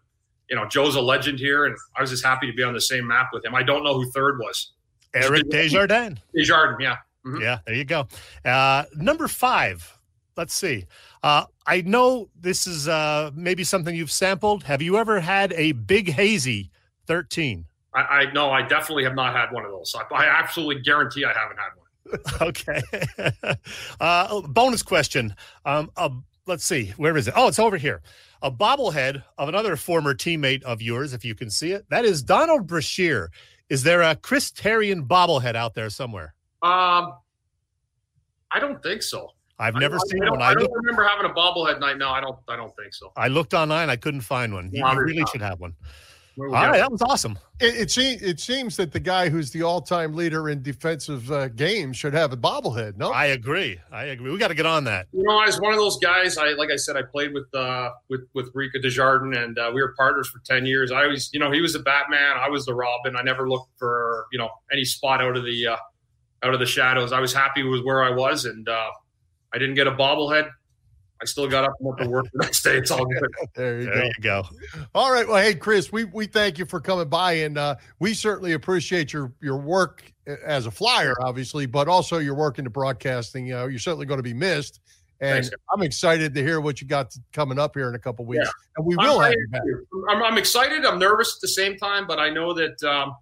you 0.49 0.56
know, 0.56 0.67
Joe's 0.67 0.95
a 0.95 1.02
legend 1.02 1.39
here, 1.39 1.65
and 1.65 1.76
I 1.97 2.02
was 2.02 2.10
just 2.10 2.23
happy 2.23 2.47
to 2.47 2.54
be 2.54 2.63
on 2.63 2.73
the 2.73 2.82
same 2.82 3.08
map 3.08 3.30
with 3.34 3.43
him. 3.43 3.56
I 3.56 3.63
don't 3.63 3.84
know 3.84 3.95
who 3.95 4.10
third 4.12 4.39
was. 4.39 4.73
Eric 5.15 5.49
Desjardins. 5.49 6.19
Desjardins, 6.36 6.78
yeah. 6.82 6.97
Mhm. 7.26 7.41
Yeah, 7.41 7.60
there 7.65 7.76
you 7.76 7.86
go. 7.86 8.08
Uh, 8.43 8.84
number 8.95 9.28
five. 9.28 9.97
Let's 10.36 10.54
see. 10.54 10.88
Uh, 11.21 11.45
I 11.67 11.82
know 11.82 12.30
this 12.39 12.65
is 12.65 12.88
uh, 12.88 13.30
maybe 13.36 13.63
something 13.63 13.95
you've 13.95 14.12
sampled. 14.12 14.63
Have 14.63 14.82
you 14.82 14.97
ever 14.97 15.19
had 15.19 15.54
a 15.54 15.73
big 15.73 16.10
hazy 16.10 16.71
13? 17.06 17.65
I, 17.93 18.02
I 18.02 18.32
no, 18.34 18.49
I 18.49 18.63
definitely 18.63 19.04
have 19.04 19.13
not 19.13 19.36
had 19.36 19.52
one 19.52 19.63
of 19.63 19.71
those. 19.71 19.95
I, 19.95 20.15
I 20.15 20.26
absolutely 20.26 20.82
guarantee 20.82 21.23
I 21.23 21.34
haven't 21.34 21.58
had 21.58 21.69
one. 21.76 21.83
Okay. 22.41 22.81
uh, 23.99 24.41
bonus 24.41 24.83
question. 24.83 25.35
Um, 25.65 25.89
uh, 25.95 26.09
let's 26.45 26.65
see. 26.65 26.93
Where 26.97 27.15
is 27.17 27.27
it? 27.27 27.33
Oh, 27.37 27.47
it's 27.47 27.59
over 27.59 27.77
here. 27.77 28.01
A 28.41 28.51
bobblehead 28.51 29.23
of 29.37 29.49
another 29.49 29.75
former 29.75 30.13
teammate 30.13 30.63
of 30.63 30.81
yours, 30.81 31.13
if 31.13 31.23
you 31.23 31.33
can 31.33 31.49
see 31.49 31.71
it. 31.71 31.85
That 31.89 32.05
is 32.05 32.21
Donald 32.21 32.67
Brashear. 32.67 33.31
Is 33.69 33.83
there 33.83 34.01
a 34.01 34.15
Chris 34.15 34.51
Therien 34.51 35.07
bobblehead 35.07 35.55
out 35.55 35.73
there 35.73 35.89
somewhere? 35.89 36.35
Um, 36.61 37.13
I 38.51 38.59
don't 38.59 38.81
think 38.83 39.01
so. 39.01 39.29
I've 39.59 39.75
never 39.75 39.95
I, 39.95 39.99
seen 40.07 40.23
I 40.23 40.29
one. 40.29 40.41
I 40.41 40.49
I, 40.49 40.53
don't 40.55 40.71
remember 40.71 41.03
having 41.03 41.29
a 41.29 41.33
bobblehead 41.33 41.79
night. 41.79 41.97
No, 41.97 42.09
I 42.09 42.19
don't. 42.19 42.37
I 42.47 42.55
don't 42.55 42.75
think 42.75 42.93
so. 42.93 43.11
I 43.15 43.27
looked 43.27 43.53
online. 43.53 43.89
I 43.89 43.95
couldn't 43.95 44.21
find 44.21 44.53
one. 44.53 44.69
You, 44.73 44.85
you 44.85 44.99
really 44.99 45.19
not. 45.19 45.29
should 45.29 45.41
have 45.41 45.59
one. 45.59 45.73
Where 46.36 46.50
All 46.50 46.56
we 46.56 46.60
right, 46.60 46.76
at? 46.76 46.78
that 46.80 46.91
was 46.91 47.02
awesome. 47.04 47.38
It, 47.60 47.76
it, 47.76 47.91
seems, 47.91 48.22
it 48.24 48.39
seems 48.39 48.76
that 48.78 48.91
the 48.91 49.00
guy 49.00 49.30
who's 49.30 49.52
the 49.52 49.62
all-time 49.62 50.13
leader 50.15 50.50
in 50.50 50.63
defensive 50.63 51.32
uh, 51.32 51.50
games 51.50 51.96
should 51.96 52.13
have 52.13 52.34
a 52.34 52.38
bobblehead. 52.38 52.98
No, 52.98 53.12
I 53.12 53.28
agree. 53.28 53.80
I 53.91 54.06
agree. 54.06 54.32
We 54.32 54.39
got 54.39 54.48
to 54.48 54.56
get 54.56 54.65
on 54.65 54.84
that. 54.86 55.08
You 55.13 55.24
know, 55.24 55.38
I 55.38 55.46
was 55.46 55.62
one 55.62 55.74
of 55.74 55.78
those 55.78 55.98
guys. 56.00 56.38
I 56.38 56.54
like 56.54 56.72
I 56.72 56.76
said, 56.76 56.98
I 56.98 57.04
played 57.04 57.34
with 57.34 57.54
uh, 57.54 57.91
with 58.10 58.22
with 58.34 58.50
Rika 58.56 58.80
Desjardins, 58.80 59.38
and 59.38 59.60
uh, 59.60 59.72
we 59.74 59.82
were 59.82 59.93
partners 59.96 60.28
for 60.28 60.39
ten 60.39 60.65
years. 60.65 60.91
I 60.91 61.04
always, 61.04 61.30
you 61.34 61.39
know, 61.39 61.52
he 61.52 61.62
was 61.62 61.74
the 61.74 61.80
Batman, 61.80 62.38
I 62.38 62.50
was 62.50 62.65
the 62.65 62.74
Robin. 62.74 63.15
I 63.15 63.22
never 63.22 63.48
looked 63.48 63.78
for 63.78 64.26
you 64.32 64.39
know 64.39 64.50
any 64.72 64.86
spot 64.86 65.22
out 65.22 65.38
of 65.38 65.46
the 65.46 65.67
uh, 65.67 65.78
out 66.43 66.54
of 66.54 66.60
the 66.60 66.65
shadows. 66.65 67.12
I 67.12 67.19
was 67.19 67.34
happy 67.34 67.63
with 67.63 67.84
where 67.84 68.04
I 68.04 68.10
was, 68.10 68.46
and 68.46 68.67
uh, 68.67 68.89
I 69.54 69.60
didn't 69.60 69.76
get 69.76 69.88
a 69.88 69.91
bobblehead. 69.91 70.50
I 71.23 71.25
still 71.25 71.47
got 71.47 71.63
up 71.63 71.71
and 71.79 71.88
went 71.88 71.99
to 72.01 72.09
work 72.09 72.25
the 72.33 72.43
next 72.43 72.63
day. 72.63 72.75
It's 72.75 72.91
all 72.91 73.05
good. 73.05 73.23
there 73.55 73.79
you 73.79 73.86
There 73.86 73.95
go. 73.95 74.03
you 74.03 74.13
go. 74.21 74.43
All 74.93 75.09
right. 75.09 75.25
Well, 75.25 75.41
hey, 75.41 75.55
Chris, 75.55 75.89
we, 75.89 76.03
we 76.03 76.25
thank 76.25 76.57
you 76.59 76.65
for 76.65 76.81
coming 76.81 77.07
by, 77.07 77.31
and 77.33 77.57
uh, 77.57 77.75
we 77.99 78.13
certainly 78.13 78.51
appreciate 78.53 79.13
your 79.13 79.31
your 79.41 79.55
work 79.55 80.03
as 80.45 80.65
a 80.65 80.71
flyer, 80.71 81.13
obviously, 81.21 81.65
but 81.65 81.88
also 81.88 82.17
your 82.17 82.36
work 82.36 82.59
into 82.59 82.69
broadcasting. 82.69 83.47
You 83.47 83.53
know, 83.53 83.67
you're 83.67 83.79
certainly 83.79 84.05
going 84.05 84.17
to 84.19 84.23
be 84.23 84.33
missed, 84.33 84.81
and 85.21 85.45
Thanks. 85.45 85.49
I'm 85.73 85.81
excited 85.81 86.33
to 86.33 86.41
hear 86.43 86.59
what 86.59 86.81
you 86.81 86.88
got 86.88 87.15
coming 87.31 87.57
up 87.57 87.73
here 87.73 87.88
in 87.88 87.95
a 87.95 87.99
couple 87.99 88.25
weeks, 88.25 88.43
Yeah. 88.43 88.51
and 88.75 88.86
we 88.86 88.95
I'm 88.99 89.07
will 89.07 89.19
have 89.21 89.31
you 89.31 89.47
back. 89.49 89.62
I'm, 90.09 90.21
I'm 90.23 90.38
excited. 90.38 90.86
I'm 90.86 90.99
nervous 90.99 91.38
at 91.38 91.41
the 91.41 91.47
same 91.47 91.77
time, 91.77 92.05
but 92.05 92.19
I 92.19 92.29
know 92.31 92.53
that 92.53 92.83
um, 92.83 93.15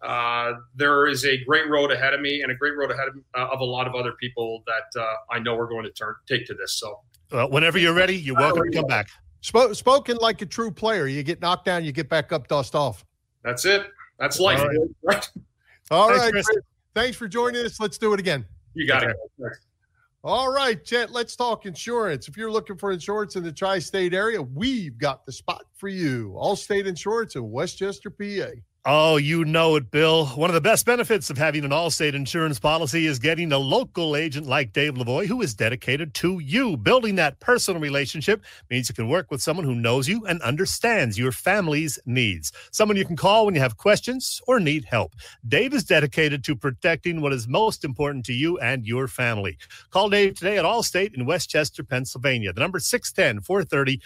uh, 0.00 0.54
there 0.74 1.06
is 1.06 1.26
a 1.26 1.36
great 1.44 1.68
road 1.68 1.92
ahead 1.92 2.14
of 2.14 2.20
me 2.22 2.40
and 2.40 2.50
a 2.50 2.54
great 2.54 2.76
road 2.78 2.90
ahead 2.90 3.08
of, 3.08 3.14
uh, 3.38 3.52
of 3.52 3.60
a 3.60 3.64
lot 3.64 3.86
of 3.86 3.94
other 3.94 4.12
people 4.18 4.62
that 4.66 5.00
uh, 5.00 5.14
I 5.30 5.38
know 5.38 5.56
are 5.58 5.68
going 5.68 5.84
to 5.84 5.90
turn 5.92 6.14
take 6.26 6.46
to 6.46 6.54
this. 6.54 6.78
So 6.80 6.98
Well, 7.32 7.50
whenever 7.50 7.78
you're 7.78 7.94
ready, 7.94 8.16
you're 8.16 8.36
welcome 8.36 8.70
to 8.70 8.76
come 8.76 8.86
back. 8.86 9.08
Spo- 9.42 9.74
spoken 9.74 10.18
like 10.18 10.42
a 10.42 10.46
true 10.46 10.70
player. 10.70 11.06
You 11.06 11.22
get 11.22 11.40
knocked 11.40 11.64
down, 11.64 11.84
you 11.84 11.92
get 11.92 12.08
back 12.08 12.30
up, 12.32 12.46
dust 12.46 12.74
off. 12.74 13.04
that's 13.42 13.64
it. 13.64 13.86
That's 14.18 14.38
life. 14.38 14.60
All 14.60 14.68
right. 14.68 14.78
right? 15.02 15.30
All 15.90 16.08
Thanks, 16.08 16.22
right, 16.22 16.32
Chris. 16.32 16.46
Chris. 16.46 16.58
Thanks 16.94 17.16
for 17.16 17.26
joining 17.26 17.64
us. 17.64 17.80
Let's 17.80 17.98
do 17.98 18.12
it 18.12 18.20
again. 18.20 18.44
You 18.74 18.86
got 18.86 19.02
it. 19.02 19.16
All 20.24 20.52
right, 20.52 20.82
Chet, 20.84 21.10
let's 21.10 21.34
talk 21.34 21.66
insurance. 21.66 22.28
If 22.28 22.36
you're 22.36 22.50
looking 22.50 22.76
for 22.76 22.92
insurance 22.92 23.34
in 23.34 23.42
the 23.42 23.50
tri 23.50 23.80
state 23.80 24.14
area, 24.14 24.40
we've 24.40 24.96
got 24.96 25.26
the 25.26 25.32
spot 25.32 25.64
for 25.74 25.88
you. 25.88 26.36
Allstate 26.36 26.86
Insurance 26.86 27.34
in 27.34 27.50
West 27.50 27.78
Chester, 27.78 28.08
PA. 28.08 28.52
Oh, 28.84 29.16
you 29.16 29.44
know 29.44 29.76
it, 29.76 29.92
Bill. 29.92 30.26
One 30.26 30.50
of 30.50 30.54
the 30.54 30.60
best 30.60 30.84
benefits 30.86 31.30
of 31.30 31.38
having 31.38 31.64
an 31.64 31.70
Allstate 31.70 32.14
insurance 32.14 32.58
policy 32.58 33.06
is 33.06 33.20
getting 33.20 33.52
a 33.52 33.58
local 33.58 34.16
agent 34.16 34.48
like 34.48 34.72
Dave 34.72 34.94
Lavoie 34.94 35.28
who 35.28 35.40
is 35.40 35.54
dedicated 35.54 36.14
to 36.14 36.40
you. 36.40 36.76
Building 36.76 37.14
that 37.14 37.38
personal 37.38 37.80
relationship 37.80 38.42
means 38.70 38.88
you 38.88 38.94
can 38.96 39.08
work 39.08 39.30
with 39.30 39.40
someone 39.40 39.64
who 39.64 39.76
knows 39.76 40.08
you 40.08 40.26
and 40.26 40.42
understands 40.42 41.16
your 41.16 41.30
family's 41.30 41.96
needs. 42.06 42.50
Someone 42.72 42.96
you 42.96 43.04
can 43.04 43.14
call 43.14 43.46
when 43.46 43.54
you 43.54 43.60
have 43.60 43.76
questions 43.76 44.40
or 44.48 44.58
need 44.58 44.84
help. 44.84 45.12
Dave 45.46 45.74
is 45.74 45.84
dedicated 45.84 46.42
to 46.42 46.56
protecting 46.56 47.20
what 47.20 47.32
is 47.32 47.46
most 47.46 47.84
important 47.84 48.26
to 48.26 48.32
you 48.32 48.58
and 48.58 48.84
your 48.84 49.06
family. 49.06 49.58
Call 49.90 50.10
Dave 50.10 50.34
today 50.34 50.58
at 50.58 50.64
Allstate 50.64 51.14
in 51.14 51.24
West 51.24 51.48
Chester, 51.48 51.84
Pennsylvania. 51.84 52.52
The 52.52 52.60
number 52.60 52.80
610 52.80 53.44
430 53.44 54.00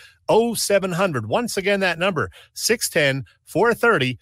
0700. 0.54 1.30
Once 1.30 1.56
again, 1.56 1.80
that 1.80 1.98
number 1.98 2.30
610 2.52 3.24
430 3.46 4.18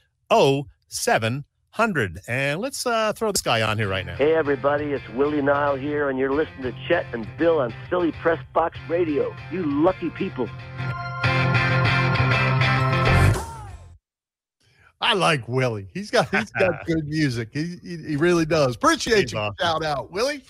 0700. 0.88 2.20
And 2.27 2.61
let's 2.61 2.87
uh, 2.87 3.12
throw 3.12 3.33
this 3.33 3.42
guy 3.42 3.62
on 3.62 3.79
here 3.79 3.88
right 3.88 4.05
now. 4.05 4.16
Hey 4.16 4.35
everybody, 4.35 4.87
it's 4.87 5.09
Willie 5.11 5.42
Nile 5.42 5.77
here, 5.77 6.11
and 6.11 6.18
you're 6.18 6.33
listening 6.33 6.62
to 6.62 6.75
Chet 6.88 7.07
and 7.12 7.27
Bill 7.38 7.61
on 7.61 7.73
Philly 7.88 8.12
Press 8.12 8.42
Box 8.53 8.79
Radio. 8.88 9.35
You 9.51 9.64
lucky 9.64 10.11
people. 10.11 10.49
I 15.01 15.12
like 15.12 15.47
Willie. 15.49 15.87
He's 15.92 16.11
got 16.11 16.29
he's 16.31 16.51
got 16.53 16.87
good 16.87 17.07
music. 17.07 17.51
He, 17.53 17.77
he 17.83 17.97
he 17.99 18.16
really 18.16 18.47
does. 18.47 18.75
Appreciate 18.75 19.20
He's 19.20 19.33
you. 19.33 19.38
awesome. 19.38 19.57
Shout 19.61 19.85
out, 19.85 20.11
Willie. 20.11 20.42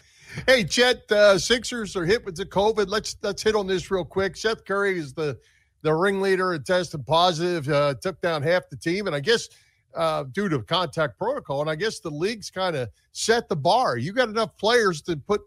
Hey, 0.46 0.64
Chet, 0.64 1.10
uh, 1.12 1.38
Sixers 1.38 1.94
are 1.96 2.04
hit 2.04 2.24
with 2.24 2.36
the 2.36 2.44
COVID. 2.46 2.88
Let's 2.88 3.16
let's 3.22 3.42
hit 3.42 3.54
on 3.54 3.66
this 3.66 3.90
real 3.90 4.04
quick. 4.04 4.36
Seth 4.36 4.64
Curry 4.64 4.98
is 4.98 5.12
the 5.12 5.38
the 5.82 5.92
ringleader 5.92 6.54
and 6.54 6.64
tested 6.64 7.04
positive. 7.06 7.68
Uh, 7.68 7.94
took 8.00 8.20
down 8.20 8.42
half 8.42 8.68
the 8.70 8.76
team, 8.76 9.06
and 9.06 9.14
I 9.14 9.20
guess 9.20 9.48
uh, 9.96 10.24
due 10.24 10.48
to 10.48 10.60
contact 10.62 11.18
protocol. 11.18 11.60
And 11.60 11.70
I 11.70 11.74
guess 11.74 12.00
the 12.00 12.10
league's 12.10 12.50
kind 12.50 12.76
of 12.76 12.88
set 13.12 13.48
the 13.48 13.56
bar. 13.56 13.96
You 13.96 14.12
got 14.12 14.28
enough 14.28 14.56
players 14.56 15.02
to 15.02 15.16
put 15.16 15.42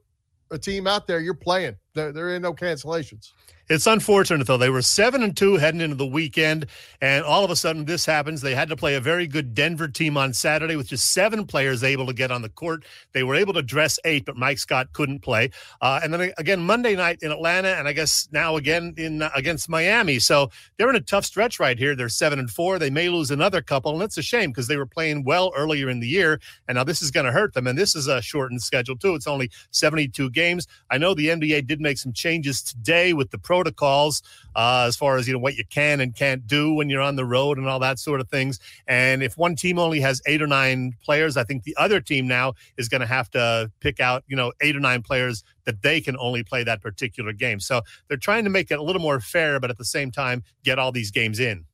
a 0.51 0.57
team 0.57 0.88
out 0.88 1.07
there. 1.07 1.19
You're 1.19 1.33
playing. 1.33 1.75
There, 1.93 2.12
there 2.12 2.33
ain't 2.33 2.43
no 2.43 2.53
cancellations. 2.53 3.31
It's 3.69 3.86
unfortunate 3.86 4.47
though. 4.47 4.58
They 4.58 4.69
were 4.69 4.82
seven 4.82 5.23
and 5.23 5.36
two 5.36 5.58
heading 5.58 5.82
into 5.82 5.97
the 5.97 6.06
weekend, 6.06 6.67
and 7.01 7.25
all 7.25 7.43
of 7.43 7.51
a 7.51 7.56
sudden 7.56 7.84
this 7.84 8.06
happens. 8.06 8.39
They 8.39 8.56
had 8.56 8.69
to 8.69 8.77
play 8.77 8.95
a 8.95 9.01
very 9.01 9.27
good 9.27 9.53
Denver 9.53 9.89
team 9.89 10.15
on 10.15 10.32
Saturday 10.32 10.77
with 10.77 10.88
just 10.88 11.12
seven 11.12 11.45
players 11.45 11.84
able 11.84 12.06
to 12.08 12.13
get 12.13 12.32
on 12.32 12.41
the 12.41 12.49
court. 12.49 12.86
They 13.12 13.23
were 13.23 13.36
able 13.36 13.53
to 13.56 13.62
dress 13.62 13.99
eight, 14.06 14.23
but 14.23 14.38
Mike 14.38 14.60
Scott 14.60 14.93
couldn't 14.93 15.19
play. 15.19 15.51
Uh, 15.82 15.99
and 16.01 16.13
then 16.13 16.32
again 16.38 16.62
Monday 16.62 16.95
night 16.95 17.19
in 17.21 17.30
Atlanta, 17.30 17.75
and 17.77 17.89
I 17.89 17.91
guess 17.91 18.30
now 18.32 18.56
again 18.56 18.93
in 18.95 19.21
uh, 19.21 19.32
against 19.36 19.67
Miami. 19.67 20.19
So 20.19 20.49
they're 20.77 20.89
in 20.89 20.95
a 20.95 21.01
tough 21.01 21.25
stretch 21.25 21.60
right 21.60 21.77
here. 21.77 21.93
They're 21.93 22.08
seven 22.08 22.39
and 22.39 22.49
four. 22.49 22.80
They 22.80 22.89
may 22.89 23.10
lose 23.10 23.32
another 23.32 23.62
couple, 23.62 23.93
and 23.93 24.01
it's 24.01 24.17
a 24.17 24.21
shame 24.21 24.51
because 24.51 24.67
they 24.67 24.77
were 24.77 24.86
playing 24.86 25.25
well 25.25 25.51
earlier 25.58 25.89
in 25.89 25.99
the 25.99 26.08
year, 26.08 26.39
and 26.69 26.77
now 26.77 26.86
this 26.86 27.01
is 27.01 27.12
going 27.12 27.25
to 27.25 27.34
hurt 27.34 27.53
them. 27.53 27.67
And 27.67 27.77
this 27.77 27.97
is 27.97 28.08
a 28.08 28.21
shortened 28.21 28.62
schedule 28.62 28.95
too. 28.95 29.13
It's 29.13 29.27
only 29.27 29.51
seventy-two 29.71 30.30
games. 30.30 30.67
I 30.89 30.97
know 30.97 31.13
the 31.13 31.27
NBA 31.27 31.67
did 31.67 31.82
make 31.82 31.97
some 31.97 32.13
changes 32.13 32.63
today 32.63 33.12
with 33.12 33.32
the 33.32 33.38
protocols 33.57 34.21
uh, 34.55 34.85
as 34.87 34.95
far 34.95 35.17
as 35.17 35.27
you 35.27 35.33
know 35.33 35.39
what 35.39 35.55
you 35.55 35.63
can 35.69 35.99
and 35.99 36.15
can't 36.15 36.45
do 36.45 36.73
when 36.73 36.89
you're 36.89 37.01
on 37.01 37.15
the 37.15 37.25
road 37.25 37.57
and 37.57 37.67
all 37.67 37.79
that 37.79 37.97
sort 37.97 38.21
of 38.21 38.29
things. 38.29 38.59
And 38.87 39.23
if 39.23 39.35
one 39.37 39.55
team 39.55 39.79
only 39.79 39.99
has 40.01 40.21
eight 40.27 40.41
or 40.41 40.47
nine 40.47 40.93
players, 41.03 41.37
I 41.37 41.43
think 41.43 41.63
the 41.63 41.75
other 41.77 41.99
team 41.99 42.27
now 42.27 42.53
is 42.77 42.87
going 42.87 43.01
to 43.01 43.07
have 43.07 43.29
to 43.31 43.71
pick 43.79 43.99
out 43.99 44.23
you 44.27 44.35
know 44.35 44.53
eight 44.61 44.75
or 44.75 44.79
nine 44.79 45.01
players 45.01 45.43
that 45.65 45.81
they 45.81 45.99
can 45.99 46.15
only 46.17 46.43
play 46.43 46.63
that 46.63 46.81
particular 46.81 47.33
game. 47.33 47.59
So 47.59 47.81
they're 48.07 48.17
trying 48.17 48.43
to 48.43 48.49
make 48.49 48.69
it 48.69 48.77
a 48.79 48.83
little 48.83 49.01
more 49.01 49.19
fair, 49.19 49.59
but 49.59 49.69
at 49.69 49.77
the 49.77 49.85
same 49.85 50.11
time 50.11 50.43
get 50.63 50.77
all 50.77 50.91
these 50.91 51.11
games 51.11 51.39
in. 51.39 51.65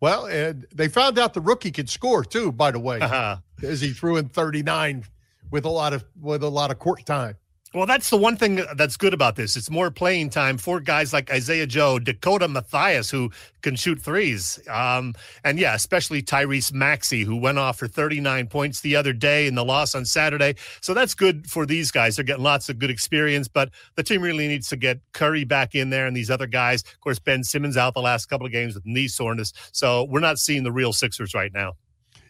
Well, 0.00 0.26
and 0.26 0.66
they 0.74 0.88
found 0.88 1.18
out 1.18 1.34
the 1.34 1.40
rookie 1.40 1.70
could 1.70 1.88
score 1.90 2.24
too. 2.24 2.52
By 2.52 2.70
the 2.70 2.78
way, 2.78 3.00
uh-huh. 3.00 3.38
as 3.62 3.80
he 3.80 3.92
threw 3.92 4.16
in 4.16 4.28
39 4.28 5.04
with 5.50 5.64
a 5.64 5.70
lot 5.70 5.92
of 5.92 6.04
with 6.20 6.42
a 6.42 6.48
lot 6.48 6.70
of 6.70 6.78
court 6.78 7.06
time. 7.06 7.36
Well, 7.72 7.86
that's 7.86 8.10
the 8.10 8.16
one 8.16 8.36
thing 8.36 8.64
that's 8.74 8.96
good 8.96 9.14
about 9.14 9.36
this. 9.36 9.54
It's 9.54 9.70
more 9.70 9.92
playing 9.92 10.30
time 10.30 10.58
for 10.58 10.80
guys 10.80 11.12
like 11.12 11.30
Isaiah 11.30 11.68
Joe, 11.68 12.00
Dakota 12.00 12.48
Mathias, 12.48 13.08
who 13.08 13.30
can 13.62 13.76
shoot 13.76 14.00
threes. 14.02 14.58
Um, 14.68 15.14
and 15.44 15.56
yeah, 15.56 15.76
especially 15.76 16.20
Tyrese 16.20 16.72
Maxey, 16.72 17.22
who 17.22 17.36
went 17.36 17.60
off 17.60 17.78
for 17.78 17.86
39 17.86 18.48
points 18.48 18.80
the 18.80 18.96
other 18.96 19.12
day 19.12 19.46
in 19.46 19.54
the 19.54 19.64
loss 19.64 19.94
on 19.94 20.04
Saturday. 20.04 20.56
So 20.80 20.94
that's 20.94 21.14
good 21.14 21.48
for 21.48 21.64
these 21.64 21.92
guys. 21.92 22.16
They're 22.16 22.24
getting 22.24 22.42
lots 22.42 22.68
of 22.68 22.80
good 22.80 22.90
experience, 22.90 23.46
but 23.46 23.70
the 23.94 24.02
team 24.02 24.20
really 24.20 24.48
needs 24.48 24.68
to 24.70 24.76
get 24.76 24.98
Curry 25.12 25.44
back 25.44 25.76
in 25.76 25.90
there 25.90 26.08
and 26.08 26.16
these 26.16 26.30
other 26.30 26.48
guys. 26.48 26.82
Of 26.82 26.98
course, 26.98 27.20
Ben 27.20 27.44
Simmons 27.44 27.76
out 27.76 27.94
the 27.94 28.02
last 28.02 28.26
couple 28.26 28.46
of 28.46 28.52
games 28.52 28.74
with 28.74 28.84
knee 28.84 29.06
soreness. 29.06 29.52
So 29.70 30.08
we're 30.10 30.18
not 30.18 30.40
seeing 30.40 30.64
the 30.64 30.72
real 30.72 30.92
Sixers 30.92 31.34
right 31.34 31.52
now. 31.52 31.74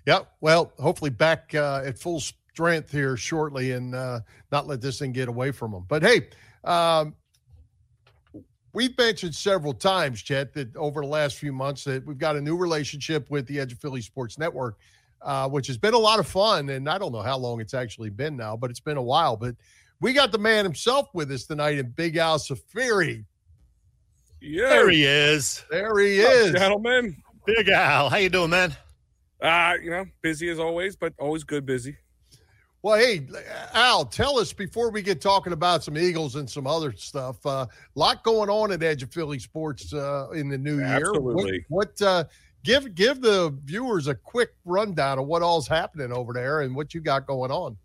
Yeah, 0.06 0.20
well, 0.42 0.72
hopefully 0.78 1.10
back 1.10 1.54
uh, 1.54 1.82
at 1.84 1.98
full 1.98 2.20
speed 2.20 2.39
strength 2.60 2.92
here 2.92 3.16
shortly 3.16 3.72
and 3.72 3.94
uh, 3.94 4.20
not 4.52 4.66
let 4.66 4.82
this 4.82 4.98
thing 4.98 5.12
get 5.12 5.28
away 5.28 5.50
from 5.50 5.72
them. 5.72 5.86
But 5.88 6.02
hey, 6.02 6.28
um, 6.62 7.14
we've 8.74 8.96
mentioned 8.98 9.34
several 9.34 9.72
times, 9.72 10.20
Chet, 10.20 10.52
that 10.52 10.76
over 10.76 11.00
the 11.00 11.06
last 11.06 11.36
few 11.36 11.54
months 11.54 11.84
that 11.84 12.04
we've 12.04 12.18
got 12.18 12.36
a 12.36 12.40
new 12.40 12.58
relationship 12.58 13.30
with 13.30 13.46
the 13.46 13.58
Edge 13.58 13.72
of 13.72 13.78
Philly 13.78 14.02
Sports 14.02 14.38
Network, 14.38 14.76
uh, 15.22 15.48
which 15.48 15.66
has 15.68 15.78
been 15.78 15.94
a 15.94 15.98
lot 15.98 16.18
of 16.18 16.26
fun. 16.26 16.68
And 16.68 16.86
I 16.86 16.98
don't 16.98 17.12
know 17.12 17.22
how 17.22 17.38
long 17.38 17.62
it's 17.62 17.72
actually 17.72 18.10
been 18.10 18.36
now, 18.36 18.58
but 18.58 18.70
it's 18.70 18.78
been 18.78 18.98
a 18.98 19.02
while. 19.02 19.38
But 19.38 19.54
we 20.02 20.12
got 20.12 20.30
the 20.30 20.38
man 20.38 20.66
himself 20.66 21.08
with 21.14 21.32
us 21.32 21.44
tonight 21.46 21.78
in 21.78 21.88
Big 21.92 22.18
Al 22.18 22.38
Zaffiri. 22.38 23.24
Yeah, 24.42 24.68
there 24.68 24.90
he 24.90 25.04
is. 25.04 25.64
There 25.70 25.98
he 25.98 26.18
is, 26.18 26.52
gentlemen. 26.52 27.16
Big 27.46 27.70
Al, 27.70 28.10
how 28.10 28.18
you 28.18 28.28
doing, 28.28 28.50
man? 28.50 28.76
Uh, 29.40 29.76
you 29.82 29.88
know, 29.88 30.04
busy 30.20 30.50
as 30.50 30.58
always, 30.58 30.94
but 30.94 31.14
always 31.18 31.42
good 31.42 31.64
busy. 31.64 31.96
Well, 32.82 32.98
hey, 32.98 33.26
Al, 33.74 34.06
tell 34.06 34.38
us 34.38 34.54
before 34.54 34.90
we 34.90 35.02
get 35.02 35.20
talking 35.20 35.52
about 35.52 35.84
some 35.84 35.98
Eagles 35.98 36.36
and 36.36 36.48
some 36.48 36.66
other 36.66 36.92
stuff. 36.92 37.44
A 37.44 37.48
uh, 37.48 37.66
lot 37.94 38.24
going 38.24 38.48
on 38.48 38.72
at 38.72 38.82
Edge 38.82 39.02
of 39.02 39.12
Philly 39.12 39.38
Sports 39.38 39.92
uh, 39.92 40.30
in 40.30 40.48
the 40.48 40.56
new 40.56 40.80
Absolutely. 40.80 41.52
year. 41.52 41.66
What, 41.68 41.88
what 42.00 42.02
uh, 42.02 42.24
give 42.64 42.94
give 42.94 43.20
the 43.20 43.54
viewers 43.64 44.06
a 44.06 44.14
quick 44.14 44.54
rundown 44.64 45.18
of 45.18 45.26
what 45.26 45.42
all's 45.42 45.68
happening 45.68 46.10
over 46.10 46.32
there 46.32 46.62
and 46.62 46.74
what 46.74 46.94
you 46.94 47.02
got 47.02 47.26
going 47.26 47.50
on? 47.50 47.76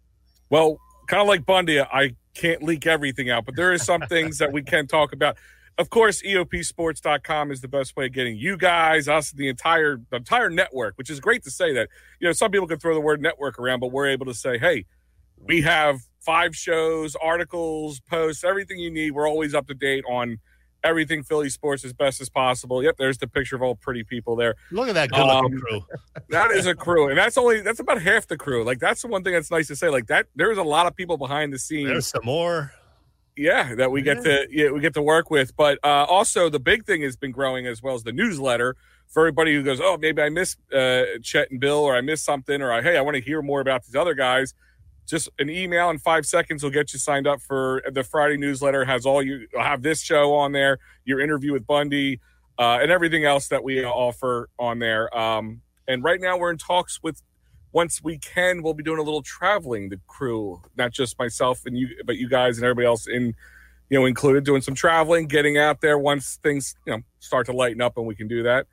Well, 0.49 0.79
kind 1.07 1.21
of 1.21 1.27
like 1.27 1.45
Bundy, 1.45 1.81
I 1.81 2.15
can't 2.33 2.63
leak 2.63 2.87
everything 2.87 3.29
out, 3.29 3.45
but 3.45 3.57
there 3.57 3.73
is 3.73 3.83
some 3.83 4.01
things 4.01 4.37
that 4.37 4.51
we 4.51 4.61
can 4.61 4.87
talk 4.87 5.11
about. 5.11 5.35
Of 5.77 5.89
course, 5.89 6.21
EOPsports.com 6.23 7.51
is 7.51 7.59
the 7.59 7.67
best 7.67 7.97
way 7.97 8.05
of 8.05 8.13
getting 8.13 8.37
you 8.37 8.55
guys, 8.55 9.09
us, 9.09 9.31
the 9.31 9.49
entire 9.49 9.99
the 10.09 10.17
entire 10.17 10.49
network, 10.49 10.93
which 10.97 11.09
is 11.09 11.19
great 11.19 11.43
to 11.43 11.51
say 11.51 11.73
that. 11.73 11.89
You 12.19 12.27
know, 12.27 12.33
some 12.33 12.51
people 12.51 12.67
can 12.67 12.79
throw 12.79 12.93
the 12.93 13.01
word 13.01 13.21
network 13.21 13.59
around, 13.59 13.81
but 13.81 13.91
we're 13.91 14.07
able 14.07 14.25
to 14.27 14.33
say, 14.33 14.57
hey, 14.57 14.85
we 15.37 15.61
have 15.61 15.99
five 16.21 16.55
shows, 16.55 17.15
articles, 17.21 17.99
posts, 17.99 18.43
everything 18.43 18.79
you 18.79 18.89
need. 18.89 19.11
We're 19.11 19.27
always 19.27 19.53
up 19.53 19.67
to 19.67 19.73
date 19.73 20.05
on 20.09 20.39
everything 20.85 21.23
Philly 21.23 21.49
sports 21.49 21.83
as 21.83 21.91
best 21.91 22.21
as 22.21 22.29
possible. 22.29 22.81
Yep, 22.81 22.95
there's 22.97 23.17
the 23.17 23.27
picture 23.27 23.55
of 23.55 23.61
all 23.61 23.75
pretty 23.75 24.03
people 24.03 24.35
there. 24.35 24.55
Look 24.71 24.87
at 24.87 24.93
that 24.93 25.09
good 25.09 25.19
um, 25.19 25.59
crew. 25.59 25.83
that 26.29 26.51
is 26.51 26.67
a 26.67 26.75
crew, 26.75 27.09
and 27.09 27.17
that's 27.17 27.37
only 27.37 27.61
that's 27.61 27.79
about 27.79 28.01
half 28.01 28.27
the 28.27 28.37
crew. 28.37 28.63
Like 28.63 28.79
that's 28.79 29.01
the 29.01 29.07
one 29.07 29.23
thing 29.23 29.33
that's 29.33 29.51
nice 29.51 29.67
to 29.67 29.75
say. 29.75 29.89
Like 29.89 30.07
that, 30.07 30.27
there's 30.35 30.57
a 30.57 30.63
lot 30.63 30.87
of 30.87 30.95
people 30.95 31.17
behind 31.17 31.51
the 31.51 31.59
scenes. 31.59 31.89
There's 31.89 32.07
some 32.07 32.23
more 32.23 32.71
yeah 33.37 33.75
that 33.75 33.91
we 33.91 34.01
get 34.01 34.23
to 34.23 34.47
yeah, 34.49 34.71
we 34.71 34.79
get 34.79 34.93
to 34.93 35.01
work 35.01 35.29
with. 35.29 35.55
But 35.55 35.79
uh, 35.83 36.05
also 36.07 36.49
the 36.49 36.59
big 36.59 36.85
thing 36.85 37.01
has 37.01 37.15
been 37.15 37.31
growing 37.31 37.67
as 37.67 37.81
well 37.81 37.95
as 37.95 38.03
the 38.03 38.11
newsletter 38.11 38.75
for 39.07 39.23
everybody 39.23 39.53
who 39.53 39.61
goes 39.61 39.79
oh 39.79 39.97
maybe 39.97 40.19
i 40.21 40.29
missed 40.29 40.57
uh, 40.73 41.03
chet 41.21 41.51
and 41.51 41.59
bill 41.59 41.77
or 41.77 41.95
i 41.95 42.01
missed 42.01 42.25
something 42.25 42.59
or 42.61 42.81
hey 42.81 42.97
i 42.97 43.01
want 43.01 43.15
to 43.15 43.21
hear 43.21 43.41
more 43.41 43.61
about 43.61 43.83
these 43.83 43.95
other 43.95 44.13
guys. 44.13 44.53
Just 45.07 45.29
an 45.37 45.51
email 45.51 45.91
in 45.91 45.99
five 45.99 46.25
seconds 46.25 46.63
will 46.63 46.71
get 46.71 46.91
you 46.91 46.97
signed 46.97 47.27
up 47.27 47.39
for 47.39 47.83
the 47.91 48.03
friday 48.03 48.37
newsletter 48.37 48.85
has 48.85 49.05
all 49.05 49.21
you 49.21 49.47
have 49.55 49.83
this 49.83 50.01
show 50.01 50.33
on 50.33 50.51
there 50.51 50.79
your 51.03 51.19
interview 51.19 51.53
with 51.53 51.67
bundy 51.67 52.19
uh, 52.57 52.79
and 52.81 52.91
everything 52.91 53.25
else 53.25 53.47
that 53.49 53.63
we 53.63 53.83
offer 53.83 54.49
on 54.57 54.79
there. 54.79 55.15
Um, 55.17 55.61
and 55.87 56.03
right 56.03 56.19
now 56.19 56.37
we're 56.37 56.51
in 56.51 56.57
talks 56.57 57.01
with 57.03 57.21
once 57.75 58.01
we 58.01 58.17
can, 58.17 58.63
we'll 58.63 58.73
be 58.73 58.81
doing 58.81 58.99
a 58.99 59.03
little 59.03 59.21
traveling. 59.21 59.89
The 59.89 59.99
crew, 60.07 60.61
not 60.77 60.91
just 60.91 61.19
myself 61.19 61.65
and 61.65 61.77
you, 61.77 61.89
but 62.05 62.15
you 62.15 62.29
guys 62.29 62.57
and 62.57 62.63
everybody 62.63 62.87
else 62.87 63.05
in, 63.05 63.35
you 63.89 63.99
know, 63.99 64.05
included, 64.05 64.45
doing 64.45 64.61
some 64.61 64.73
traveling, 64.73 65.27
getting 65.27 65.57
out 65.57 65.81
there 65.81 65.99
once 65.99 66.39
things, 66.41 66.75
you 66.87 66.93
know, 66.93 67.01
start 67.19 67.45
to 67.47 67.51
lighten 67.51 67.81
up 67.81 67.97
and 67.97 68.07
we 68.07 68.15
can 68.15 68.29
do 68.29 68.43
that. 68.43 68.65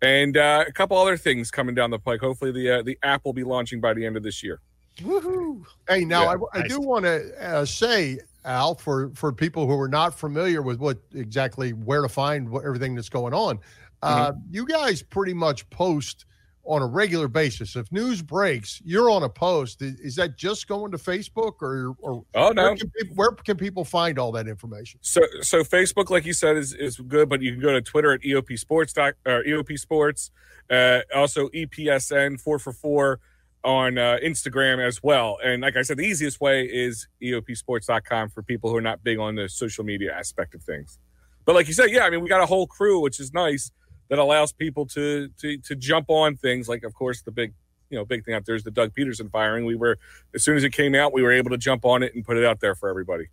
And 0.00 0.38
uh, 0.38 0.64
a 0.66 0.72
couple 0.72 0.96
other 0.96 1.18
things 1.18 1.50
coming 1.50 1.74
down 1.74 1.90
the 1.90 1.98
pike. 1.98 2.20
Hopefully, 2.20 2.50
the 2.50 2.78
uh, 2.78 2.82
the 2.82 2.98
app 3.02 3.26
will 3.26 3.34
be 3.34 3.44
launching 3.44 3.80
by 3.80 3.92
the 3.92 4.04
end 4.04 4.16
of 4.16 4.22
this 4.22 4.42
year. 4.42 4.60
Woohoo! 5.00 5.64
Hey, 5.88 6.04
now 6.04 6.22
yeah, 6.22 6.36
I, 6.54 6.58
I 6.58 6.60
nice. 6.60 6.70
do 6.70 6.80
want 6.80 7.04
to 7.04 7.32
uh, 7.38 7.64
say, 7.64 8.18
Al, 8.44 8.74
for 8.74 9.10
for 9.14 9.32
people 9.32 9.66
who 9.66 9.78
are 9.78 9.88
not 9.88 10.18
familiar 10.18 10.62
with 10.62 10.78
what 10.78 10.98
exactly 11.14 11.72
where 11.72 12.02
to 12.02 12.08
find 12.08 12.48
what, 12.48 12.64
everything 12.64 12.94
that's 12.94 13.08
going 13.08 13.32
on, 13.32 13.58
uh, 14.02 14.32
mm-hmm. 14.32 14.40
you 14.50 14.66
guys 14.66 15.02
pretty 15.02 15.34
much 15.34 15.68
post 15.70 16.26
on 16.66 16.82
a 16.82 16.86
regular 16.86 17.28
basis. 17.28 17.76
If 17.76 17.90
news 17.92 18.22
breaks, 18.22 18.82
you're 18.84 19.10
on 19.10 19.22
a 19.22 19.28
post. 19.28 19.82
Is, 19.82 20.16
that 20.16 20.36
just 20.36 20.66
going 20.66 20.92
to 20.92 20.98
Facebook 20.98 21.62
or, 21.62 21.94
or 22.00 22.24
oh 22.34 22.50
no? 22.50 22.62
Where 22.62 22.76
can, 22.76 22.90
people, 22.90 23.14
where 23.14 23.30
can, 23.30 23.56
people, 23.56 23.84
find 23.84 24.18
all 24.18 24.32
that 24.32 24.48
information? 24.48 24.98
So 25.02 25.22
so 25.40 25.62
Facebook, 25.62 26.10
like 26.10 26.24
you 26.24 26.32
said, 26.32 26.56
is 26.56 26.72
is 26.72 26.96
good, 26.98 27.28
but 27.28 27.40
you 27.42 27.52
can 27.52 27.60
go 27.60 27.72
to 27.72 27.82
Twitter 27.82 28.12
at 28.12 28.22
EOP 28.22 28.58
Sports 28.58 28.92
doc, 28.92 29.14
or 29.24 29.42
EOP 29.44 29.78
Sports. 29.78 30.30
Uh, 30.68 31.00
also 31.14 31.48
EPSN 31.50 32.40
four 32.40 32.58
for 32.58 32.72
four 32.72 33.20
on 33.62 33.98
uh, 33.98 34.16
Instagram 34.24 34.84
as 34.84 35.02
well. 35.02 35.38
And 35.44 35.62
like 35.62 35.76
I 35.76 35.82
said, 35.82 35.96
the 35.96 36.04
easiest 36.04 36.40
way 36.40 36.64
is 36.64 37.08
EOPsports.com 37.22 38.30
for 38.30 38.42
people 38.42 38.70
who 38.70 38.76
are 38.76 38.82
not 38.82 39.02
big 39.02 39.18
on 39.18 39.34
the 39.34 39.48
social 39.48 39.84
media 39.84 40.14
aspect 40.14 40.54
of 40.54 40.62
things. 40.62 40.98
But 41.44 41.54
like 41.54 41.66
you 41.66 41.74
said, 41.74 41.90
yeah, 41.90 42.04
I 42.04 42.10
mean, 42.10 42.20
we 42.20 42.28
got 42.28 42.40
a 42.40 42.46
whole 42.46 42.66
crew, 42.66 43.00
which 43.00 43.20
is 43.20 43.32
nice 43.32 43.70
that 44.08 44.18
allows 44.18 44.52
people 44.52 44.86
to 44.86 45.28
to 45.40 45.58
to 45.58 45.74
jump 45.74 46.06
on 46.08 46.36
things 46.36 46.68
like 46.68 46.84
of 46.84 46.94
course 46.94 47.22
the 47.22 47.30
big 47.30 47.52
you 47.90 47.98
know 47.98 48.04
big 48.04 48.24
thing 48.24 48.34
out 48.34 48.44
there 48.46 48.54
is 48.54 48.64
the 48.64 48.70
Doug 48.70 48.92
Pederson 48.94 49.30
firing. 49.30 49.64
We 49.64 49.76
were 49.76 49.98
as 50.34 50.42
soon 50.42 50.56
as 50.56 50.64
it 50.64 50.72
came 50.72 50.94
out, 50.94 51.12
we 51.12 51.22
were 51.22 51.32
able 51.32 51.50
to 51.50 51.58
jump 51.58 51.84
on 51.84 52.02
it 52.02 52.14
and 52.14 52.24
put 52.24 52.36
it 52.36 52.44
out 52.44 52.60
there 52.60 52.74
for 52.74 52.88
everybody. 52.88 53.26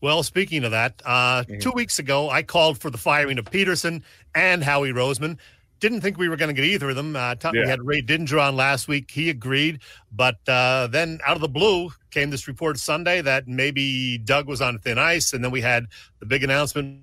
Well, 0.00 0.22
speaking 0.22 0.64
of 0.64 0.72
that, 0.72 1.00
uh, 1.04 1.42
mm-hmm. 1.42 1.58
two 1.58 1.72
weeks 1.72 1.98
ago, 1.98 2.28
I 2.28 2.42
called 2.42 2.78
for 2.78 2.90
the 2.90 2.98
firing 2.98 3.38
of 3.38 3.46
Pederson 3.46 4.02
and 4.34 4.62
Howie 4.62 4.92
Roseman. 4.92 5.38
Didn't 5.80 6.00
think 6.00 6.18
we 6.18 6.28
were 6.28 6.36
going 6.36 6.54
to 6.54 6.54
get 6.54 6.64
either 6.64 6.90
of 6.90 6.96
them. 6.96 7.16
Uh, 7.16 7.34
yeah. 7.42 7.50
We 7.52 7.68
had 7.68 7.82
Ray 7.82 8.00
Dinger 8.00 8.38
on 8.38 8.56
last 8.56 8.88
week. 8.88 9.10
He 9.10 9.28
agreed. 9.30 9.80
But 10.10 10.36
uh, 10.48 10.88
then 10.90 11.18
out 11.26 11.36
of 11.36 11.42
the 11.42 11.48
blue 11.48 11.90
came 12.10 12.30
this 12.30 12.48
report 12.48 12.78
Sunday 12.78 13.20
that 13.22 13.46
maybe 13.46 14.18
Doug 14.18 14.46
was 14.48 14.62
on 14.62 14.78
thin 14.78 14.98
ice. 14.98 15.32
And 15.32 15.44
then 15.44 15.50
we 15.50 15.60
had 15.60 15.86
the 16.18 16.26
big 16.26 16.42
announcement 16.44 17.02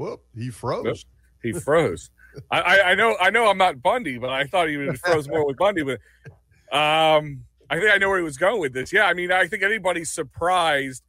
Whoop! 0.00 0.24
He 0.34 0.48
froze. 0.48 1.04
He 1.42 1.52
froze. 1.52 2.10
I, 2.50 2.80
I, 2.80 2.94
know 2.94 3.16
I 3.20 3.28
know 3.28 3.50
I'm 3.50 3.58
not 3.58 3.82
Bundy, 3.82 4.16
but 4.16 4.30
I 4.30 4.44
thought 4.44 4.70
he 4.70 4.78
would 4.78 4.86
have 4.86 4.98
froze 4.98 5.28
more 5.28 5.46
with 5.46 5.58
Bundy. 5.58 5.82
But 5.82 5.98
um, 6.74 7.44
I 7.68 7.78
think 7.78 7.92
I 7.92 7.98
know 7.98 8.08
where 8.08 8.16
he 8.16 8.24
was 8.24 8.38
going 8.38 8.62
with 8.62 8.72
this. 8.72 8.94
Yeah, 8.94 9.04
I 9.04 9.12
mean, 9.12 9.30
I 9.30 9.46
think 9.46 9.62
anybody's 9.62 10.10
surprised 10.10 11.02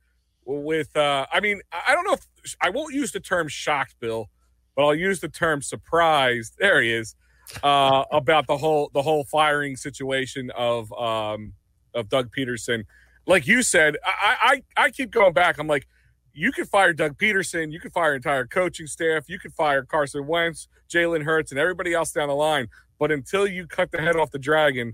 with. 0.44 0.94
uh 0.98 1.26
I 1.32 1.40
mean, 1.40 1.62
I 1.72 1.96
don't 1.96 2.04
know 2.04 2.16
if 2.44 2.56
I 2.60 2.70
won't 2.70 2.94
use 2.94 3.14
the 3.14 3.22
term 3.22 3.48
shocked, 3.48 3.96
Bill, 4.02 4.30
but 4.76 4.84
I'll 4.84 4.96
use 4.96 5.22
the 5.22 5.30
term 5.30 5.62
surprised. 5.62 6.56
There 6.60 6.82
he 6.82 6.92
is 6.92 7.16
uh, 7.64 8.04
about 8.12 8.46
the 8.48 8.58
whole 8.58 8.92
the 8.94 9.04
whole 9.04 9.24
firing 9.24 9.78
situation 9.78 10.52
of 10.52 10.92
um 10.92 11.54
of 11.94 12.10
Doug 12.10 12.30
Pederson. 12.38 12.84
Like 13.26 13.48
you 13.48 13.64
said, 13.64 13.96
I 14.06 14.64
I, 14.76 14.86
I 14.86 14.90
keep 14.90 15.12
going 15.12 15.32
back. 15.32 15.60
I'm 15.60 15.68
like, 15.68 15.88
you 16.34 16.52
could 16.52 16.68
fire 16.68 16.94
Doug 16.94 17.18
Pederson, 17.18 17.72
you 17.72 17.80
could 17.80 17.94
fire 17.94 18.16
entire 18.16 18.46
coaching 18.46 18.88
staff, 18.88 19.28
you 19.28 19.40
could 19.40 19.54
fire 19.54 19.84
Carson 19.84 20.28
Wentz, 20.28 20.68
Jalen 20.90 21.24
Hurts, 21.24 21.52
and 21.52 21.60
everybody 21.60 21.94
else 21.94 22.12
down 22.12 22.30
the 22.30 22.36
line. 22.36 22.68
But 23.00 23.12
until 23.12 23.48
you 23.48 23.68
cut 23.68 23.92
the 23.92 24.00
head 24.00 24.16
off 24.16 24.32
the 24.32 24.40
dragon, 24.40 24.94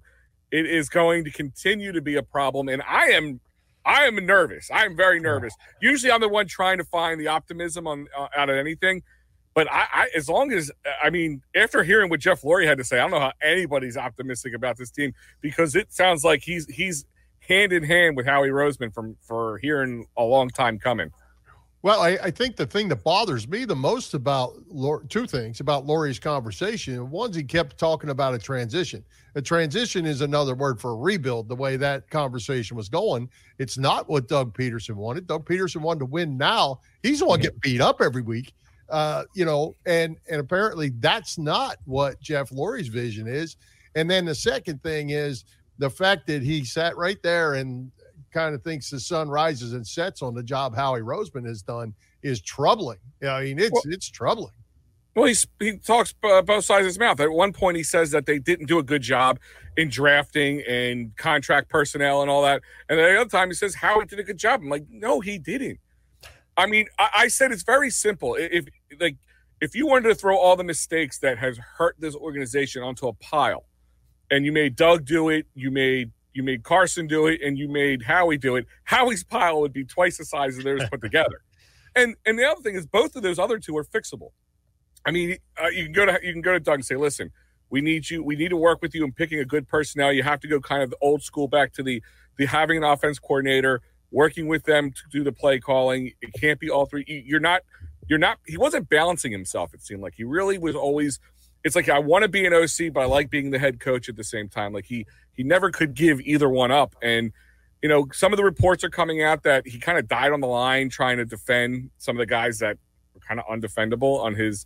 it 0.52 0.66
is 0.66 0.90
going 0.90 1.26
to 1.26 1.32
continue 1.32 1.92
to 1.92 2.02
be 2.02 2.16
a 2.16 2.24
problem. 2.24 2.70
And 2.70 2.82
I 2.88 3.08
am 3.08 3.42
I 3.86 4.04
am 4.04 4.16
nervous. 4.26 4.70
I 4.70 4.86
am 4.86 4.98
very 4.98 5.20
nervous. 5.20 5.54
Usually, 5.82 6.12
I'm 6.12 6.20
the 6.20 6.28
one 6.28 6.46
trying 6.46 6.78
to 6.78 6.84
find 6.84 7.20
the 7.20 7.30
optimism 7.30 7.88
on 7.88 8.08
uh, 8.18 8.28
out 8.36 8.50
of 8.50 8.58
anything. 8.58 9.02
But 9.54 9.72
I, 9.72 9.88
I, 9.92 10.10
as 10.16 10.30
long 10.30 10.52
as 10.52 10.70
I 11.02 11.10
mean, 11.10 11.42
after 11.56 11.84
hearing 11.84 12.10
what 12.10 12.20
Jeff 12.20 12.42
Lurie 12.42 12.68
had 12.68 12.78
to 12.78 12.84
say, 12.84 12.98
I 12.98 13.02
don't 13.02 13.12
know 13.12 13.20
how 13.20 13.34
anybody's 13.42 13.98
optimistic 13.98 14.54
about 14.54 14.78
this 14.78 14.92
team 14.92 15.14
because 15.42 15.76
it 15.76 15.94
sounds 15.94 16.24
like 16.24 16.44
he's 16.44 16.68
he's 16.68 17.06
hand 17.40 17.72
in 17.72 17.84
hand 17.84 18.18
with 18.18 18.26
Howie 18.26 18.50
Roseman 18.50 18.94
from 18.94 19.16
for 19.22 19.58
hearing 19.60 20.06
a 20.18 20.24
long 20.24 20.50
time 20.50 20.80
coming. 20.80 21.12
Well, 21.88 22.02
I, 22.02 22.18
I, 22.22 22.32
think 22.32 22.58
the 22.58 22.66
thing 22.66 22.90
that 22.90 23.02
bothers 23.02 23.48
me 23.48 23.64
the 23.64 23.74
most 23.74 24.14
about 24.14 24.56
two 25.08 25.26
things 25.26 25.62
about 25.62 25.88
Lurie's 25.88 26.20
conversation. 26.20 27.10
One's 27.10 27.34
he 27.34 27.46
kept 27.46 27.78
talking 27.78 28.10
about 28.10 28.34
a 28.34 28.40
transition. 28.40 29.06
A 29.36 29.42
transition 29.42 30.06
is 30.06 30.20
another 30.20 30.54
word 30.54 30.82
for 30.82 30.92
a 30.92 30.96
rebuild. 30.98 31.48
The 31.48 31.56
way 31.56 31.78
that 31.78 32.10
conversation 32.10 32.76
was 32.76 32.90
going, 32.90 33.30
it's 33.58 33.78
not 33.78 34.10
what 34.10 34.28
Doug 34.28 34.54
Pederson 34.54 34.96
wanted. 34.96 35.28
Doug 35.28 35.48
Pederson 35.48 35.78
wanted 35.78 36.00
to 36.00 36.08
win 36.08 36.36
now. 36.36 36.82
He's 37.04 37.20
the 37.20 37.26
one 37.26 37.40
get 37.40 37.58
beat 37.62 37.80
up 37.80 38.02
every 38.02 38.22
week, 38.22 38.54
uh, 38.90 39.24
you 39.34 39.46
know, 39.46 39.74
and 39.86 40.18
and 40.30 40.42
apparently 40.42 40.90
that's 40.90 41.38
not 41.38 41.78
what 41.86 42.20
Jeff 42.20 42.50
Lurie's 42.50 42.90
vision 42.90 43.28
is. 43.30 43.56
And 43.96 44.12
then 44.12 44.26
the 44.26 44.36
second 44.36 44.84
thing 44.84 45.12
is 45.12 45.46
the 45.78 45.90
fact 45.90 46.28
that 46.28 46.44
he 46.44 46.66
sat 46.66 46.98
right 46.98 47.24
there 47.24 47.54
and 47.54 47.94
kind 48.32 48.54
of 48.54 48.64
thinks 48.64 48.90
the 48.90 49.00
sun 49.00 49.30
rises 49.30 49.74
and 49.74 49.86
sets 49.86 50.22
on 50.22 50.34
the 50.34 50.44
job 50.44 50.76
Howie 50.76 51.02
Roseman 51.02 51.46
has 51.46 51.62
done 51.62 51.94
is 52.24 52.42
troubling. 52.42 53.00
I 53.28 53.44
mean, 53.44 53.60
it's 53.60 53.72
well, 53.72 53.84
it's 53.86 54.10
troubling. 54.10 54.54
Well, 55.16 55.26
he's, 55.26 55.48
he 55.60 55.78
talks 55.78 56.14
uh, 56.24 56.44
both 56.44 56.66
sides 56.66 56.82
of 56.82 56.88
his 56.88 57.00
mouth. 57.00 57.20
At 57.20 57.32
one 57.32 57.52
point, 57.52 57.76
he 57.76 57.84
says 57.84 58.12
that 58.12 58.28
they 58.28 58.38
didn't 58.38 58.68
do 58.68 58.78
a 58.78 58.84
good 58.84 59.02
job 59.02 59.40
in 59.76 59.90
drafting 59.90 60.62
and 60.68 61.16
contract 61.18 61.70
personnel 61.70 62.22
and 62.22 62.30
all 62.30 62.44
that. 62.44 62.62
And 62.88 63.00
the 63.00 63.22
other 63.22 63.30
time, 63.30 63.48
he 63.48 63.56
says 63.56 63.74
Howie 63.74 64.06
did 64.06 64.20
a 64.20 64.24
good 64.24 64.38
job. 64.38 64.62
I'm 64.62 64.70
like, 64.70 64.86
no, 64.92 65.20
he 65.20 65.40
didn't. 65.40 65.80
I 66.56 66.68
mean, 66.68 66.86
I, 67.00 67.10
I 67.16 67.28
said 67.30 67.52
it's 67.52 67.64
very 67.64 67.90
simple. 67.90 68.36
If 68.36 68.66
like 69.00 69.18
if 69.60 69.76
you 69.76 69.88
wanted 69.88 70.10
to 70.10 70.16
throw 70.16 70.38
all 70.38 70.56
the 70.56 70.64
mistakes 70.64 71.18
that 71.20 71.38
has 71.40 71.58
hurt 71.58 71.96
this 71.98 72.16
organization 72.16 72.84
onto 72.84 73.08
a 73.08 73.14
pile, 73.14 73.66
and 74.30 74.46
you 74.46 74.52
made 74.52 74.76
Doug 74.76 75.06
do 75.06 75.30
it, 75.30 75.48
you 75.56 75.72
made 75.72 76.12
you 76.38 76.44
made 76.44 76.64
Carson 76.64 77.08
do 77.08 77.28
it, 77.28 77.42
and 77.42 77.58
you 77.58 77.68
made 77.68 78.04
Howie 78.04 78.38
do 78.38 78.56
it, 78.56 78.68
Howie's 78.84 79.24
pile 79.24 79.60
would 79.60 79.74
be 79.74 79.84
twice 79.84 80.20
the 80.20 80.26
size 80.26 80.58
of 80.58 80.64
theirs 80.64 80.84
put 80.90 81.02
together. 81.02 81.42
And 81.96 82.16
and 82.28 82.38
the 82.38 82.44
other 82.44 82.62
thing 82.62 82.76
is, 82.76 82.86
both 82.86 83.16
of 83.16 83.24
those 83.24 83.40
other 83.40 83.58
two 83.58 83.76
are 83.76 83.84
fixable. 83.84 84.30
I 85.04 85.10
mean, 85.10 85.38
uh, 85.60 85.70
you 85.70 85.86
can 85.86 85.94
go 85.94 86.06
to 86.06 86.20
you 86.22 86.32
can 86.32 86.44
go 86.44 86.54
to 86.54 86.60
Doug 86.60 86.76
and 86.76 86.86
say, 86.86 86.96
listen, 86.96 87.32
we 87.72 87.82
need 87.82 88.08
you. 88.12 88.24
We 88.24 88.36
need 88.36 88.50
to 88.50 88.56
work 88.58 88.84
with 88.84 88.94
you 88.94 89.04
in 89.04 89.14
picking 89.14 89.40
a 89.40 89.46
good 89.46 89.68
personnel. 89.68 90.14
You 90.14 90.22
have 90.22 90.40
to 90.42 90.48
go 90.48 90.60
kind 90.60 90.84
of 90.84 90.92
the 90.92 90.98
old 91.02 91.24
school 91.24 91.48
back 91.48 91.74
to 91.74 91.82
the 91.82 92.04
the 92.38 92.46
having 92.46 92.78
an 92.78 92.84
offense 92.84 93.18
coordinator, 93.18 93.82
working 94.12 94.46
with 94.46 94.66
them 94.66 94.92
to 94.92 95.02
do 95.12 95.24
the 95.24 95.32
play 95.32 95.60
calling. 95.60 96.12
It 96.22 96.34
can't 96.40 96.60
be 96.60 96.70
all 96.70 96.86
three. 96.86 97.04
You're 97.26 97.40
not. 97.40 97.64
You're 98.08 98.20
not. 98.20 98.38
He 98.46 98.58
wasn't 98.58 98.90
balancing 98.90 99.32
himself. 99.32 99.74
It 99.74 99.82
seemed 99.82 100.02
like 100.02 100.14
he 100.16 100.24
really 100.24 100.60
was 100.60 100.76
always 100.76 101.20
it's 101.68 101.76
like 101.76 101.90
I 101.90 102.00
want 102.00 102.24
to 102.24 102.30
be 102.30 102.46
an 102.46 102.54
OC, 102.54 102.94
but 102.94 103.02
I 103.02 103.06
like 103.06 103.30
being 103.30 103.52
the 103.52 103.60
head 103.60 103.82
coach 103.82 104.08
at 104.08 104.16
the 104.16 104.24
same 104.24 104.48
time. 104.48 104.72
Like 104.72 104.86
he 104.86 105.06
he 105.34 105.44
never 105.44 105.70
could 105.70 105.94
give 105.94 106.22
either 106.22 106.48
one 106.48 106.72
up. 106.72 106.96
And 107.02 107.34
you 107.84 107.90
know, 107.90 108.08
some 108.14 108.32
of 108.32 108.38
the 108.38 108.44
reports 108.46 108.86
are 108.86 108.90
coming 108.90 109.22
out 109.22 109.44
that 109.44 109.68
he 109.68 109.78
kind 109.78 109.98
of 109.98 110.08
died 110.08 110.32
on 110.32 110.40
the 110.40 110.48
line 110.48 110.90
trying 110.90 111.18
to 111.18 111.26
defend 111.26 111.92
some 111.98 112.16
of 112.16 112.20
the 112.20 112.26
guys 112.26 112.60
that 112.60 112.78
were 113.14 113.20
kind 113.20 113.40
of 113.40 113.46
undefendable 113.48 114.20
on 114.20 114.34
his, 114.36 114.66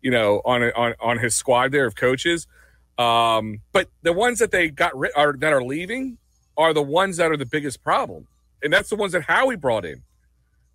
you 0.00 0.12
know, 0.12 0.40
on 0.44 0.62
on 0.62 0.94
on 1.00 1.18
his 1.18 1.34
squad 1.34 1.72
there 1.72 1.84
of 1.84 1.96
coaches. 1.96 2.46
Um, 2.96 3.60
but 3.72 3.88
the 4.02 4.12
ones 4.12 4.38
that 4.38 4.52
they 4.52 4.70
got 4.70 4.96
rid 4.96 5.10
are 5.16 5.32
that 5.34 5.52
are 5.52 5.64
leaving 5.64 6.18
are 6.56 6.72
the 6.72 6.82
ones 6.82 7.16
that 7.16 7.32
are 7.32 7.36
the 7.36 7.44
biggest 7.44 7.82
problem, 7.82 8.28
and 8.62 8.72
that's 8.72 8.88
the 8.88 8.96
ones 8.96 9.12
that 9.12 9.22
Howie 9.22 9.56
brought 9.56 9.84
in. 9.84 10.04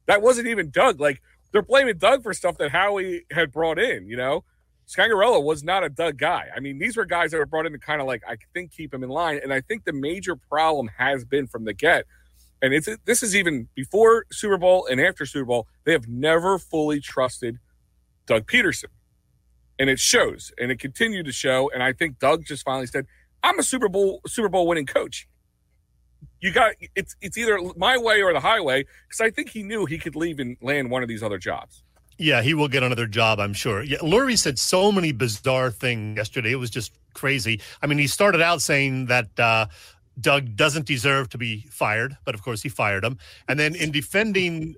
That 0.05 0.21
wasn't 0.21 0.47
even 0.49 0.69
Doug. 0.69 0.99
Like 0.99 1.21
they're 1.53 1.61
blaming 1.61 1.97
Doug 1.97 2.23
for 2.23 2.33
stuff 2.33 2.57
that 2.57 2.71
Howie 2.71 3.25
had 3.31 3.53
brought 3.53 3.79
in. 3.79 4.09
You 4.09 4.17
know, 4.17 4.43
Scangarello 4.87 5.43
was 5.43 5.63
not 5.63 5.83
a 5.83 5.89
Doug 5.89 6.17
guy. 6.17 6.49
I 6.55 6.59
mean, 6.59 6.79
these 6.79 6.97
were 6.97 7.05
guys 7.05 7.31
that 7.31 7.37
were 7.37 7.45
brought 7.45 7.65
in 7.65 7.73
to 7.73 7.79
kind 7.79 8.01
of 8.01 8.07
like 8.07 8.23
I 8.27 8.37
think 8.53 8.71
keep 8.73 8.93
him 8.93 9.03
in 9.03 9.09
line. 9.09 9.39
And 9.43 9.53
I 9.53 9.61
think 9.61 9.85
the 9.85 9.93
major 9.93 10.35
problem 10.35 10.89
has 10.97 11.25
been 11.25 11.47
from 11.47 11.65
the 11.65 11.73
get, 11.73 12.05
and 12.61 12.73
it's 12.73 12.89
this 13.05 13.23
is 13.23 13.35
even 13.35 13.69
before 13.75 14.25
Super 14.31 14.57
Bowl 14.57 14.87
and 14.87 15.01
after 15.01 15.25
Super 15.25 15.45
Bowl, 15.45 15.67
they 15.85 15.93
have 15.93 16.07
never 16.07 16.59
fully 16.59 16.99
trusted 17.01 17.59
Doug 18.27 18.47
Pederson. 18.47 18.85
and 19.79 19.89
it 19.89 19.99
shows, 19.99 20.51
and 20.59 20.71
it 20.71 20.79
continued 20.79 21.25
to 21.25 21.31
show. 21.31 21.69
And 21.73 21.83
I 21.83 21.93
think 21.93 22.19
Doug 22.19 22.45
just 22.45 22.63
finally 22.63 22.87
said, 22.87 23.07
"I'm 23.43 23.59
a 23.59 23.63
Super 23.63 23.89
Bowl 23.89 24.21
Super 24.27 24.49
Bowl 24.49 24.67
winning 24.67 24.85
coach." 24.85 25.27
You 26.41 26.51
got 26.51 26.73
it's 26.95 27.15
it's 27.21 27.37
either 27.37 27.59
my 27.77 27.97
way 27.97 28.21
or 28.23 28.33
the 28.33 28.39
highway 28.41 28.85
because 29.07 29.21
I 29.21 29.29
think 29.31 29.49
he 29.51 29.63
knew 29.63 29.85
he 29.85 29.97
could 29.99 30.15
leave 30.15 30.39
and 30.39 30.57
land 30.61 30.91
one 30.91 31.03
of 31.03 31.09
these 31.09 31.23
other 31.23 31.37
jobs. 31.39 31.83
Yeah, 32.21 32.43
he 32.43 32.53
will 32.53 32.67
get 32.67 32.83
another 32.83 33.07
job, 33.07 33.39
I'm 33.39 33.53
sure. 33.53 33.81
Yeah, 33.81 33.97
Lurie 33.97 34.37
said 34.37 34.59
so 34.59 34.91
many 34.91 35.11
bizarre 35.11 35.71
things 35.71 36.17
yesterday. 36.17 36.51
It 36.51 36.57
was 36.57 36.69
just 36.69 36.93
crazy. 37.15 37.59
I 37.81 37.87
mean, 37.87 37.97
he 37.97 38.05
started 38.05 38.41
out 38.41 38.61
saying 38.61 39.07
that 39.07 39.39
uh, 39.39 39.65
Doug 40.19 40.55
doesn't 40.55 40.85
deserve 40.85 41.29
to 41.29 41.39
be 41.39 41.65
fired, 41.71 42.15
but 42.23 42.35
of 42.35 42.43
course 42.43 42.61
he 42.61 42.69
fired 42.69 43.03
him. 43.03 43.17
And 43.47 43.59
then 43.59 43.73
in 43.73 43.89
defending 43.89 44.75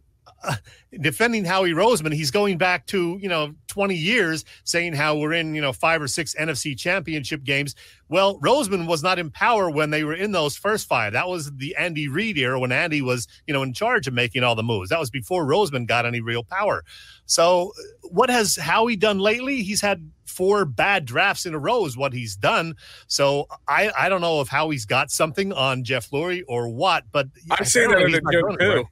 defending 1.02 1.46
Howie 1.46 1.72
Roseman, 1.72 2.14
he's 2.14 2.32
going 2.32 2.58
back 2.58 2.86
to, 2.88 3.18
you 3.22 3.30
know, 3.30 3.54
20 3.68 3.96
years 3.96 4.46
saying 4.64 4.94
how 4.94 5.18
we're 5.18 5.34
in, 5.34 5.56
you 5.56 5.62
know, 5.62 5.74
five 5.74 6.02
or 6.02 6.08
six 6.08 6.36
NFC 6.36 6.78
championship 6.78 7.44
games. 7.44 7.76
Well, 8.10 8.40
Roseman 8.40 8.88
was 8.88 9.02
not 9.02 9.20
in 9.20 9.32
power 9.32 9.70
when 9.70 9.90
they 9.90 10.04
were 10.04 10.14
in 10.14 10.32
those 10.32 10.56
first 10.56 10.88
five. 10.88 11.14
That 11.14 11.28
was 11.28 11.52
the 11.56 11.76
Andy 11.76 12.08
Reid 12.08 12.38
era 12.38 12.60
when 12.60 12.72
Andy 12.72 13.02
was, 13.02 13.28
you 13.48 13.54
know, 13.54 13.64
in 13.64 13.74
charge 13.74 14.08
of 14.08 14.14
making 14.14 14.44
all 14.44 14.56
the 14.56 14.64
moves. 14.64 14.90
That 14.90 15.00
was 15.00 15.10
before 15.10 15.46
Roseman 15.46 15.88
got 15.88 16.06
any 16.06 16.22
real 16.22 16.44
power. 16.44 16.84
So 17.26 17.72
what 18.04 18.30
has 18.30 18.56
Howie 18.56 18.96
done 18.96 19.20
lately? 19.20 19.64
He's 19.64 19.82
had 19.82 20.10
four 20.26 20.66
bad 20.66 21.06
drafts 21.06 21.46
in 21.46 21.54
a 21.54 21.60
row 21.60 21.86
is 21.86 21.96
what 21.96 22.14
he's 22.14 22.36
done. 22.36 22.76
So 23.08 23.48
I, 23.68 23.92
I 23.98 24.10
don't 24.10 24.22
know 24.22 24.42
if 24.42 24.48
Howie's 24.48 24.86
got 24.86 25.12
something 25.12 25.54
on 25.54 25.84
Jeff 25.84 26.10
Lurie 26.12 26.44
or 26.48 26.70
what, 26.70 27.06
but 27.12 27.28
I 27.52 27.64
say 27.64 27.88
that 27.88 27.98
in 28.00 28.16
a 28.16 28.32
joke 28.32 28.60
too. 28.60 28.86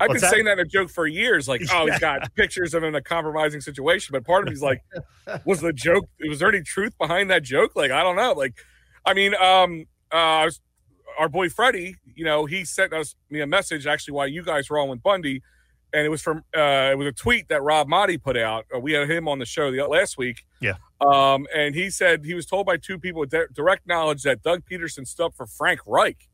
I've 0.00 0.08
What's 0.08 0.20
been 0.20 0.20
that? 0.22 0.30
saying 0.30 0.44
that 0.46 0.58
in 0.58 0.60
a 0.60 0.68
joke 0.68 0.90
for 0.90 1.06
years. 1.06 1.48
Like, 1.48 1.62
oh, 1.72 1.86
he's 1.86 1.98
got 2.00 2.34
pictures 2.34 2.74
of 2.74 2.82
him 2.82 2.90
in 2.90 2.94
a 2.94 3.02
compromising 3.02 3.60
situation. 3.60 4.12
But 4.12 4.24
part 4.24 4.46
of 4.46 4.52
me's 4.52 4.62
like, 4.62 4.82
was 5.44 5.60
the 5.60 5.72
joke? 5.72 6.06
Was 6.28 6.38
there 6.38 6.48
any 6.48 6.62
truth 6.62 6.96
behind 6.98 7.30
that 7.30 7.42
joke? 7.42 7.76
Like, 7.76 7.90
I 7.90 8.02
don't 8.02 8.16
know. 8.16 8.32
Like, 8.32 8.54
I 9.04 9.14
mean, 9.14 9.34
um, 9.34 9.86
uh, 10.10 10.44
was, 10.44 10.60
our 11.18 11.28
boy 11.28 11.48
Freddie, 11.48 11.96
you 12.14 12.24
know, 12.24 12.46
he 12.46 12.64
sent 12.64 12.92
us 12.92 13.14
me 13.30 13.40
a 13.40 13.46
message 13.46 13.86
actually 13.86 14.14
while 14.14 14.28
you 14.28 14.42
guys 14.42 14.70
were 14.70 14.78
on 14.78 14.88
with 14.88 15.02
Bundy, 15.02 15.42
and 15.92 16.06
it 16.06 16.08
was 16.08 16.22
from 16.22 16.38
uh, 16.56 16.90
it 16.92 16.98
was 16.98 17.06
a 17.06 17.12
tweet 17.12 17.48
that 17.48 17.62
Rob 17.62 17.88
Maaddi 17.88 18.22
put 18.22 18.36
out. 18.36 18.64
Uh, 18.74 18.80
we 18.80 18.92
had 18.92 19.10
him 19.10 19.28
on 19.28 19.38
the 19.38 19.44
show 19.44 19.70
the 19.70 19.86
last 19.86 20.16
week. 20.16 20.44
Yeah. 20.60 20.74
Um, 21.00 21.46
and 21.54 21.74
he 21.74 21.90
said 21.90 22.24
he 22.24 22.34
was 22.34 22.46
told 22.46 22.64
by 22.64 22.76
two 22.76 22.98
people 22.98 23.20
with 23.20 23.34
direct 23.52 23.86
knowledge 23.86 24.22
that 24.22 24.42
Doug 24.42 24.62
Pederson 24.64 25.06
stood 25.06 25.34
for 25.34 25.46
Frank 25.46 25.80
Reich 25.86 26.28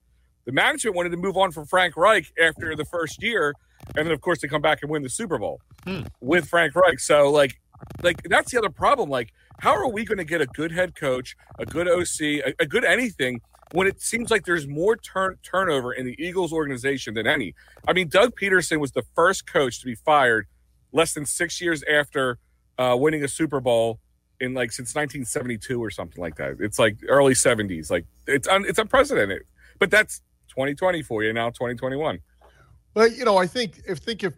the 0.49 0.53
management 0.53 0.97
wanted 0.97 1.11
to 1.11 1.19
move 1.19 1.37
on 1.37 1.53
from 1.53 1.67
Frank 1.67 1.95
Reich 1.95 2.33
after 2.43 2.75
the 2.75 2.87
first 2.87 3.23
year, 3.23 3.53
and 3.95 4.07
then 4.07 4.13
of 4.13 4.23
course 4.23 4.41
they 4.41 4.49
come 4.49 4.63
back 4.63 4.79
and 4.81 4.91
win 4.91 5.03
the 5.03 5.11
Super 5.11 5.37
Bowl 5.37 5.61
hmm. 5.85 6.05
with 6.23 6.49
Frank 6.49 6.75
Reich. 6.75 7.01
So 7.01 7.31
like, 7.31 7.61
like 8.03 8.23
that's 8.23 8.51
the 8.51 8.57
other 8.57 8.71
problem. 8.71 9.11
Like, 9.11 9.35
how 9.59 9.77
are 9.77 9.91
we 9.91 10.07
going 10.07 10.17
to 10.17 10.25
get 10.25 10.41
a 10.41 10.47
good 10.47 10.73
head 10.73 10.95
coach, 10.97 11.37
a 11.59 11.67
good 11.67 11.87
OC, 11.87 12.21
a, 12.47 12.55
a 12.61 12.67
good 12.67 12.83
anything 12.83 13.43
when 13.73 13.87
it 13.87 14.01
seems 14.01 14.31
like 14.31 14.47
there's 14.47 14.67
more 14.67 14.97
turn 14.97 15.37
turnover 15.43 15.93
in 15.93 16.07
the 16.07 16.17
Eagles 16.19 16.51
organization 16.51 17.13
than 17.13 17.27
any? 17.27 17.55
I 17.87 17.93
mean, 17.93 18.09
Doug 18.09 18.33
Pederson 18.35 18.81
was 18.81 18.93
the 18.93 19.05
first 19.15 19.47
coach 19.47 19.81
to 19.81 19.85
be 19.85 19.97
fired 19.97 20.47
less 20.93 21.13
than 21.13 21.27
six 21.27 21.61
years 21.61 21.85
after 21.85 22.39
uh, 22.79 22.97
winning 22.99 23.23
a 23.23 23.29
Super 23.29 23.61
Bowl 23.61 24.01
in 24.41 24.55
like 24.55 24.73
since 24.73 24.95
1972 24.95 25.79
or 25.79 25.91
something 25.91 26.23
like 26.23 26.37
that. 26.37 26.57
It's 26.59 26.79
like 26.79 26.97
early 27.07 27.35
70s. 27.35 27.91
Like 27.91 28.07
it's 28.27 28.49
un, 28.49 28.65
it's 28.67 28.79
unprecedented. 28.79 29.43
But 29.79 29.91
that's 29.91 30.23
2020 30.59 31.03
for 31.03 31.23
you 31.23 31.33
now, 31.33 31.51
2021. 31.51 32.19
Well, 32.95 33.09
you 33.09 33.25
know, 33.25 33.37
I 33.37 33.47
think 33.47 33.81
if 33.87 33.99
think 33.99 34.25
if 34.25 34.35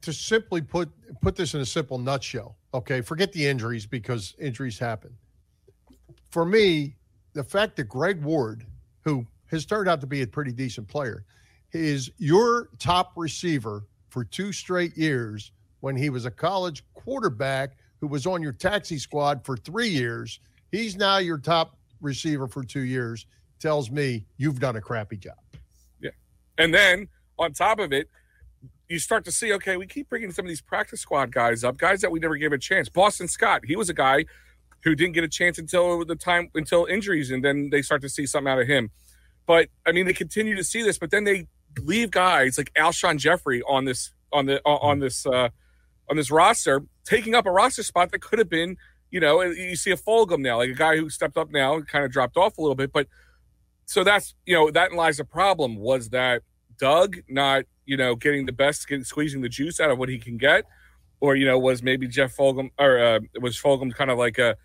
to 0.00 0.14
simply 0.14 0.62
put 0.62 0.88
put 1.20 1.36
this 1.36 1.52
in 1.52 1.60
a 1.60 1.66
simple 1.66 1.98
nutshell, 1.98 2.56
okay, 2.72 3.02
forget 3.02 3.32
the 3.34 3.46
injuries 3.46 3.84
because 3.84 4.34
injuries 4.40 4.78
happen. 4.78 5.14
For 6.30 6.46
me, 6.46 6.96
the 7.34 7.44
fact 7.44 7.76
that 7.76 7.84
Greg 7.84 8.22
Ward, 8.22 8.64
who 9.02 9.26
has 9.50 9.66
turned 9.66 9.90
out 9.90 10.00
to 10.00 10.06
be 10.06 10.22
a 10.22 10.26
pretty 10.26 10.52
decent 10.52 10.88
player. 10.88 11.24
Is 11.72 12.10
your 12.16 12.70
top 12.78 13.12
receiver 13.14 13.84
for 14.08 14.24
two 14.24 14.52
straight 14.52 14.96
years 14.96 15.52
when 15.80 15.96
he 15.96 16.08
was 16.08 16.24
a 16.24 16.30
college 16.30 16.82
quarterback 16.94 17.76
who 18.00 18.06
was 18.06 18.26
on 18.26 18.42
your 18.42 18.52
taxi 18.52 18.98
squad 18.98 19.44
for 19.44 19.56
three 19.56 19.88
years. 19.88 20.40
He's 20.72 20.96
now 20.96 21.18
your 21.18 21.38
top 21.38 21.76
receiver 22.00 22.48
for 22.48 22.64
two 22.64 22.84
years. 22.84 23.26
Tells 23.58 23.90
me 23.90 24.24
you've 24.36 24.60
done 24.60 24.76
a 24.76 24.80
crappy 24.80 25.16
job. 25.16 25.36
And 26.58 26.74
then 26.74 27.08
on 27.38 27.52
top 27.52 27.78
of 27.78 27.92
it, 27.92 28.08
you 28.88 28.98
start 28.98 29.24
to 29.26 29.32
see, 29.32 29.52
okay, 29.52 29.76
we 29.76 29.86
keep 29.86 30.08
bringing 30.08 30.32
some 30.32 30.44
of 30.44 30.48
these 30.48 30.60
practice 30.60 31.00
squad 31.00 31.30
guys 31.30 31.62
up, 31.62 31.78
guys 31.78 32.00
that 32.00 32.10
we 32.10 32.18
never 32.18 32.36
gave 32.36 32.52
a 32.52 32.58
chance. 32.58 32.88
Boston 32.88 33.28
Scott, 33.28 33.62
he 33.66 33.76
was 33.76 33.88
a 33.88 33.94
guy 33.94 34.24
who 34.82 34.94
didn't 34.94 35.12
get 35.12 35.24
a 35.24 35.28
chance 35.28 35.58
until 35.58 36.04
the 36.04 36.16
time 36.16 36.50
until 36.54 36.86
injuries, 36.86 37.30
and 37.30 37.44
then 37.44 37.70
they 37.70 37.82
start 37.82 38.00
to 38.02 38.08
see 38.08 38.26
something 38.26 38.50
out 38.50 38.60
of 38.60 38.66
him. 38.66 38.90
But 39.46 39.68
I 39.86 39.92
mean, 39.92 40.06
they 40.06 40.12
continue 40.12 40.56
to 40.56 40.64
see 40.64 40.82
this, 40.82 40.98
but 40.98 41.10
then 41.10 41.24
they 41.24 41.46
leave 41.82 42.10
guys 42.10 42.58
like 42.58 42.72
Alshon 42.74 43.18
Jeffery 43.18 43.62
on 43.62 43.84
this 43.84 44.12
on 44.32 44.46
the 44.46 44.60
on 44.64 45.00
this 45.00 45.26
uh, 45.26 45.50
on 46.08 46.16
this 46.16 46.30
roster, 46.30 46.82
taking 47.04 47.34
up 47.34 47.46
a 47.46 47.50
roster 47.50 47.82
spot 47.82 48.10
that 48.12 48.20
could 48.20 48.38
have 48.38 48.48
been, 48.48 48.76
you 49.10 49.20
know, 49.20 49.42
you 49.42 49.76
see 49.76 49.90
a 49.90 49.96
Fulgham 49.96 50.40
now, 50.40 50.58
like 50.58 50.70
a 50.70 50.74
guy 50.74 50.96
who 50.96 51.10
stepped 51.10 51.36
up 51.36 51.50
now, 51.50 51.80
kind 51.80 52.04
of 52.04 52.10
dropped 52.10 52.36
off 52.36 52.56
a 52.56 52.60
little 52.60 52.76
bit, 52.76 52.92
but 52.92 53.06
so 53.88 54.04
that's 54.04 54.34
you 54.44 54.54
know 54.54 54.70
that 54.70 54.92
lies 54.92 55.16
the 55.16 55.24
problem 55.24 55.76
was 55.76 56.10
that 56.10 56.42
Doug 56.78 57.18
not 57.28 57.64
you 57.86 57.96
know 57.96 58.14
getting 58.14 58.46
the 58.46 58.52
best, 58.52 58.86
getting, 58.88 59.04
squeezing 59.04 59.40
the 59.40 59.48
juice 59.48 59.80
out 59.80 59.90
of 59.90 59.98
what 59.98 60.08
he 60.08 60.18
can 60.18 60.36
get, 60.36 60.64
or 61.20 61.36
you 61.36 61.46
know 61.46 61.58
was 61.58 61.82
maybe 61.82 62.06
Jeff 62.06 62.36
Fulgham 62.36 62.70
or 62.78 62.98
uh, 62.98 63.20
was 63.40 63.60
Fulgham 63.60 63.94
kind 63.94 64.10
of 64.10 64.18
like 64.18 64.38
a 64.38 64.56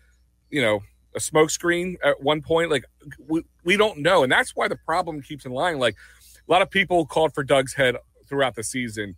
you 0.50 0.62
know 0.62 0.80
a 1.14 1.18
smokescreen 1.18 1.96
at 2.04 2.22
one 2.22 2.42
point? 2.42 2.70
Like 2.70 2.84
we 3.26 3.42
we 3.64 3.76
don't 3.76 3.98
know, 3.98 4.22
and 4.22 4.30
that's 4.30 4.54
why 4.54 4.68
the 4.68 4.76
problem 4.76 5.22
keeps 5.22 5.44
in 5.44 5.52
line. 5.52 5.78
Like 5.78 5.96
a 6.46 6.52
lot 6.52 6.62
of 6.62 6.70
people 6.70 7.06
called 7.06 7.34
for 7.34 7.42
Doug's 7.42 7.74
head 7.74 7.96
throughout 8.28 8.54
the 8.54 8.64
season. 8.64 9.16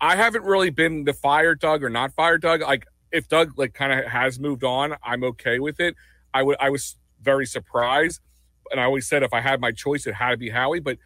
I 0.00 0.14
haven't 0.16 0.44
really 0.44 0.70
been 0.70 1.04
the 1.04 1.12
fire 1.12 1.54
Doug 1.54 1.82
or 1.82 1.90
not 1.90 2.12
fire 2.12 2.38
Doug. 2.38 2.60
Like 2.62 2.86
if 3.10 3.28
Doug 3.28 3.58
like 3.58 3.74
kind 3.74 3.92
of 3.92 4.06
has 4.06 4.38
moved 4.38 4.64
on, 4.64 4.94
I'm 5.02 5.24
okay 5.24 5.58
with 5.58 5.80
it. 5.80 5.96
I 6.32 6.42
would 6.42 6.56
I 6.60 6.70
was 6.70 6.96
very 7.20 7.46
surprised, 7.46 8.20
and 8.70 8.80
I 8.80 8.84
always 8.84 9.08
said 9.08 9.22
if 9.22 9.32
I 9.32 9.40
had 9.40 9.60
my 9.60 9.72
choice, 9.72 10.06
it 10.06 10.14
had 10.14 10.30
to 10.30 10.36
be 10.36 10.50
Howie. 10.50 10.80
But 10.80 10.98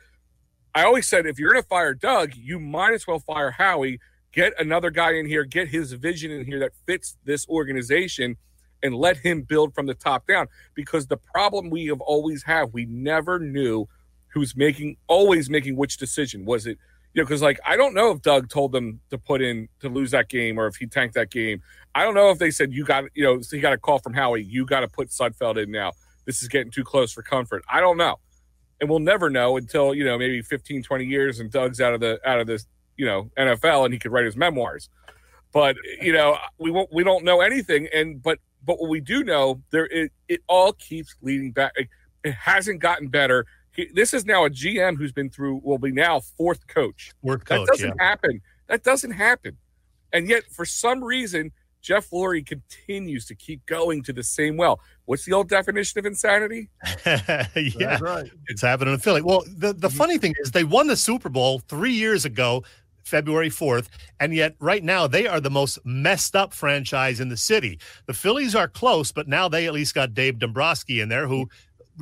I 0.74 0.84
always 0.84 1.08
said 1.08 1.26
if 1.26 1.38
you're 1.38 1.52
going 1.52 1.62
to 1.62 1.68
fire 1.68 1.94
Doug, 1.94 2.34
you 2.34 2.58
might 2.58 2.92
as 2.94 3.06
well 3.06 3.18
fire 3.18 3.50
Howie. 3.50 4.00
Get 4.32 4.54
another 4.58 4.90
guy 4.90 5.12
in 5.12 5.26
here, 5.26 5.44
get 5.44 5.68
his 5.68 5.92
vision 5.92 6.30
in 6.30 6.46
here 6.46 6.58
that 6.60 6.72
fits 6.86 7.18
this 7.24 7.46
organization, 7.48 8.36
and 8.82 8.94
let 8.94 9.18
him 9.18 9.42
build 9.42 9.74
from 9.74 9.86
the 9.86 9.94
top 9.94 10.26
down. 10.26 10.48
Because 10.74 11.06
the 11.06 11.18
problem 11.18 11.68
we 11.68 11.86
have 11.86 12.00
always 12.00 12.42
have, 12.44 12.72
we 12.72 12.86
never 12.86 13.38
knew 13.38 13.86
who's 14.28 14.56
making 14.56 14.96
always 15.08 15.50
making 15.50 15.76
which 15.76 15.98
decision. 15.98 16.44
Was 16.46 16.66
it 16.66 16.78
you 17.14 17.20
know, 17.20 17.26
because 17.26 17.42
like 17.42 17.60
I 17.66 17.76
don't 17.76 17.94
know 17.94 18.10
if 18.10 18.22
Doug 18.22 18.48
told 18.48 18.72
them 18.72 19.00
to 19.10 19.18
put 19.18 19.42
in 19.42 19.68
to 19.80 19.88
lose 19.88 20.10
that 20.12 20.28
game 20.28 20.58
or 20.58 20.66
if 20.66 20.76
he 20.76 20.86
tanked 20.86 21.14
that 21.14 21.30
game. 21.30 21.62
I 21.94 22.04
don't 22.04 22.14
know 22.14 22.30
if 22.30 22.38
they 22.38 22.50
said 22.50 22.72
you 22.72 22.84
got 22.84 23.04
you 23.14 23.22
know 23.22 23.40
so 23.42 23.56
he 23.56 23.60
got 23.60 23.74
a 23.74 23.78
call 23.78 23.98
from 23.98 24.14
Howie. 24.14 24.42
You 24.42 24.64
got 24.64 24.80
to 24.80 24.88
put 24.88 25.08
Sudfeld 25.08 25.62
in 25.62 25.70
now. 25.70 25.92
This 26.24 26.42
is 26.42 26.48
getting 26.48 26.72
too 26.72 26.84
close 26.84 27.12
for 27.12 27.22
comfort. 27.22 27.64
I 27.70 27.80
don't 27.80 27.98
know, 27.98 28.16
and 28.82 28.90
we'll 28.90 28.98
never 28.98 29.30
know 29.30 29.56
until 29.56 29.94
you 29.94 30.04
know 30.04 30.18
maybe 30.18 30.42
15, 30.42 30.82
20 30.82 31.04
years 31.06 31.40
and 31.40 31.50
Doug's 31.50 31.80
out 31.80 31.94
of 31.94 32.00
the 32.00 32.20
out 32.28 32.40
of 32.40 32.46
this 32.46 32.66
you 32.98 33.06
know 33.06 33.30
NFL 33.38 33.86
and 33.86 33.94
he 33.94 33.98
could 33.98 34.12
write 34.12 34.26
his 34.26 34.36
memoirs. 34.36 34.90
But 35.52 35.76
you 36.00 36.12
know 36.12 36.36
we 36.58 36.70
won't 36.70 36.92
we 36.92 37.04
don't 37.04 37.24
know 37.24 37.40
anything. 37.40 37.88
And 37.94 38.22
but 38.22 38.38
but 38.64 38.78
what 38.78 38.90
we 38.90 39.00
do 39.00 39.24
know 39.24 39.62
there 39.70 39.86
it 39.86 40.12
it 40.28 40.42
all 40.48 40.74
keeps 40.74 41.16
leading 41.22 41.52
back. 41.52 41.72
It, 41.76 41.88
hasn't 42.24 42.78
gotten 42.78 43.08
better 43.08 43.44
he, 43.72 43.88
this 43.94 44.12
is 44.14 44.24
now 44.24 44.44
a 44.44 44.50
GM 44.50 44.96
who's 44.96 45.12
been 45.12 45.30
through 45.30 45.60
will 45.64 45.78
be 45.78 45.92
now 45.92 46.20
fourth 46.20 46.66
coach. 46.66 47.12
Fourth 47.22 47.44
coach. 47.44 47.66
That 47.66 47.72
doesn't 47.72 47.96
yeah. 47.98 48.04
happen. 48.04 48.40
That 48.68 48.82
doesn't 48.82 49.12
happen. 49.12 49.56
And 50.12 50.28
yet, 50.28 50.44
for 50.50 50.64
some 50.64 51.02
reason, 51.02 51.52
Jeff 51.80 52.10
Lurie 52.10 52.46
continues 52.46 53.26
to 53.26 53.34
keep 53.34 53.64
going 53.66 54.02
to 54.04 54.12
the 54.12 54.22
same 54.22 54.56
well. 54.56 54.80
What's 55.06 55.24
the 55.24 55.32
old 55.32 55.48
definition 55.48 55.98
of 55.98 56.06
insanity? 56.06 56.68
yeah, 57.06 57.46
That's 57.54 58.02
right. 58.02 58.30
it's 58.46 58.62
happening 58.62 58.94
in 58.94 59.00
Philly. 59.00 59.20
Well, 59.20 59.42
the, 59.46 59.72
the 59.72 59.88
mm-hmm. 59.88 59.96
funny 59.96 60.18
thing 60.18 60.34
is 60.40 60.52
they 60.52 60.64
won 60.64 60.86
the 60.86 60.96
Super 60.96 61.28
Bowl 61.28 61.58
three 61.68 61.92
years 61.92 62.24
ago, 62.24 62.62
February 63.02 63.50
4th, 63.50 63.88
and 64.20 64.32
yet 64.32 64.54
right 64.60 64.84
now 64.84 65.08
they 65.08 65.26
are 65.26 65.40
the 65.40 65.50
most 65.50 65.78
messed 65.84 66.36
up 66.36 66.54
franchise 66.54 67.18
in 67.18 67.28
the 67.28 67.36
city. 67.36 67.80
The 68.06 68.14
Phillies 68.14 68.54
are 68.54 68.68
close, 68.68 69.10
but 69.10 69.26
now 69.26 69.48
they 69.48 69.66
at 69.66 69.72
least 69.72 69.94
got 69.94 70.14
Dave 70.14 70.38
Dombrowski 70.38 71.00
in 71.00 71.08
there 71.08 71.26
who 71.26 71.48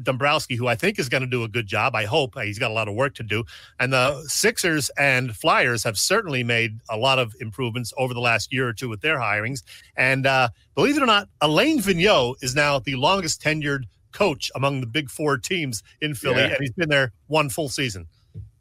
Dombrowski, 0.02 0.56
who 0.56 0.66
I 0.66 0.74
think 0.74 0.98
is 0.98 1.08
going 1.08 1.22
to 1.22 1.26
do 1.26 1.42
a 1.44 1.48
good 1.48 1.66
job. 1.66 1.94
I 1.94 2.04
hope 2.04 2.38
he's 2.40 2.58
got 2.58 2.70
a 2.70 2.74
lot 2.74 2.88
of 2.88 2.94
work 2.94 3.14
to 3.16 3.22
do. 3.22 3.44
And 3.78 3.92
the 3.92 4.22
Sixers 4.26 4.90
and 4.98 5.36
Flyers 5.36 5.82
have 5.84 5.98
certainly 5.98 6.42
made 6.42 6.78
a 6.88 6.96
lot 6.96 7.18
of 7.18 7.34
improvements 7.40 7.92
over 7.98 8.14
the 8.14 8.20
last 8.20 8.52
year 8.52 8.68
or 8.68 8.72
two 8.72 8.88
with 8.88 9.00
their 9.00 9.18
hirings. 9.18 9.62
And 9.96 10.26
uh, 10.26 10.48
believe 10.74 10.96
it 10.96 11.02
or 11.02 11.06
not, 11.06 11.28
Alain 11.40 11.80
Vigneault 11.80 12.36
is 12.42 12.54
now 12.54 12.78
the 12.78 12.94
longest 12.96 13.42
tenured 13.42 13.84
coach 14.12 14.50
among 14.54 14.80
the 14.80 14.86
big 14.86 15.10
four 15.10 15.36
teams 15.38 15.82
in 16.00 16.14
Philly, 16.14 16.38
Yeah. 16.38 16.46
and 16.48 16.56
he's 16.60 16.72
been 16.72 16.88
there 16.88 17.12
one 17.28 17.48
full 17.48 17.68
season. 17.68 18.06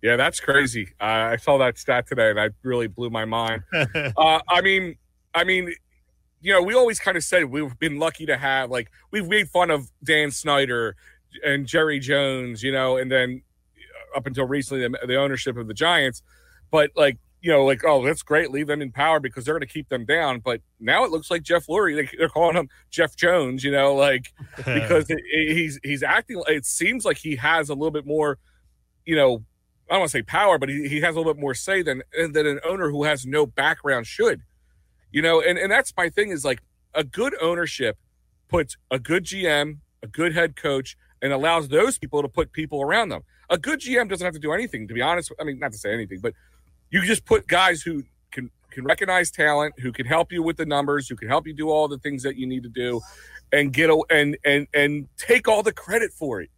Yeah, 0.02 0.16
that's 0.16 0.40
crazy. 0.40 0.90
Uh, 1.02 1.04
I 1.34 1.36
saw 1.36 1.58
that 1.58 1.78
stat 1.78 2.08
today, 2.08 2.30
and 2.30 2.38
that 2.38 2.54
really 2.64 2.88
blew 2.88 3.10
my 3.10 3.26
mind. 3.26 3.64
uh, 3.74 4.40
I 4.48 4.62
mean, 4.62 4.96
I 5.36 5.44
mean, 5.44 5.74
you 6.42 6.54
know, 6.54 6.62
we 6.62 6.74
always 6.74 7.00
kind 7.00 7.18
of 7.18 7.24
said 7.24 7.46
we've 7.46 7.78
been 7.80 8.00
lucky 8.00 8.26
to 8.28 8.38
have 8.38 8.70
like 8.70 8.90
we've 9.12 9.28
made 9.28 9.50
fun 9.50 9.70
of 9.70 9.92
Dan 10.04 10.32
Snyder 10.32 10.96
and 11.46 11.66
Jerry 11.66 12.00
Jones, 12.00 12.64
you 12.64 12.72
know, 12.72 12.98
and 12.98 13.12
then 13.12 13.42
up 14.16 14.26
until 14.26 14.46
recently 14.46 14.88
the, 14.88 15.08
the 15.08 15.16
ownership 15.16 15.58
of 15.58 15.68
the 15.68 15.74
Giants, 15.74 16.22
but 16.72 16.92
like 16.96 17.18
you 17.42 17.50
know, 17.52 17.64
like 17.64 17.86
oh, 17.86 18.04
that's 18.06 18.22
great, 18.22 18.52
leave 18.52 18.68
them 18.68 18.82
in 18.82 18.92
power 18.92 19.20
because 19.22 19.46
they're 19.46 19.54
going 19.54 19.66
to 19.66 19.74
keep 19.74 19.88
them 19.88 20.04
down. 20.06 20.40
But 20.42 20.62
now 20.80 21.06
it 21.06 21.12
looks 21.12 21.32
like 21.32 21.42
Jeff 21.42 21.68
Lurie, 21.68 21.96
they, 21.96 22.18
they're 22.18 22.28
calling 22.28 22.58
him 22.58 22.68
Jeff 22.90 23.16
Jones, 23.16 23.64
you 23.64 23.72
know, 23.72 23.96
like 23.96 24.34
because 24.58 25.10
it, 25.10 25.20
it- 25.32 25.54
he's 25.56 25.80
he's 25.84 26.04
acting. 26.04 26.42
It 26.48 26.66
seems 26.66 27.06
like 27.06 27.18
he 27.18 27.38
has 27.38 27.70
a 27.70 27.74
little 27.74 27.92
bit 27.92 28.06
more, 28.06 28.38
you 29.06 29.16
know, 29.16 29.44
I 29.90 29.94
don't 29.94 30.00
want 30.02 30.12
to 30.12 30.18
say 30.18 30.22
power, 30.24 30.58
but 30.60 30.68
he, 30.70 30.88
he 30.90 31.00
has 31.02 31.16
a 31.16 31.18
little 31.20 31.34
bit 31.34 31.40
more 31.42 31.54
say 31.54 31.82
than 31.82 32.04
than 32.14 32.46
an 32.46 32.60
owner 32.68 32.90
who 32.90 33.06
has 33.06 33.26
no 33.26 33.46
background 33.46 34.06
should. 34.06 34.42
You 35.12 35.22
know, 35.22 35.42
and 35.42 35.58
and 35.58 35.72
that's 35.72 35.94
my 35.96 36.10
thing 36.10 36.30
is 36.32 36.44
like 36.44 36.60
a 36.94 37.04
good 37.04 37.36
ownership 37.42 37.98
puts 38.50 38.76
a 38.92 39.00
good 39.00 39.24
GM, 39.24 39.78
a 40.04 40.08
good 40.08 40.34
head 40.36 40.56
coach, 40.58 40.98
and 41.22 41.34
allows 41.34 41.68
those 41.68 41.98
people 41.98 42.22
to 42.22 42.28
put 42.28 42.52
people 42.52 42.82
around 42.82 43.10
them. 43.10 43.24
A 43.50 43.58
good 43.58 43.80
GM 43.80 44.10
doesn't 44.10 44.24
have 44.24 44.34
to 44.34 44.40
do 44.40 44.54
anything, 44.54 44.88
to 44.88 44.94
be 44.94 45.02
honest. 45.02 45.32
I 45.40 45.44
mean, 45.44 45.60
not 45.60 45.72
to 45.72 45.78
say 45.78 45.94
anything, 45.94 46.20
but 46.20 46.34
you 46.90 47.02
just 47.04 47.26
put 47.26 47.48
guys 47.48 47.82
who 47.82 48.04
can 48.32 48.50
can 48.72 48.86
recognize 48.86 49.32
talent, 49.32 49.80
who 49.80 49.92
can 49.92 50.06
help 50.06 50.32
you 50.32 50.44
with 50.44 50.58
the 50.58 50.66
numbers, 50.66 51.08
who 51.08 51.16
can 51.16 51.28
help 51.28 51.48
you 51.48 51.54
do 51.54 51.70
all 51.70 51.88
the 51.88 51.98
things 51.98 52.24
that 52.24 52.36
you 52.36 52.46
need 52.46 52.64
to 52.64 52.70
do, 52.70 53.02
and 53.52 53.74
get 53.74 53.90
a, 53.90 54.00
and 54.10 54.38
and 54.46 54.68
and 54.74 55.08
take 55.18 55.48
all 55.48 55.64
the 55.64 55.74
credit 55.74 56.12
for 56.14 56.42
it. 56.42 56.50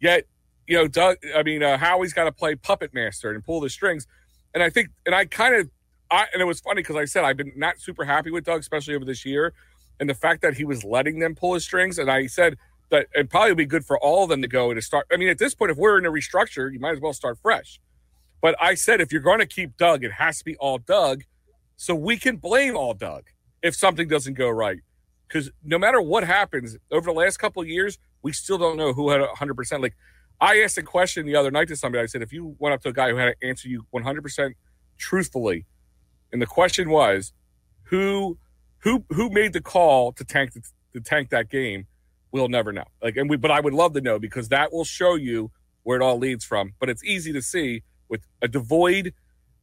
Yet, 0.00 0.26
you 0.66 0.76
know, 0.76 0.86
Doug. 0.86 1.16
I 1.34 1.42
mean, 1.42 1.62
uh, 1.62 1.78
Howie's 1.78 2.12
got 2.12 2.24
to 2.24 2.32
play 2.32 2.54
puppet 2.54 2.92
master 2.92 3.30
and 3.30 3.44
pull 3.44 3.60
the 3.60 3.70
strings, 3.70 4.06
and 4.52 4.62
I 4.62 4.70
think, 4.70 4.88
and 5.06 5.14
I 5.14 5.24
kind 5.24 5.54
of, 5.54 5.70
I 6.10 6.26
and 6.32 6.42
it 6.42 6.46
was 6.46 6.60
funny 6.60 6.82
because 6.82 6.96
I 6.96 7.06
said 7.06 7.24
I've 7.24 7.36
been 7.36 7.52
not 7.56 7.80
super 7.80 8.04
happy 8.04 8.30
with 8.30 8.44
Doug, 8.44 8.60
especially 8.60 8.94
over 8.94 9.04
this 9.04 9.24
year, 9.24 9.54
and 9.98 10.08
the 10.08 10.14
fact 10.14 10.42
that 10.42 10.54
he 10.54 10.64
was 10.64 10.84
letting 10.84 11.18
them 11.18 11.34
pull 11.34 11.54
his 11.54 11.64
strings, 11.64 11.98
and 11.98 12.10
I 12.10 12.26
said 12.26 12.56
that 12.94 13.08
it 13.14 13.30
probably 13.30 13.50
would 13.50 13.58
be 13.58 13.66
good 13.66 13.84
for 13.84 13.98
all 13.98 14.24
of 14.24 14.30
them 14.30 14.42
to 14.42 14.48
go 14.48 14.72
to 14.72 14.82
start. 14.82 15.06
I 15.12 15.16
mean, 15.16 15.28
at 15.28 15.38
this 15.38 15.54
point, 15.54 15.70
if 15.70 15.76
we're 15.76 15.98
in 15.98 16.06
a 16.06 16.10
restructure, 16.10 16.72
you 16.72 16.78
might 16.80 16.92
as 16.92 17.00
well 17.00 17.12
start 17.12 17.38
fresh. 17.38 17.80
But 18.40 18.56
I 18.60 18.74
said 18.74 19.00
if 19.00 19.12
you're 19.12 19.22
going 19.22 19.38
to 19.38 19.46
keep 19.46 19.76
Doug, 19.76 20.04
it 20.04 20.12
has 20.12 20.38
to 20.38 20.44
be 20.44 20.56
all 20.56 20.78
Doug, 20.78 21.22
so 21.76 21.94
we 21.94 22.16
can 22.16 22.36
blame 22.36 22.76
all 22.76 22.94
Doug 22.94 23.24
if 23.62 23.74
something 23.74 24.06
doesn't 24.08 24.34
go 24.34 24.48
right. 24.48 24.80
Because 25.26 25.50
no 25.64 25.78
matter 25.78 26.00
what 26.00 26.24
happens 26.24 26.76
over 26.90 27.06
the 27.06 27.18
last 27.18 27.38
couple 27.38 27.62
of 27.62 27.68
years, 27.68 27.98
we 28.22 28.32
still 28.32 28.58
don't 28.58 28.76
know 28.76 28.92
who 28.92 29.10
had 29.10 29.20
100%. 29.20 29.80
Like 29.80 29.96
I 30.40 30.60
asked 30.60 30.78
a 30.78 30.82
question 30.82 31.26
the 31.26 31.36
other 31.36 31.50
night 31.50 31.68
to 31.68 31.76
somebody. 31.76 32.02
I 32.02 32.06
said, 32.06 32.22
if 32.22 32.32
you 32.32 32.54
went 32.58 32.74
up 32.74 32.82
to 32.82 32.90
a 32.90 32.92
guy 32.92 33.10
who 33.10 33.16
had 33.16 33.34
to 33.40 33.46
answer 33.46 33.68
you 33.68 33.86
100% 33.94 34.52
truthfully, 34.98 35.66
and 36.32 36.42
the 36.42 36.46
question 36.46 36.90
was, 36.90 37.32
who 37.84 38.38
who 38.80 39.04
who 39.10 39.30
made 39.30 39.52
the 39.52 39.60
call 39.60 40.12
to 40.12 40.24
tank 40.24 40.52
the, 40.52 40.62
to 40.92 41.00
tank 41.00 41.30
that 41.30 41.48
game? 41.48 41.86
We'll 42.34 42.48
never 42.48 42.72
know. 42.72 42.82
Like, 43.00 43.16
and 43.16 43.30
we, 43.30 43.36
but 43.36 43.52
I 43.52 43.60
would 43.60 43.74
love 43.74 43.92
to 43.92 44.00
know 44.00 44.18
because 44.18 44.48
that 44.48 44.72
will 44.72 44.84
show 44.84 45.14
you 45.14 45.52
where 45.84 46.00
it 46.00 46.02
all 46.02 46.18
leads 46.18 46.44
from. 46.44 46.72
But 46.80 46.90
it's 46.90 47.04
easy 47.04 47.32
to 47.32 47.40
see 47.40 47.84
with 48.08 48.26
a 48.42 48.48
devoid 48.48 49.14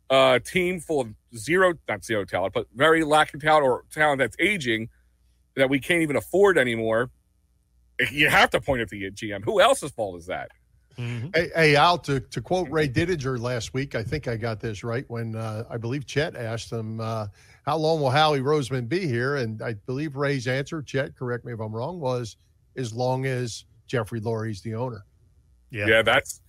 uh, 0.09 0.39
team 0.39 0.79
full 0.79 1.01
of 1.01 1.13
zero, 1.35 1.73
not 1.89 2.05
zero 2.05 2.23
talent, 2.23 2.53
but 2.53 2.67
very 2.73 3.03
lacking 3.03 3.41
talent 3.41 3.65
or 3.65 3.83
talent 3.91 4.19
that's 4.19 4.37
aging 4.39 4.87
that 5.57 5.69
we 5.69 5.81
can't 5.81 6.01
even 6.01 6.15
afford 6.15 6.57
anymore. 6.57 7.09
You 8.09 8.29
have 8.29 8.49
to 8.51 8.61
point 8.61 8.81
at 8.81 8.87
the 8.87 9.11
GM. 9.11 9.43
Who 9.43 9.59
else's 9.59 9.91
fault 9.91 10.17
is 10.17 10.27
that? 10.27 10.49
Mhm. 10.97 11.35
Hey, 11.35 11.49
hey, 11.53 11.75
Al, 11.75 11.97
to, 11.99 12.21
to 12.21 12.41
quote 12.41 12.69
Ray 12.69 12.87
Didinger 12.87 13.37
last 13.37 13.73
week, 13.73 13.95
I 13.95 14.03
think 14.03 14.29
I 14.29 14.37
got 14.37 14.61
this 14.61 14.81
right 14.81 15.03
when 15.09 15.35
uh, 15.35 15.65
I 15.69 15.75
believe 15.75 16.05
Chet 16.05 16.37
asked 16.37 16.71
him, 16.71 17.01
uh, 17.01 17.27
How 17.65 17.75
long 17.75 17.99
will 17.99 18.09
Howie 18.11 18.39
Roseman 18.39 18.87
be 18.87 19.05
here? 19.07 19.35
And 19.35 19.61
I 19.61 19.73
believe 19.73 20.15
Ray's 20.15 20.47
answer, 20.47 20.81
Chet, 20.81 21.17
correct 21.17 21.43
me 21.43 21.51
if 21.51 21.59
I'm 21.59 21.75
wrong, 21.75 21.99
was 21.99 22.37
as 22.75 22.93
long 22.93 23.25
as 23.25 23.65
Jeffrey 23.87 24.21
Lurie's 24.21 24.61
the 24.61 24.75
owner. 24.75 25.03
Yeah. 25.69 25.87
Yeah, 25.87 26.01
that's 26.01 26.41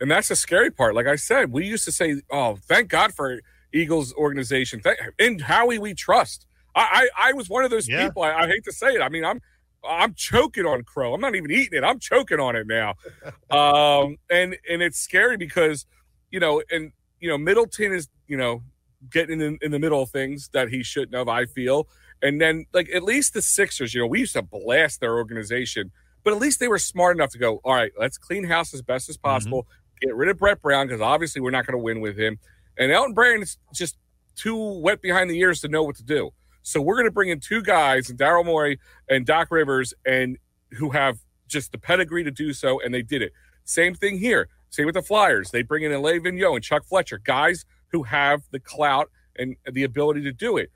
And 0.00 0.10
that's 0.10 0.28
the 0.28 0.36
scary 0.36 0.70
part. 0.70 0.94
Like 0.94 1.06
I 1.06 1.16
said, 1.16 1.50
we 1.52 1.66
used 1.66 1.84
to 1.84 1.92
say, 1.92 2.20
"Oh, 2.30 2.56
thank 2.68 2.88
God 2.88 3.14
for 3.14 3.40
Eagles 3.72 4.12
organization." 4.14 4.80
Thank, 4.80 4.98
and 5.18 5.40
Howie, 5.40 5.78
we 5.78 5.94
trust. 5.94 6.46
I, 6.74 7.08
I, 7.16 7.28
I 7.28 7.32
was 7.32 7.48
one 7.48 7.64
of 7.64 7.70
those 7.70 7.88
Yeah. 7.88 8.04
people. 8.06 8.22
I, 8.24 8.32
I 8.32 8.46
hate 8.48 8.64
to 8.64 8.72
say 8.72 8.94
it. 8.94 9.00
I 9.00 9.08
mean, 9.08 9.24
I'm 9.24 9.40
I'm 9.88 10.14
choking 10.14 10.66
on 10.66 10.82
crow. 10.82 11.14
I'm 11.14 11.20
not 11.20 11.34
even 11.34 11.50
eating 11.50 11.78
it. 11.78 11.84
I'm 11.84 11.98
choking 11.98 12.40
on 12.40 12.56
it 12.56 12.66
now. 12.66 12.94
um, 13.50 14.16
and 14.30 14.56
and 14.68 14.82
it's 14.82 14.98
scary 14.98 15.36
because 15.36 15.86
you 16.30 16.40
know, 16.40 16.62
and 16.70 16.92
you 17.20 17.28
know, 17.28 17.38
Middleton 17.38 17.92
is 17.92 18.08
you 18.26 18.36
know 18.36 18.62
getting 19.10 19.40
in, 19.40 19.58
in 19.62 19.70
the 19.70 19.78
middle 19.78 20.02
of 20.02 20.10
things 20.10 20.48
that 20.52 20.68
he 20.70 20.82
shouldn't 20.82 21.14
have. 21.14 21.28
I 21.28 21.44
feel, 21.46 21.86
and 22.22 22.40
then 22.40 22.66
like 22.72 22.88
at 22.94 23.02
least 23.02 23.34
the 23.34 23.42
Sixers, 23.42 23.94
you 23.94 24.00
know, 24.00 24.06
we 24.06 24.20
used 24.20 24.34
to 24.34 24.42
blast 24.42 25.00
their 25.00 25.16
organization, 25.16 25.90
but 26.22 26.32
at 26.32 26.38
least 26.38 26.60
they 26.60 26.68
were 26.68 26.78
smart 26.78 27.16
enough 27.16 27.30
to 27.30 27.38
go, 27.38 27.60
all 27.64 27.74
right, 27.74 27.92
let's 27.98 28.18
clean 28.18 28.44
house 28.44 28.72
as 28.74 28.82
best 28.82 29.08
as 29.08 29.16
mm-hmm. 29.16 29.28
possible, 29.28 29.66
get 30.00 30.14
rid 30.14 30.28
of 30.28 30.38
Brett 30.38 30.62
Brown 30.62 30.86
because 30.86 31.00
obviously 31.00 31.40
we're 31.40 31.50
not 31.50 31.66
going 31.66 31.78
to 31.78 31.82
win 31.82 32.00
with 32.00 32.18
him, 32.18 32.38
and 32.78 32.90
Elton 32.90 33.14
Brand 33.14 33.42
is 33.42 33.58
just 33.72 33.96
too 34.36 34.56
wet 34.56 35.00
behind 35.00 35.30
the 35.30 35.38
ears 35.38 35.60
to 35.60 35.68
know 35.68 35.82
what 35.82 35.96
to 35.96 36.02
do. 36.02 36.30
So 36.62 36.80
we're 36.80 36.96
going 36.96 37.06
to 37.06 37.12
bring 37.12 37.28
in 37.28 37.40
two 37.40 37.62
guys, 37.62 38.08
Daryl 38.08 38.44
Morey 38.44 38.80
and 39.08 39.26
Doc 39.26 39.50
Rivers, 39.50 39.92
and 40.06 40.38
who 40.72 40.90
have 40.90 41.18
just 41.46 41.72
the 41.72 41.78
pedigree 41.78 42.24
to 42.24 42.30
do 42.30 42.52
so, 42.52 42.80
and 42.80 42.92
they 42.92 43.02
did 43.02 43.22
it. 43.22 43.32
Same 43.64 43.94
thing 43.94 44.18
here. 44.18 44.48
Same 44.70 44.86
with 44.86 44.94
the 44.94 45.02
Flyers. 45.02 45.50
They 45.50 45.62
bring 45.62 45.84
in 45.84 45.92
Alain 45.92 46.22
Vigneault 46.22 46.56
and 46.56 46.64
Chuck 46.64 46.84
Fletcher, 46.84 47.18
guys 47.18 47.64
who 47.88 48.02
have 48.02 48.42
the 48.50 48.58
clout 48.58 49.10
and 49.36 49.56
the 49.70 49.84
ability 49.84 50.22
to 50.22 50.32
do 50.32 50.56
it. 50.56 50.70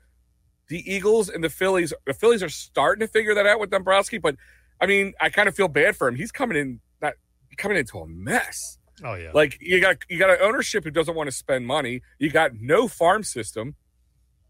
The 0.69 0.91
Eagles 0.91 1.29
and 1.29 1.43
the 1.43 1.49
Phillies, 1.49 1.93
the 2.05 2.13
Phillies 2.13 2.41
are 2.41 2.49
starting 2.49 3.05
to 3.05 3.11
figure 3.11 3.35
that 3.35 3.45
out 3.45 3.59
with 3.59 3.71
Dombrowski, 3.71 4.17
but 4.17 4.35
I 4.81 4.85
mean, 4.85 5.13
I 5.19 5.29
kind 5.29 5.49
of 5.49 5.55
feel 5.55 5.67
bad 5.67 5.95
for 5.95 6.07
him. 6.07 6.15
He's 6.15 6.31
coming 6.31 6.57
in 6.57 6.79
not 7.01 7.13
coming 7.57 7.77
into 7.77 7.99
a 7.99 8.07
mess. 8.07 8.77
Oh 9.03 9.15
yeah. 9.15 9.31
Like 9.33 9.57
you 9.61 9.79
got 9.79 9.97
you 10.09 10.17
got 10.17 10.29
an 10.29 10.37
ownership 10.41 10.83
who 10.83 10.91
doesn't 10.91 11.15
want 11.15 11.27
to 11.27 11.35
spend 11.35 11.65
money. 11.65 12.01
You 12.17 12.29
got 12.29 12.51
no 12.59 12.87
farm 12.87 13.23
system. 13.23 13.75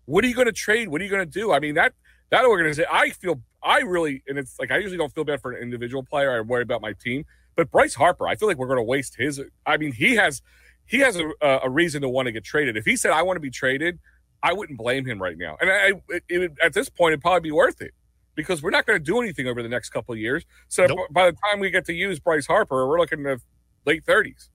What 0.05 0.23
are 0.23 0.27
you 0.27 0.33
going 0.33 0.47
to 0.47 0.53
trade? 0.53 0.89
What 0.89 1.01
are 1.01 1.03
you 1.03 1.09
going 1.09 1.25
to 1.25 1.39
do? 1.39 1.51
I 1.51 1.59
mean 1.59 1.75
that 1.75 1.93
that 2.31 2.45
organization. 2.45 2.89
I 2.91 3.11
feel 3.11 3.41
I 3.63 3.79
really 3.79 4.23
and 4.27 4.37
it's 4.37 4.59
like 4.59 4.71
I 4.71 4.77
usually 4.77 4.97
don't 4.97 5.13
feel 5.13 5.23
bad 5.23 5.41
for 5.41 5.51
an 5.51 5.61
individual 5.61 6.03
player. 6.03 6.35
I 6.35 6.41
worry 6.41 6.63
about 6.63 6.81
my 6.81 6.93
team. 6.93 7.25
But 7.55 7.71
Bryce 7.71 7.93
Harper, 7.95 8.27
I 8.27 8.35
feel 8.35 8.47
like 8.47 8.57
we're 8.57 8.67
going 8.67 8.77
to 8.77 8.83
waste 8.83 9.15
his. 9.17 9.41
I 9.65 9.77
mean 9.77 9.91
he 9.91 10.15
has 10.15 10.41
he 10.85 10.99
has 10.99 11.17
a, 11.17 11.59
a 11.63 11.69
reason 11.69 12.01
to 12.01 12.09
want 12.09 12.25
to 12.25 12.31
get 12.31 12.43
traded. 12.43 12.77
If 12.77 12.85
he 12.85 12.95
said 12.95 13.11
I 13.11 13.21
want 13.21 13.37
to 13.37 13.41
be 13.41 13.51
traded, 13.51 13.99
I 14.41 14.53
wouldn't 14.53 14.77
blame 14.77 15.05
him 15.05 15.21
right 15.21 15.37
now. 15.37 15.57
And 15.59 15.69
I 15.69 15.93
it, 16.09 16.23
it, 16.29 16.51
at 16.63 16.73
this 16.73 16.89
point 16.89 17.13
it'd 17.13 17.21
probably 17.21 17.41
be 17.41 17.51
worth 17.51 17.81
it 17.81 17.93
because 18.35 18.61
we're 18.61 18.69
not 18.69 18.85
going 18.85 18.97
to 18.97 19.03
do 19.03 19.19
anything 19.19 19.47
over 19.47 19.61
the 19.61 19.69
next 19.69 19.89
couple 19.89 20.13
of 20.13 20.19
years. 20.19 20.45
So 20.67 20.85
Nope. 20.85 20.99
by 21.11 21.31
the 21.31 21.37
time 21.49 21.59
we 21.59 21.69
get 21.69 21.85
to 21.85 21.93
use 21.93 22.19
Bryce 22.19 22.47
Harper, 22.47 22.87
we're 22.87 22.99
looking 22.99 23.25
at 23.25 23.39
late 23.85 24.05
thirties 24.05 24.49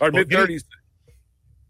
or 0.00 0.10
Well, 0.10 0.20
mid 0.22 0.30
thirties. 0.30 0.64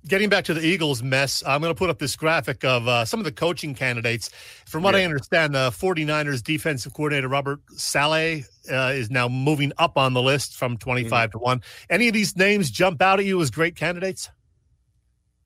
Getting 0.09 0.30
back 0.30 0.44
to 0.44 0.55
the 0.55 0.64
Eagles 0.64 1.03
mess, 1.03 1.42
I'm 1.46 1.61
going 1.61 1.74
to 1.74 1.78
put 1.78 1.90
up 1.90 1.98
this 1.98 2.16
graphic 2.16 2.64
of 2.64 2.88
uh, 2.88 3.05
some 3.05 3.20
of 3.20 3.24
the 3.24 3.32
coaching 3.32 3.74
candidates. 3.74 4.30
From 4.64 4.82
what 4.82 4.96
I 4.96 5.05
understand, 5.05 5.55
the 5.55 5.68
49ers 5.68 6.42
defensive 6.42 6.94
coordinator 6.94 7.28
Robert 7.28 7.61
Saleh 7.76 8.44
uh, 8.72 8.92
is 8.94 9.11
now 9.11 9.28
moving 9.28 9.72
up 9.76 9.98
on 9.98 10.14
the 10.14 10.22
list 10.22 10.57
from 10.57 10.78
25 10.78 11.32
to 11.32 11.38
1. 11.38 11.62
Any 11.90 12.09
of 12.09 12.14
these 12.14 12.34
names 12.34 12.70
jump 12.70 13.03
out 13.03 13.18
at 13.18 13.26
you 13.26 13.42
as 13.42 13.51
great 13.51 13.76
candidates? 13.76 14.30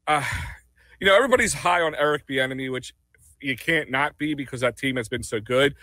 uh, 0.07 0.25
you 1.01 1.07
know, 1.07 1.17
everybody's 1.17 1.55
high 1.55 1.81
on 1.81 1.95
Eric 1.95 2.27
Bieniemy, 2.27 2.71
which 2.71 2.95
you 3.41 3.57
can't 3.57 3.91
not 3.91 4.17
be 4.19 4.35
because 4.35 4.61
that 4.61 4.77
team 4.77 4.97
has 4.97 5.09
been 5.09 5.23
so 5.23 5.41
good. 5.41 5.75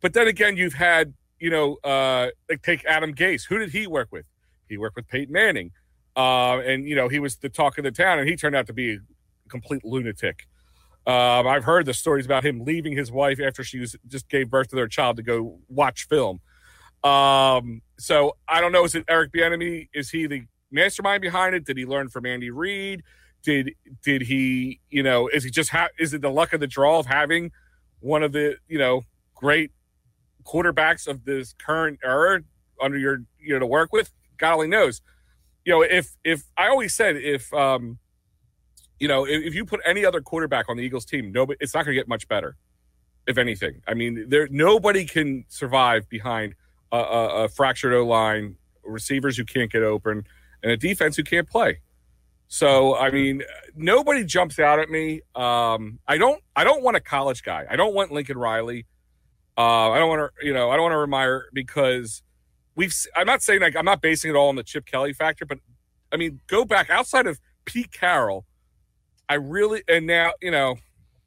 But 0.00 0.12
then 0.12 0.28
again, 0.28 0.56
you've 0.56 0.74
had, 0.74 1.14
you 1.40 1.50
know, 1.50 1.76
uh, 1.84 2.28
like 2.48 2.62
take 2.62 2.84
Adam 2.84 3.14
Gase. 3.14 3.46
Who 3.46 3.58
did 3.58 3.70
he 3.70 3.86
work 3.86 4.08
with? 4.12 4.26
He 4.68 4.76
worked 4.76 4.96
with 4.96 5.08
Peyton 5.08 5.32
Manning, 5.32 5.72
uh, 6.16 6.58
and 6.58 6.86
you 6.86 6.94
know 6.94 7.08
he 7.08 7.18
was 7.18 7.36
the 7.36 7.48
talk 7.48 7.78
of 7.78 7.84
the 7.84 7.90
town, 7.90 8.18
and 8.18 8.28
he 8.28 8.36
turned 8.36 8.54
out 8.54 8.66
to 8.66 8.72
be 8.72 8.94
a 8.94 8.98
complete 9.48 9.84
lunatic. 9.84 10.46
Um, 11.06 11.46
I've 11.46 11.64
heard 11.64 11.86
the 11.86 11.94
stories 11.94 12.26
about 12.26 12.44
him 12.44 12.64
leaving 12.64 12.94
his 12.94 13.10
wife 13.10 13.40
after 13.40 13.64
she 13.64 13.78
was 13.78 13.96
just 14.06 14.28
gave 14.28 14.50
birth 14.50 14.68
to 14.68 14.76
their 14.76 14.88
child 14.88 15.16
to 15.16 15.22
go 15.22 15.58
watch 15.68 16.06
film. 16.06 16.40
Um, 17.02 17.80
so 17.98 18.36
I 18.46 18.60
don't 18.60 18.72
know. 18.72 18.84
Is 18.84 18.94
it 18.94 19.04
Eric 19.08 19.32
Bieniemy? 19.32 19.88
Is 19.94 20.10
he 20.10 20.26
the 20.26 20.44
mastermind 20.70 21.22
behind 21.22 21.54
it? 21.54 21.64
Did 21.64 21.78
he 21.78 21.86
learn 21.86 22.08
from 22.08 22.26
Andy 22.26 22.50
Reid? 22.50 23.02
Did 23.42 23.70
did 24.02 24.22
he? 24.22 24.80
You 24.90 25.02
know, 25.02 25.28
is 25.28 25.44
he 25.44 25.50
just 25.50 25.70
ha- 25.70 25.88
is 25.98 26.12
it 26.14 26.22
the 26.22 26.30
luck 26.30 26.52
of 26.52 26.60
the 26.60 26.66
draw 26.66 26.98
of 26.98 27.06
having 27.06 27.52
one 28.00 28.22
of 28.22 28.32
the 28.32 28.56
you 28.68 28.78
know 28.78 29.02
great 29.34 29.70
quarterbacks 30.44 31.06
of 31.06 31.24
this 31.24 31.54
current 31.54 31.98
era 32.04 32.40
under 32.80 32.98
your 32.98 33.22
you 33.38 33.54
know 33.54 33.60
to 33.60 33.66
work 33.66 33.92
with? 33.92 34.12
God 34.38 34.54
only 34.54 34.68
knows. 34.68 35.02
You 35.64 35.72
know, 35.72 35.82
if 35.82 36.16
if 36.24 36.44
I 36.56 36.68
always 36.68 36.94
said 36.94 37.16
if 37.16 37.52
um 37.54 37.98
you 38.98 39.08
know 39.08 39.24
if, 39.24 39.44
if 39.44 39.54
you 39.54 39.64
put 39.64 39.80
any 39.84 40.04
other 40.04 40.20
quarterback 40.20 40.68
on 40.68 40.76
the 40.76 40.82
Eagles 40.82 41.04
team, 41.04 41.32
nobody 41.32 41.58
it's 41.60 41.74
not 41.74 41.84
going 41.84 41.94
to 41.94 42.00
get 42.00 42.08
much 42.08 42.26
better. 42.28 42.56
If 43.26 43.36
anything, 43.36 43.82
I 43.86 43.92
mean, 43.92 44.28
there 44.28 44.48
nobody 44.50 45.04
can 45.04 45.44
survive 45.48 46.08
behind 46.08 46.54
a, 46.90 46.96
a, 46.96 47.44
a 47.44 47.48
fractured 47.48 47.92
O 47.92 48.06
line, 48.06 48.56
receivers 48.84 49.36
who 49.36 49.44
can't 49.44 49.70
get 49.70 49.82
open, 49.82 50.26
and 50.62 50.72
a 50.72 50.76
defense 50.76 51.16
who 51.16 51.24
can't 51.24 51.48
play. 51.48 51.80
So 52.48 52.96
I 52.96 53.10
mean, 53.10 53.42
nobody 53.76 54.24
jumps 54.24 54.58
out 54.58 54.78
at 54.78 54.90
me. 54.90 55.20
Um, 55.34 55.98
I 56.08 56.16
don't. 56.16 56.42
I 56.56 56.64
don't 56.64 56.82
want 56.82 56.96
a 56.96 57.00
college 57.00 57.42
guy. 57.42 57.66
I 57.68 57.76
don't 57.76 57.94
want 57.94 58.10
Lincoln 58.10 58.38
Riley. 58.38 58.86
Uh, 59.56 59.90
I 59.90 59.98
don't 59.98 60.08
want 60.08 60.32
to. 60.40 60.46
You 60.46 60.54
know, 60.54 60.70
I 60.70 60.76
don't 60.76 60.90
want 60.90 60.92
to 60.92 60.96
Remeyer 60.96 61.42
because 61.52 62.22
we've. 62.74 62.94
I'm 63.14 63.26
not 63.26 63.42
saying 63.42 63.60
like 63.60 63.76
I'm 63.76 63.84
not 63.84 64.00
basing 64.00 64.30
it 64.30 64.34
all 64.34 64.48
on 64.48 64.56
the 64.56 64.62
Chip 64.62 64.86
Kelly 64.86 65.12
factor, 65.12 65.44
but 65.44 65.58
I 66.10 66.16
mean, 66.16 66.40
go 66.46 66.64
back 66.64 66.88
outside 66.88 67.26
of 67.26 67.38
Pete 67.66 67.92
Carroll. 67.92 68.46
I 69.28 69.34
really 69.34 69.82
and 69.86 70.06
now 70.06 70.32
you 70.40 70.50
know 70.50 70.76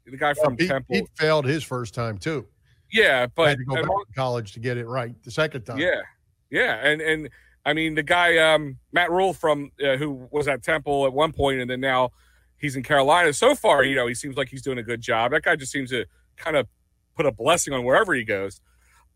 the 0.08 0.18
guy 0.18 0.34
from 0.34 0.58
Pete, 0.58 0.70
Temple. 0.70 0.96
Pete 0.96 1.10
failed 1.20 1.46
his 1.46 1.64
first 1.64 1.94
time 1.94 2.18
too. 2.18 2.48
yeah, 2.92 3.28
but 3.28 3.50
had 3.50 3.58
to 3.60 3.66
go 3.66 3.76
back 3.76 3.86
to 3.86 4.14
college 4.16 4.54
to 4.54 4.60
get 4.60 4.78
it 4.78 4.88
right 4.88 5.14
the 5.24 5.30
second 5.30 5.66
time. 5.66 5.78
Yeah, 5.78 6.02
yeah, 6.50 6.76
and 6.84 7.00
and 7.00 7.30
I 7.66 7.74
mean 7.74 7.96
the 7.96 8.04
guy 8.04 8.38
um, 8.38 8.78
Matt 8.92 9.12
Rhule 9.12 9.34
from 9.34 9.72
uh, 9.84 9.98
who 9.98 10.28
was 10.32 10.48
at 10.48 10.64
Temple 10.64 11.06
at 11.06 11.14
one 11.14 11.32
point, 11.32 11.62
and 11.62 11.70
then 11.70 11.80
now 11.80 12.12
he's 12.58 12.76
in 12.76 12.84
Carolina. 12.84 13.34
So 13.34 13.56
far, 13.56 13.84
you 13.84 13.96
know, 13.96 14.08
he 14.08 14.14
seems 14.14 14.38
like 14.38 14.50
he's 14.50 14.62
doing 14.62 14.78
a 14.78 14.84
good 14.84 15.02
job. 15.02 15.32
That 15.32 15.44
guy 15.44 15.56
just 15.56 15.72
seems 15.72 15.90
to 15.90 16.06
kind 16.38 16.56
of 16.56 16.68
put 17.16 17.26
a 17.26 17.32
blessing 17.32 17.74
on 17.74 17.84
wherever 17.84 18.14
he 18.14 18.24
goes. 18.24 18.62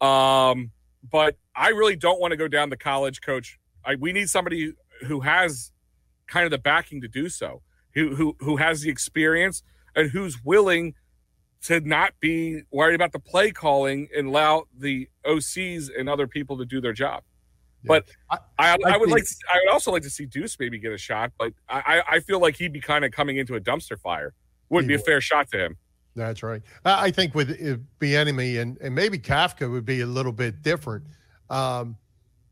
Um, 0.01 0.71
but 1.09 1.37
I 1.55 1.69
really 1.69 1.95
don't 1.95 2.19
want 2.19 2.31
to 2.31 2.37
go 2.37 2.47
down 2.47 2.69
the 2.69 2.77
college 2.77 3.21
coach. 3.21 3.59
I, 3.85 3.95
we 3.95 4.11
need 4.11 4.29
somebody 4.29 4.73
who 5.01 5.21
has 5.21 5.71
kind 6.27 6.45
of 6.45 6.51
the 6.51 6.57
backing 6.57 7.01
to 7.01 7.07
do 7.07 7.29
so, 7.29 7.61
who 7.93 8.15
who 8.15 8.35
who 8.39 8.57
has 8.57 8.81
the 8.81 8.89
experience 8.89 9.63
and 9.95 10.09
who's 10.09 10.43
willing 10.43 10.95
to 11.63 11.79
not 11.79 12.13
be 12.19 12.61
worried 12.71 12.95
about 12.95 13.11
the 13.11 13.19
play 13.19 13.51
calling 13.51 14.07
and 14.15 14.27
allow 14.27 14.65
the 14.77 15.09
OCs 15.25 15.89
and 15.97 16.07
other 16.07 16.27
people 16.27 16.57
to 16.57 16.65
do 16.65 16.79
their 16.79 16.93
job. 16.93 17.23
But 17.87 18.05
I- 18.29 18.37
I, 18.57 18.69
I, 18.71 18.77
I 18.93 18.97
would 18.97 19.07
think- 19.07 19.11
like, 19.19 19.23
to, 19.25 19.35
I 19.53 19.57
would 19.65 19.73
also 19.73 19.91
like 19.91 20.03
to 20.03 20.09
see 20.09 20.25
Deuce 20.25 20.57
maybe 20.59 20.79
get 20.79 20.91
a 20.91 20.97
shot. 20.97 21.31
But 21.37 21.53
I, 21.69 21.79
I 22.09 22.15
I 22.15 22.19
feel 22.19 22.39
like 22.39 22.55
he'd 22.57 22.73
be 22.73 22.81
kind 22.81 23.05
of 23.05 23.11
coming 23.11 23.37
into 23.37 23.55
a 23.55 23.59
dumpster 23.61 23.99
fire. 23.99 24.33
Wouldn't 24.69 24.87
be 24.87 24.95
a 24.95 24.97
would. 24.97 25.05
fair 25.05 25.21
shot 25.21 25.49
to 25.51 25.65
him. 25.65 25.77
That's 26.15 26.41
right. 26.43 26.61
I 26.85 27.05
I 27.07 27.11
think 27.11 27.35
with 27.35 27.51
uh, 27.51 27.77
Bieniemy 27.99 28.59
and 28.61 28.77
and 28.79 28.95
maybe 28.95 29.17
Kafka 29.19 29.69
would 29.69 29.85
be 29.85 30.01
a 30.01 30.05
little 30.07 30.31
bit 30.31 30.61
different. 30.61 31.03
Um, 31.49 31.97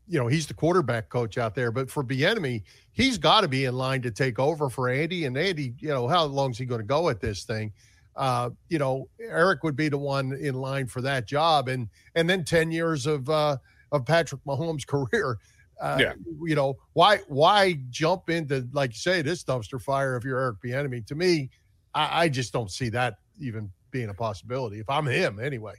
you 0.06 0.18
know, 0.20 0.26
he's 0.26 0.46
the 0.46 0.52
quarterback 0.54 1.08
coach 1.08 1.38
out 1.38 1.54
there, 1.54 1.72
but 1.72 1.90
for 1.90 2.04
Bieniemy, 2.04 2.62
he's 2.92 3.16
got 3.16 3.40
to 3.40 3.48
be 3.48 3.64
in 3.64 3.74
line 3.74 4.02
to 4.02 4.10
take 4.10 4.38
over 4.38 4.68
for 4.68 4.90
Andy. 4.90 5.24
And 5.24 5.36
Andy, 5.38 5.72
you 5.78 5.88
know, 5.88 6.06
how 6.06 6.24
long 6.24 6.50
is 6.50 6.58
he 6.58 6.66
going 6.66 6.82
to 6.82 6.86
go 6.86 7.08
at 7.08 7.20
this 7.20 7.44
thing? 7.44 7.72
Uh, 8.14 8.50
you 8.68 8.78
know, 8.78 9.08
Eric 9.18 9.64
would 9.64 9.76
be 9.76 9.88
the 9.88 9.96
one 9.98 10.34
in 10.34 10.54
line 10.54 10.86
for 10.86 11.00
that 11.00 11.26
job, 11.26 11.68
and 11.68 11.88
and 12.14 12.28
then 12.28 12.44
ten 12.44 12.70
years 12.70 13.06
of 13.06 13.28
uh, 13.30 13.56
of 13.94 14.04
Patrick 14.04 14.42
Mahomes' 14.44 14.86
career. 14.86 15.38
Uh, 15.80 15.96
Yeah. 16.00 16.12
You 16.42 16.54
know, 16.54 16.76
why 16.92 17.18
why 17.28 17.78
jump 17.90 18.30
into 18.30 18.68
like 18.72 18.90
you 18.90 18.98
say 18.98 19.22
this 19.22 19.42
dumpster 19.44 19.80
fire 19.80 20.16
if 20.16 20.24
you're 20.24 20.38
Eric 20.38 20.56
Bieniemy? 20.64 21.06
To 21.06 21.14
me, 21.14 21.50
I, 21.94 22.24
I 22.24 22.28
just 22.28 22.52
don't 22.52 22.70
see 22.70 22.90
that 22.90 23.14
even 23.40 23.70
being 23.90 24.08
a 24.08 24.14
possibility. 24.14 24.80
If 24.80 24.88
I'm 24.88 25.06
him, 25.06 25.38
anyway. 25.40 25.74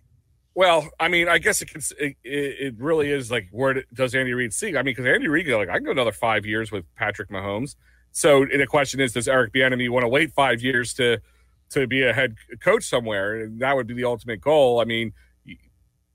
Well, 0.54 0.90
I 1.00 1.10
mean, 1.10 1.28
I 1.28 1.38
guess 1.38 1.62
it 1.62 1.70
can. 1.70 1.82
It, 2.00 2.16
it 2.24 2.76
really 2.78 3.12
is 3.12 3.30
like 3.30 3.48
where 3.52 3.84
does 3.94 4.16
Andy 4.16 4.34
Reid 4.34 4.54
see? 4.54 4.70
I 4.70 4.84
mean, 4.84 4.96
because 4.96 5.06
Andy 5.06 5.28
Reid 5.28 5.48
like 5.48 5.70
I 5.70 5.76
can 5.76 5.84
go 5.84 5.92
another 5.92 6.14
five 6.14 6.46
years 6.46 6.72
with 6.72 6.86
Patrick 6.96 7.30
Mahomes. 7.30 7.76
So 8.12 8.46
the 8.46 8.66
question 8.66 9.02
is, 9.02 9.12
does 9.12 9.28
Eric 9.28 9.54
Bieniemy 9.54 9.90
want 9.90 10.04
to 10.04 10.08
wait 10.08 10.32
five 10.32 10.62
years 10.62 10.94
to 10.96 11.20
to 11.72 11.88
be 11.88 12.04
a 12.04 12.14
head 12.14 12.36
coach 12.62 12.86
somewhere? 12.86 13.42
And 13.42 13.60
that 13.60 13.76
would 13.76 13.88
be 13.88 13.94
the 13.94 14.06
ultimate 14.06 14.40
goal. 14.40 14.80
I 14.80 14.86
mean, 14.86 15.12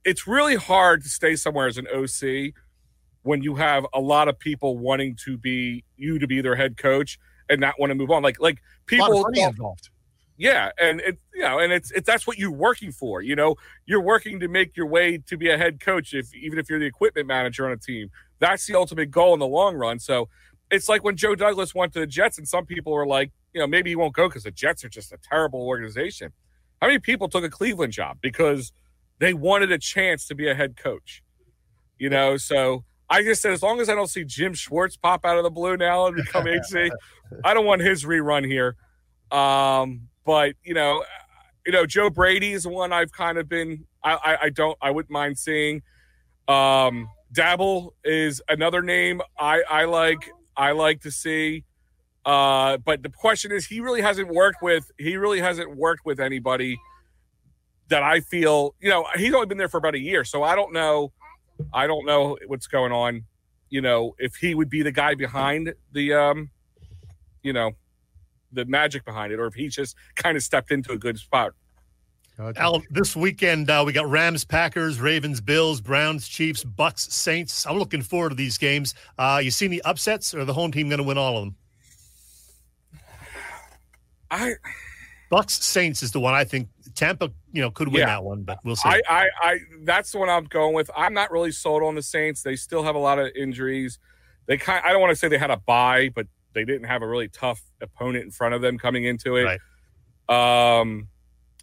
it's 0.04 0.26
really 0.26 0.56
hard 0.56 1.02
to 1.02 1.08
stay 1.08 1.36
somewhere 1.36 1.66
as 1.66 1.78
an 1.78 1.86
OC 1.88 2.54
when 3.22 3.42
you 3.42 3.54
have 3.56 3.86
a 3.92 4.00
lot 4.00 4.28
of 4.28 4.38
people 4.38 4.78
wanting 4.78 5.16
to 5.24 5.36
be 5.36 5.84
you 5.96 6.18
to 6.18 6.26
be 6.26 6.40
their 6.40 6.56
head 6.56 6.76
coach 6.76 7.18
and 7.48 7.60
not 7.60 7.78
want 7.78 7.90
to 7.90 7.94
move 7.94 8.10
on. 8.10 8.22
Like 8.22 8.40
like 8.40 8.58
A 8.92 8.96
lot 8.96 9.10
of 9.10 9.10
people 9.10 9.22
money 9.22 9.42
involved. 9.42 9.90
yeah, 10.38 10.70
and 10.80 11.00
it 11.00 11.18
you 11.34 11.42
know, 11.42 11.58
and 11.58 11.72
it's 11.72 11.90
it's 11.90 12.06
that's 12.06 12.26
what 12.26 12.38
you're 12.38 12.50
working 12.50 12.92
for. 12.92 13.20
You 13.20 13.36
know, 13.36 13.56
you're 13.86 14.00
working 14.00 14.40
to 14.40 14.48
make 14.48 14.76
your 14.76 14.86
way 14.86 15.18
to 15.18 15.36
be 15.36 15.50
a 15.50 15.58
head 15.58 15.80
coach. 15.80 16.14
If 16.14 16.34
even 16.34 16.58
if 16.58 16.70
you're 16.70 16.78
the 16.78 16.86
equipment 16.86 17.26
manager 17.26 17.66
on 17.66 17.72
a 17.72 17.76
team, 17.76 18.10
that's 18.38 18.66
the 18.66 18.74
ultimate 18.76 19.10
goal 19.10 19.34
in 19.34 19.40
the 19.40 19.46
long 19.46 19.74
run. 19.76 19.98
So, 19.98 20.28
it's 20.70 20.88
like 20.88 21.04
when 21.04 21.16
Joe 21.16 21.34
Douglas 21.34 21.74
went 21.74 21.92
to 21.92 22.00
the 22.00 22.06
Jets, 22.06 22.38
and 22.38 22.48
some 22.48 22.64
people 22.64 22.92
were 22.92 23.06
like, 23.06 23.32
you 23.52 23.60
know, 23.60 23.66
maybe 23.66 23.90
he 23.90 23.96
won't 23.96 24.14
go 24.14 24.28
because 24.28 24.44
the 24.44 24.50
Jets 24.50 24.84
are 24.84 24.88
just 24.88 25.12
a 25.12 25.18
terrible 25.18 25.60
organization. 25.60 26.32
How 26.80 26.86
many 26.86 27.00
people 27.00 27.28
took 27.28 27.44
a 27.44 27.50
Cleveland 27.50 27.92
job 27.92 28.18
because 28.22 28.72
they 29.20 29.34
wanted 29.34 29.70
a 29.70 29.78
chance 29.78 30.26
to 30.26 30.34
be 30.34 30.48
a 30.48 30.54
head 30.54 30.76
coach? 30.76 31.22
You 31.98 32.10
know, 32.10 32.36
so 32.36 32.84
I 33.08 33.22
just 33.22 33.42
said 33.42 33.52
as 33.52 33.62
long 33.62 33.80
as 33.80 33.88
I 33.88 33.94
don't 33.94 34.08
see 34.08 34.24
Jim 34.24 34.54
Schwartz 34.54 34.96
pop 34.96 35.24
out 35.24 35.36
of 35.36 35.44
the 35.44 35.50
blue 35.50 35.76
now 35.76 36.06
and 36.06 36.16
become 36.16 36.48
AC, 36.48 36.90
I 37.44 37.54
don't 37.54 37.66
want 37.66 37.82
his 37.82 38.04
rerun 38.04 38.46
here. 38.46 38.76
Um, 39.30 40.08
but 40.24 40.54
you 40.64 40.74
know, 40.74 41.04
you 41.66 41.72
know, 41.72 41.86
Joe 41.86 42.10
Brady 42.10 42.52
is 42.52 42.66
one 42.66 42.92
I've 42.92 43.12
kind 43.12 43.38
of 43.38 43.48
been. 43.48 43.84
I, 44.02 44.14
I, 44.14 44.38
I 44.44 44.50
don't. 44.50 44.76
I 44.80 44.90
wouldn't 44.90 45.12
mind 45.12 45.38
seeing. 45.38 45.82
Um, 46.48 47.08
Daboll 47.32 47.90
is 48.02 48.42
another 48.48 48.82
name 48.82 49.20
I, 49.38 49.62
I 49.68 49.84
like. 49.84 50.30
I 50.56 50.72
like 50.72 51.02
to 51.02 51.10
see. 51.10 51.64
Uh, 52.24 52.76
but 52.78 53.02
the 53.02 53.08
question 53.08 53.52
is, 53.52 53.66
he 53.66 53.80
really 53.80 54.02
hasn't 54.02 54.28
worked 54.28 54.62
with. 54.62 54.90
He 54.98 55.16
really 55.16 55.40
hasn't 55.40 55.76
worked 55.76 56.04
with 56.04 56.20
anybody 56.20 56.78
that 57.90 58.02
I 58.02 58.20
feel. 58.20 58.74
You 58.80 58.88
know, 58.88 59.06
he's 59.16 59.34
only 59.34 59.46
been 59.46 59.58
there 59.58 59.68
for 59.68 59.78
about 59.78 59.94
a 59.94 59.98
year, 59.98 60.24
so 60.24 60.42
I 60.42 60.56
don't 60.56 60.72
know. 60.72 61.12
I 61.74 61.86
don't 61.86 62.06
know 62.06 62.38
what's 62.46 62.66
going 62.66 62.92
on. 62.92 63.24
You 63.68 63.82
know, 63.82 64.16
if 64.18 64.34
he 64.36 64.54
would 64.54 64.70
be 64.70 64.82
the 64.82 64.90
guy 64.90 65.14
behind 65.14 65.74
the, 65.92 66.14
um, 66.14 66.50
you 67.42 67.52
know, 67.52 67.72
the 68.52 68.64
magic 68.64 69.04
behind 69.04 69.32
it, 69.32 69.38
or 69.38 69.46
if 69.46 69.54
he 69.54 69.68
just 69.68 69.94
kind 70.16 70.36
of 70.36 70.42
stepped 70.42 70.72
into 70.72 70.92
a 70.92 70.98
good 70.98 71.18
spot. 71.18 71.52
Gotcha. 72.36 72.60
Al, 72.60 72.82
this 72.90 73.14
weekend 73.14 73.68
uh, 73.68 73.82
we 73.86 73.92
got 73.92 74.08
Rams, 74.08 74.44
Packers, 74.44 74.98
Ravens, 74.98 75.40
Bills, 75.40 75.80
Browns, 75.80 76.26
Chiefs, 76.26 76.64
Bucks, 76.64 77.12
Saints. 77.12 77.66
I'm 77.66 77.76
looking 77.76 78.02
forward 78.02 78.30
to 78.30 78.34
these 78.34 78.56
games. 78.56 78.94
Uh, 79.18 79.40
you 79.42 79.50
see 79.50 79.66
any 79.66 79.80
upsets, 79.82 80.34
or 80.34 80.44
the 80.44 80.54
home 80.54 80.72
team 80.72 80.88
going 80.88 80.98
to 80.98 81.04
win 81.04 81.18
all 81.18 81.36
of 81.36 81.44
them? 81.44 81.56
I 84.30 84.54
Bucks, 85.30 85.64
Saints 85.64 86.02
is 86.02 86.10
the 86.12 86.20
one 86.20 86.34
I 86.34 86.44
think 86.44 86.68
Tampa, 86.94 87.30
you 87.52 87.62
know, 87.62 87.70
could 87.70 87.88
win 87.88 88.00
Yeah. 88.00 88.06
that 88.06 88.24
one, 88.24 88.42
but 88.42 88.58
we'll 88.64 88.76
see. 88.76 88.88
I, 88.88 89.00
I, 89.08 89.28
I, 89.40 89.58
that's 89.84 90.10
the 90.12 90.18
one 90.18 90.28
I'm 90.28 90.44
going 90.44 90.74
with. 90.74 90.90
I'm 90.96 91.14
not 91.14 91.30
really 91.30 91.52
sold 91.52 91.82
on 91.82 91.94
the 91.94 92.02
Saints. 92.02 92.42
They 92.42 92.56
still 92.56 92.82
have 92.82 92.96
a 92.96 92.98
lot 92.98 93.18
of 93.18 93.28
injuries. 93.36 93.98
They 94.46 94.56
kind, 94.58 94.82
I 94.84 94.90
don't 94.92 95.00
want 95.00 95.12
to 95.12 95.16
say 95.16 95.28
they 95.28 95.38
had 95.38 95.50
a 95.52 95.56
bye, 95.56 96.10
but 96.14 96.26
they 96.52 96.64
didn't 96.64 96.84
have 96.88 97.02
a 97.02 97.06
really 97.06 97.28
tough 97.28 97.62
opponent 97.80 98.24
in 98.24 98.30
front 98.32 98.54
of 98.54 98.60
them 98.60 98.76
coming 98.76 99.04
into 99.04 99.36
it. 99.36 99.60
Um, 100.28 101.08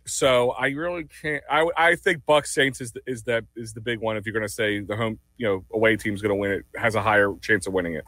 so 0.05 0.51
I 0.51 0.67
really 0.69 1.05
can't. 1.21 1.43
I, 1.49 1.67
I 1.75 1.95
think 1.95 2.25
Bucks 2.25 2.53
Saints 2.53 2.79
is 2.79 2.93
the, 2.93 3.01
is 3.05 3.23
that 3.23 3.43
is 3.57 3.73
the 3.73 3.81
big 3.81 3.99
one. 3.99 4.15
If 4.15 4.25
you're 4.25 4.33
going 4.33 4.47
to 4.47 4.53
say 4.53 4.79
the 4.79 4.95
home, 4.95 5.19
you 5.37 5.45
know, 5.45 5.65
away 5.73 5.97
team's 5.97 6.21
going 6.21 6.29
to 6.29 6.35
win 6.35 6.51
it, 6.51 6.65
has 6.77 6.95
a 6.95 7.01
higher 7.01 7.33
chance 7.41 7.67
of 7.67 7.73
winning 7.73 7.95
it. 7.95 8.05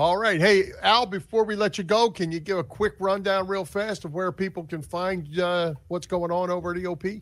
All 0.00 0.16
right. 0.16 0.40
Hey, 0.40 0.70
Al, 0.80 1.04
before 1.04 1.44
we 1.44 1.54
let 1.56 1.76
you 1.76 1.84
go, 1.84 2.10
can 2.10 2.32
you 2.32 2.40
give 2.40 2.56
a 2.56 2.64
quick 2.64 2.94
rundown 3.00 3.46
real 3.46 3.66
fast 3.66 4.06
of 4.06 4.14
where 4.14 4.32
people 4.32 4.64
can 4.64 4.80
find 4.80 5.38
uh, 5.38 5.74
what's 5.88 6.06
going 6.06 6.30
on 6.30 6.48
over 6.48 6.70
at 6.70 6.78
EOP? 6.78 7.20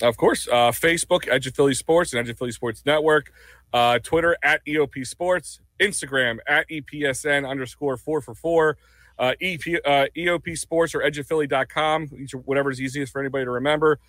Of 0.00 0.16
course, 0.16 0.48
uh, 0.48 0.70
Facebook, 0.70 1.28
Edge 1.28 1.46
of 1.46 1.54
Philly 1.54 1.74
Sports 1.74 2.14
and 2.14 2.20
Edge 2.20 2.30
of 2.30 2.38
Philly 2.38 2.52
Sports 2.52 2.84
Network, 2.86 3.34
uh, 3.74 3.98
Twitter 3.98 4.34
at 4.42 4.64
EOP 4.64 5.06
Sports, 5.06 5.60
Instagram 5.78 6.38
at 6.48 6.66
EPSN 6.70 7.46
underscore 7.46 7.98
four 7.98 8.22
for 8.22 8.34
four, 8.34 8.78
uh, 9.18 9.34
EP, 9.42 9.60
uh, 9.84 10.06
EOP 10.16 10.56
Sports 10.56 10.94
or 10.94 11.00
edgeofphilly.com, 11.00 12.08
whatever 12.46 12.70
is 12.70 12.80
easiest 12.80 13.12
for 13.12 13.20
anybody 13.20 13.44
to 13.44 13.50
remember. 13.50 14.00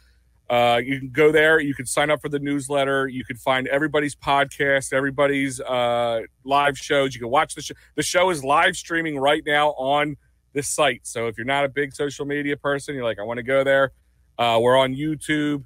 Uh, 0.50 0.80
you 0.84 1.00
can 1.00 1.10
go 1.10 1.32
there. 1.32 1.60
You 1.60 1.76
can 1.76 1.86
sign 1.86 2.10
up 2.10 2.22
for 2.22 2.30
the 2.30 2.39
newsletter. 2.39 3.08
You 3.08 3.26
can 3.26 3.36
find 3.36 3.68
everybody's 3.68 4.16
podcast, 4.16 4.93
everybody's 4.93 5.60
uh, 5.60 6.22
live 6.45 6.78
shows. 6.78 7.14
You 7.14 7.20
can 7.20 7.30
watch 7.30 7.56
the 7.56 7.62
show. 7.62 7.76
The 7.95 8.04
show 8.04 8.30
is 8.30 8.43
live 8.43 8.76
streaming 8.78 9.18
right 9.18 9.43
now 9.45 9.72
on 9.72 10.16
this 10.54 10.70
site. 10.70 11.02
So 11.04 11.28
if 11.28 11.38
you're 11.38 11.45
not 11.45 11.66
a 11.66 11.70
big 11.70 11.93
social 11.93 12.26
media 12.26 12.56
person, 12.56 12.95
you're 12.95 13.04
like, 13.04 13.20
I 13.20 13.24
want 13.24 13.38
to 13.38 13.43
go 13.43 13.64
there. 13.64 13.91
Uh, 14.38 14.60
we're 14.62 14.78
on 14.78 14.95
YouTube. 14.95 15.66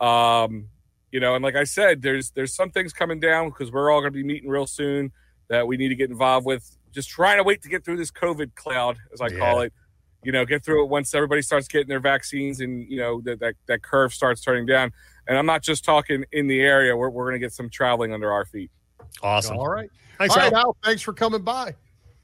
Um, 0.00 0.68
you 1.12 1.20
know, 1.20 1.34
and 1.34 1.44
like 1.44 1.54
I 1.54 1.64
said, 1.64 2.02
there's 2.02 2.30
there's 2.32 2.54
some 2.54 2.70
things 2.70 2.92
coming 2.92 3.20
down 3.20 3.48
because 3.48 3.70
we're 3.70 3.90
all 3.90 4.00
going 4.00 4.12
to 4.12 4.16
be 4.16 4.24
meeting 4.24 4.50
real 4.50 4.66
soon 4.66 5.12
that 5.48 5.66
we 5.66 5.76
need 5.76 5.88
to 5.88 5.94
get 5.94 6.10
involved 6.10 6.44
with. 6.44 6.76
Just 6.92 7.08
trying 7.08 7.36
to 7.36 7.42
wait 7.44 7.62
to 7.62 7.68
get 7.68 7.84
through 7.84 7.96
this 7.96 8.10
COVID 8.10 8.54
cloud, 8.54 8.96
as 9.12 9.20
I 9.20 9.28
call 9.30 9.60
it. 9.60 9.72
You 10.26 10.32
know, 10.32 10.44
get 10.44 10.64
through 10.64 10.82
it 10.82 10.88
once 10.88 11.14
everybody 11.14 11.40
starts 11.40 11.68
getting 11.68 11.86
their 11.86 12.00
vaccines 12.00 12.60
and 12.60 12.90
you 12.90 12.98
know 12.98 13.20
that 13.20 13.38
that, 13.38 13.54
that 13.66 13.82
curve 13.82 14.12
starts 14.12 14.40
turning 14.40 14.66
down. 14.66 14.92
And 15.28 15.38
I'm 15.38 15.46
not 15.46 15.62
just 15.62 15.84
talking 15.84 16.24
in 16.32 16.48
the 16.48 16.60
area. 16.60 16.96
We're 16.96 17.10
we're 17.10 17.24
going 17.24 17.40
to 17.40 17.44
get 17.44 17.52
some 17.52 17.70
traveling 17.70 18.12
under 18.12 18.32
our 18.32 18.44
feet, 18.44 18.70
awesome. 19.22 19.56
All 19.56 19.68
right. 19.68 19.88
Thanks, 20.18 20.36
All 20.36 20.42
right, 20.42 20.52
Al. 20.52 20.58
Al. 20.58 20.76
Thanks 20.82 21.02
for 21.02 21.12
coming 21.12 21.42
by. 21.42 21.74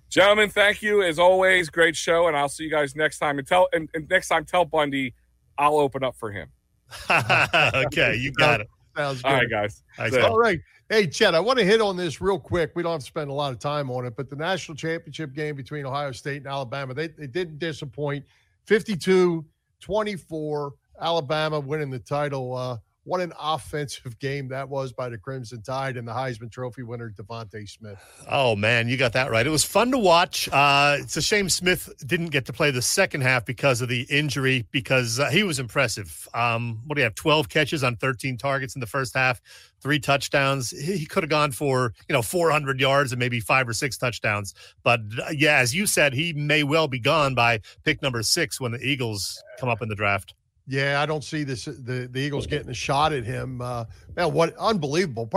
gentlemen. 0.09 0.51
Thank 0.51 0.83
you 0.83 1.03
as 1.03 1.21
always. 1.21 1.71
Great 1.71 1.95
show, 1.95 2.27
and 2.27 2.37
I'll 2.37 2.49
see 2.49 2.65
you 2.65 2.71
guys 2.71 2.97
next 2.97 3.19
time. 3.19 3.39
And 3.39 3.47
tell 3.47 3.69
and, 3.73 3.89
and 3.95 4.09
next 4.11 4.29
time, 4.29 4.45
tell 4.45 4.65
Bundy 4.65 5.15
I'll 5.57 5.79
open 5.79 6.03
up 6.03 6.17
for 6.17 6.33
him. 6.33 6.49
okay, 7.11 8.17
you 8.17 8.33
got 8.33 8.63
it. 8.63 8.69
Sounds 8.97 9.23
good. 9.23 9.29
All 9.29 9.35
right, 9.35 9.51
guys. 9.51 9.83
Thanks, 9.97 10.17
All 10.17 10.39
right. 10.39 10.61
Hey, 10.89 11.07
Chet, 11.07 11.35
I 11.35 11.41
want 11.41 11.59
to 11.59 11.65
hit 11.65 11.81
on 11.81 11.97
this 11.97 12.21
real 12.21 12.39
quick. 12.39 12.73
We 12.75 12.83
don't 12.83 12.93
have 12.93 13.01
to 13.01 13.07
spend 13.07 13.31
a 13.31 13.33
lot 13.33 13.53
of 13.53 13.59
time 13.59 13.91
on 13.91 14.05
it, 14.05 14.15
but 14.17 14.29
the 14.29 14.37
national 14.37 14.77
championship 14.77 15.33
game 15.33 15.57
between 15.57 15.87
Ohio 15.87 16.13
State 16.13 16.39
and 16.39 16.47
Alabama, 16.47 16.93
they, 16.93 17.09
they 17.09 17.27
didn't 17.27 17.59
disappoint. 17.59 18.25
52 18.67 19.45
24, 19.81 20.75
Alabama 21.01 21.59
winning 21.59 21.91
the 21.91 21.99
title. 21.99 22.55
Uh, 22.55 22.77
what 23.05 23.21
an 23.21 23.33
offensive 23.39 24.19
game 24.21 24.49
that 24.49 24.69
was 24.69 24.93
by 24.93 25.09
the 25.09 25.19
Crimson 25.19 25.61
Tide 25.61 25.97
and 25.97 26.07
the 26.07 26.13
Heisman 26.13 26.51
Trophy 26.51 26.85
winner, 26.85 27.11
DeVonta 27.11 27.69
Smith. 27.69 27.99
Oh 28.31 28.55
man, 28.55 28.89
you 28.89 28.97
got 28.97 29.13
that 29.15 29.31
right. 29.31 29.45
It 29.45 29.51
was 29.51 29.65
fun 29.65 29.91
to 29.91 29.99
watch. 29.99 30.49
Uh, 30.53 30.99
it's 31.01 31.17
a 31.17 31.23
shame 31.23 31.49
Smith 31.49 31.93
didn't 32.07 32.29
get 32.29 32.47
to 32.47 32.53
play 32.53 32.71
the 32.71 32.83
second 32.83 33.23
half 33.23 33.45
because 33.45 33.81
of 33.81 33.89
the 33.89 34.03
injury. 34.09 34.67
Because 34.71 35.19
uh, 35.19 35.31
he 35.31 35.43
was 35.43 35.59
impressive. 35.59 36.29
Um, 36.33 36.81
what 36.87 36.95
do 36.95 37.01
you 37.01 37.05
have? 37.05 37.17
Twelve 37.17 37.49
catches 37.49 37.83
on 37.83 37.97
thirteen 37.97 38.37
targets 38.37 38.77
in 38.77 38.81
the 38.81 38.87
first 38.87 39.15
half, 39.15 39.41
three 39.81 39.99
touchdowns. 39.99 40.71
He, 40.71 40.99
he 40.99 41.07
could 41.07 41.25
have 41.25 41.31
gone 41.31 41.51
for 41.51 41.95
you 42.09 42.13
know 42.13 42.23
four 42.23 42.53
hundred 42.53 42.79
yards 42.79 43.11
and 43.11 43.19
maybe 43.19 43.41
five 43.41 43.69
or 43.69 43.73
six 43.73 43.99
touchdowns. 43.99 44.55
But 44.85 45.01
uh, 45.21 45.31
yeah, 45.37 45.59
as 45.59 45.75
you 45.75 45.87
said, 45.87 46.13
he 46.13 46.33
may 46.35 46.63
well 46.63 46.87
be 46.87 47.01
gone 47.01 47.35
by 47.35 47.61
pick 47.83 48.01
number 48.01 48.23
six 48.23 48.61
when 48.61 48.71
the 48.71 48.81
Eagles 48.81 49.43
come 49.59 49.69
up 49.69 49.83
in 49.83 49.89
the 49.89 49.97
draft. 49.97 50.35
Yeah, 50.73 51.03
I 51.03 51.05
don't 51.05 51.23
see 51.23 51.45
this 51.45 51.67
the, 51.67 52.09
the 52.11 52.19
Eagles 52.19 52.47
getting 52.47 52.71
a 52.71 52.75
shot 52.75 53.13
at 53.13 53.25
him. 53.25 53.61
Uh, 53.61 53.85
man, 54.17 54.33
what 54.33 54.57
unbelievable! 54.57 55.29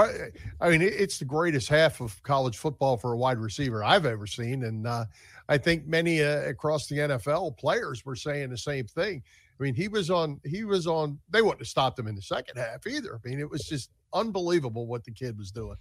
I 0.61 0.69
mean, 0.69 0.81
it's 0.81 1.17
the 1.19 1.25
greatest 1.25 1.67
half 1.67 1.99
of 1.99 2.23
college 2.23 2.57
football 2.57 2.95
for 2.95 3.11
a 3.11 3.17
wide 3.17 3.39
receiver 3.39 3.83
I've 3.83 4.05
ever 4.05 4.27
seen, 4.27 4.63
and 4.63 4.87
uh, 4.87 5.03
I 5.49 5.57
think 5.57 5.87
many 5.87 6.23
uh, 6.23 6.43
across 6.43 6.87
the 6.87 6.99
NFL 6.99 7.57
players 7.57 8.05
were 8.05 8.15
saying 8.15 8.49
the 8.49 8.57
same 8.57 8.85
thing. 8.85 9.23
I 9.59 9.63
mean, 9.63 9.73
he 9.73 9.89
was 9.89 10.09
on. 10.09 10.39
He 10.45 10.63
was 10.63 10.87
on. 10.87 11.19
They 11.29 11.41
wouldn't 11.41 11.59
have 11.59 11.67
stopped 11.67 11.99
him 11.99 12.07
in 12.07 12.15
the 12.15 12.21
second 12.21 12.55
half 12.55 12.87
either. 12.87 13.19
I 13.21 13.27
mean, 13.27 13.41
it 13.41 13.49
was 13.49 13.63
just 13.63 13.89
unbelievable 14.13 14.87
what 14.87 15.03
the 15.03 15.11
kid 15.11 15.37
was 15.37 15.51
doing. 15.51 15.75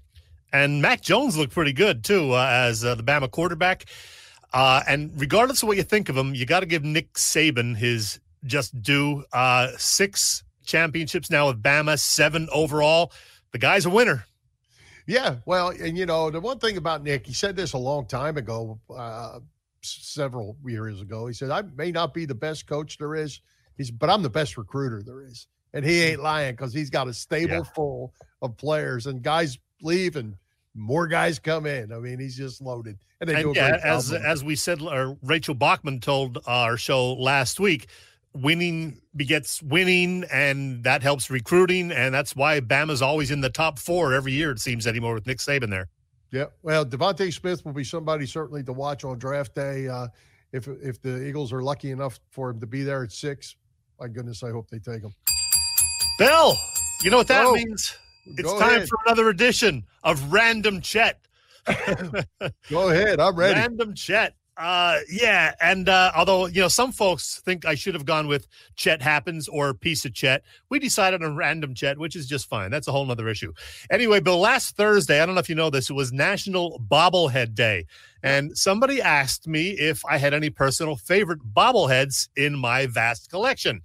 And 0.53 0.83
Mac 0.83 1.01
Jones 1.01 1.37
looked 1.37 1.53
pretty 1.53 1.73
good 1.73 2.03
too 2.03 2.33
uh, 2.33 2.49
as 2.51 2.85
uh, 2.85 2.97
the 2.97 3.05
Bama 3.05 3.31
quarterback. 3.31 3.85
Uh, 4.53 4.83
and 4.89 5.13
regardless 5.15 5.63
of 5.63 5.69
what 5.69 5.77
you 5.77 5.85
think 5.85 6.09
of 6.09 6.17
him, 6.17 6.35
you 6.35 6.45
got 6.45 6.61
to 6.61 6.67
give 6.67 6.83
Nick 6.83 7.13
Saban 7.15 7.77
his 7.77 8.19
just 8.45 8.81
do 8.83 9.25
Uh, 9.33 9.69
six 9.79 10.45
championships 10.65 11.31
now 11.31 11.49
with 11.49 11.63
Bama, 11.63 11.99
seven 11.99 12.49
overall. 12.53 13.13
The 13.53 13.59
guy's 13.59 13.85
a 13.87 13.91
winner. 13.91 14.25
Yeah, 15.07 15.37
well, 15.45 15.69
and 15.69 15.99
you 15.99 16.07
know 16.07 16.31
the 16.31 16.41
one 16.41 16.59
thing 16.59 16.77
about 16.79 17.03
Nick, 17.03 17.27
he 17.27 17.35
said 17.35 17.57
this 17.57 17.75
a 17.75 17.79
long 17.79 18.07
time 18.07 18.37
ago, 18.39 18.81
uh, 18.95 19.41
several 19.83 20.57
years 20.65 21.01
ago. 21.01 21.27
He 21.27 21.35
said, 21.35 21.51
"I 21.51 21.63
may 21.77 21.93
not 21.93 22.15
be 22.15 22.25
the 22.25 22.35
best 22.35 22.67
coach 22.67 22.97
there 22.99 23.15
is, 23.15 23.41
he's, 23.77 23.91
but 23.91 24.09
I'm 24.09 24.23
the 24.23 24.31
best 24.31 24.57
recruiter 24.57 25.03
there 25.03 25.23
is." 25.23 25.47
And 25.75 25.85
he 25.85 26.03
ain't 26.05 26.23
lying 26.23 26.55
because 26.55 26.73
he's 26.73 26.89
got 26.89 27.09
a 27.09 27.13
stable 27.13 27.57
Yeah. 27.57 27.63
full 27.75 28.15
of 28.41 28.57
players, 28.57 29.07
and 29.07 29.23
guys 29.23 29.59
leave 29.83 30.17
and 30.17 30.37
more 30.75 31.07
guys 31.07 31.39
come 31.39 31.67
in. 31.67 31.93
I 31.93 31.99
mean, 31.99 32.19
he's 32.19 32.37
just 32.37 32.63
loaded, 32.63 32.97
and 33.21 33.29
they 33.29 33.35
do 33.43 33.49
a 33.49 33.49
And 33.49 33.57
yeah, 33.57 33.71
great 33.73 33.83
job 33.83 33.87
as 33.99 34.13
as 34.13 34.43
we 34.45 34.57
said, 34.57 34.81
or 34.81 35.19
Rachel 35.23 35.55
Bachman 35.55 36.01
told 36.01 36.39
our 36.47 36.77
show 36.79 37.13
last 37.13 37.61
week, 37.61 37.89
winning 38.35 39.01
begets 39.17 39.63
winning, 39.63 40.25
and 40.33 40.83
that 40.85 41.03
helps 41.03 41.31
recruiting, 41.31 41.93
and 41.93 42.15
that's 42.15 42.35
why 42.37 42.61
Bama's 42.61 43.01
always 43.03 43.31
in 43.31 43.41
the 43.41 43.51
top 43.51 43.79
four 43.79 44.13
every 44.13 44.33
year. 44.33 44.51
It 44.51 44.59
seems 44.61 44.87
anymore 44.87 45.15
with 45.15 45.27
Nick 45.27 45.39
Saban 45.39 45.71
there. 45.71 45.89
Yeah, 46.33 46.47
well, 46.63 46.85
DeVonta 46.85 47.33
Smith 47.33 47.65
will 47.65 47.73
be 47.73 47.85
somebody 47.85 48.27
certainly 48.27 48.63
to 48.65 48.73
watch 48.73 49.05
on 49.05 49.19
draft 49.19 49.55
day. 49.55 49.87
Uh, 49.89 50.09
if 50.53 50.67
if 50.69 51.01
the 51.01 51.25
Eagles 51.27 51.53
are 51.53 51.63
lucky 51.63 51.91
enough 51.93 52.19
for 52.31 52.51
him 52.51 52.61
to 52.61 52.67
be 52.67 52.83
there 52.83 53.05
at 53.05 53.13
six, 53.13 53.55
my 54.01 54.09
goodness, 54.09 54.43
I 54.43 54.51
hope 54.51 54.69
they 54.69 54.79
take 54.81 55.03
him. 55.03 55.15
Bill, 56.19 56.55
you 57.03 57.11
know 57.11 57.19
what 57.19 57.29
that 57.29 57.45
Oh, 57.45 57.55
means? 57.55 57.97
It's 58.27 58.51
time 58.55 58.77
ahead. 58.77 58.89
for 58.89 58.99
another 59.07 59.29
edition 59.29 59.85
of 60.03 60.33
Random 60.33 60.81
Chet. 60.81 61.21
Go 62.71 62.89
ahead, 62.91 63.21
I'm 63.21 63.37
ready. 63.37 63.55
Random 63.61 63.95
Chet. 63.95 64.35
Uh, 64.57 65.01
yeah, 65.11 65.53
and 65.61 65.89
uh, 65.89 66.13
although 66.17 66.47
you 66.47 66.61
know 66.61 66.69
some 66.69 66.93
folks 66.93 67.41
think 67.45 67.65
I 67.65 67.75
should 67.75 67.95
have 67.95 68.05
gone 68.05 68.29
with 68.29 68.47
Chet 68.77 69.03
Happens 69.03 69.49
or 69.49 69.75
Piece 69.75 70.05
of 70.05 70.15
Chet, 70.15 70.45
we 70.69 70.79
decided 70.79 71.25
on 71.25 71.35
Random 71.35 71.75
Chet, 71.75 71.99
which 71.99 72.15
is 72.15 72.29
just 72.29 72.49
fine. 72.49 72.71
That's 72.71 72.87
a 72.87 72.93
whole 72.93 73.11
other 73.11 73.29
issue. 73.29 73.53
Anyway, 73.91 74.21
Bill, 74.21 74.39
last 74.39 74.77
Thursday, 74.77 75.21
I 75.21 75.27
don't 75.27 75.35
know 75.35 75.41
if 75.41 75.49
you 75.49 75.57
know 75.57 75.71
this, 75.71 75.91
it 75.91 75.95
was 75.95 76.13
National 76.13 76.81
Bobblehead 76.89 77.55
Day, 77.55 77.87
and 78.23 78.57
somebody 78.57 79.03
asked 79.03 79.49
me 79.49 79.71
if 79.71 80.05
I 80.07 80.19
had 80.19 80.35
any 80.35 80.51
personal 80.51 80.95
favorite 80.95 81.41
bobbleheads 81.53 82.29
in 82.37 82.57
my 82.57 82.87
vast 82.87 83.31
collection. 83.31 83.83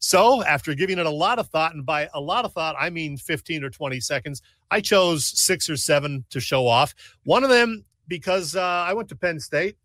So, 0.00 0.42
after 0.44 0.74
giving 0.74 0.98
it 0.98 1.06
a 1.06 1.10
lot 1.10 1.38
of 1.38 1.48
thought, 1.48 1.74
and 1.74 1.86
by 1.86 2.08
a 2.12 2.20
lot 2.20 2.44
of 2.44 2.52
thought, 2.52 2.74
I 2.78 2.90
mean 2.90 3.16
15 3.16 3.62
or 3.62 3.70
20 3.70 4.00
seconds, 4.00 4.42
I 4.70 4.80
chose 4.80 5.26
six 5.26 5.70
or 5.70 5.76
seven 5.76 6.24
to 6.30 6.40
show 6.40 6.66
off. 6.66 6.92
One 7.22 7.44
of 7.44 7.50
them, 7.50 7.84
because 8.08 8.56
uh, 8.56 8.62
I 8.62 8.94
went 8.94 9.08
to 9.10 9.16
Penn 9.16 9.38
State 9.38 9.76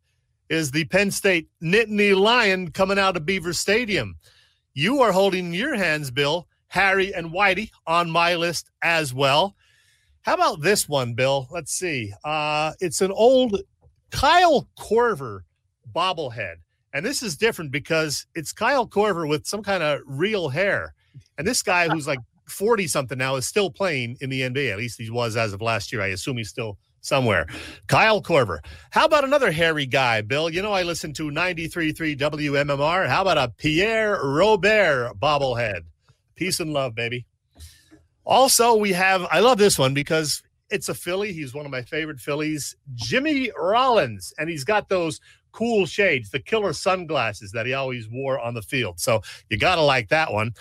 is 0.53 0.71
the 0.71 0.85
Penn 0.85 1.11
State 1.11 1.49
Nittany 1.61 2.15
Lion 2.15 2.71
coming 2.71 2.99
out 2.99 3.17
of 3.17 3.25
Beaver 3.25 3.53
Stadium. 3.53 4.15
You 4.73 5.01
are 5.01 5.11
holding 5.11 5.47
in 5.47 5.53
your 5.53 5.75
hands, 5.75 6.11
Bill, 6.11 6.47
Harry 6.67 7.13
and 7.13 7.31
Whitey 7.31 7.71
on 7.87 8.09
my 8.09 8.35
list 8.35 8.69
as 8.83 9.13
well. 9.13 9.55
How 10.21 10.35
about 10.35 10.61
this 10.61 10.87
one, 10.87 11.15
Bill? 11.15 11.47
Let's 11.51 11.73
see. 11.73 12.13
Uh, 12.23 12.73
it's 12.79 13.01
an 13.01 13.11
old 13.11 13.61
Kyle 14.11 14.69
Korver 14.79 15.41
bobblehead. 15.93 16.55
And 16.93 17.03
this 17.03 17.23
is 17.23 17.35
different 17.35 17.71
because 17.71 18.27
it's 18.35 18.53
Kyle 18.53 18.87
Korver 18.87 19.27
with 19.27 19.47
some 19.47 19.63
kind 19.63 19.81
of 19.81 20.01
real 20.05 20.49
hair. 20.49 20.93
And 21.37 21.47
this 21.47 21.63
guy 21.63 21.89
who's 21.89 22.07
like 22.07 22.19
40 22.47 22.87
something 22.87 23.17
now 23.17 23.35
is 23.35 23.47
still 23.47 23.71
playing 23.71 24.17
in 24.21 24.29
the 24.29 24.41
NBA. 24.41 24.71
At 24.71 24.77
least 24.77 25.01
he 25.01 25.09
was 25.09 25.35
as 25.35 25.51
of 25.51 25.61
last 25.61 25.91
year. 25.91 26.01
I 26.01 26.07
assume 26.07 26.37
he's 26.37 26.49
still 26.49 26.77
somewhere. 27.03 27.45
Kyle 27.87 28.21
Korver. 28.21 28.59
How 28.89 29.05
about 29.05 29.23
another 29.23 29.51
hairy 29.51 29.85
guy, 29.85 30.21
Bill? 30.21 30.49
You 30.49 30.63
know, 30.63 30.71
I 30.71 30.81
listen 30.81 31.13
to 31.13 31.29
93.3 31.29 32.17
WMMR. 32.17 33.07
How 33.07 33.21
about 33.21 33.37
a 33.37 33.49
Pierre 33.49 34.19
Robert 34.23 35.13
bobblehead? 35.19 35.81
Peace 36.35 36.59
and 36.59 36.73
love, 36.73 36.95
baby. 36.95 37.27
Also, 38.25 38.75
we 38.75 38.93
have, 38.93 39.27
I 39.29 39.41
love 39.41 39.57
this 39.57 39.77
one 39.77 39.93
because 39.93 40.41
it's 40.69 40.89
a 40.89 40.95
Philly. 40.95 41.33
He's 41.33 41.53
one 41.53 41.65
of 41.65 41.71
my 41.71 41.83
favorite 41.83 42.19
Phillies, 42.19 42.75
Jimmy 42.95 43.51
Rollins. 43.55 44.33
And 44.39 44.49
he's 44.49 44.63
got 44.63 44.89
those 44.89 45.19
cool 45.53 45.85
shades, 45.85 46.31
the 46.31 46.39
killer 46.39 46.73
sunglasses 46.73 47.51
that 47.53 47.65
he 47.65 47.73
always 47.73 48.09
wore 48.09 48.39
on 48.39 48.53
the 48.53 48.61
field. 48.61 48.99
So 48.99 49.21
you 49.49 49.57
got 49.57 49.75
to 49.75 49.81
like 49.81 50.09
that 50.09 50.33
one. 50.33 50.51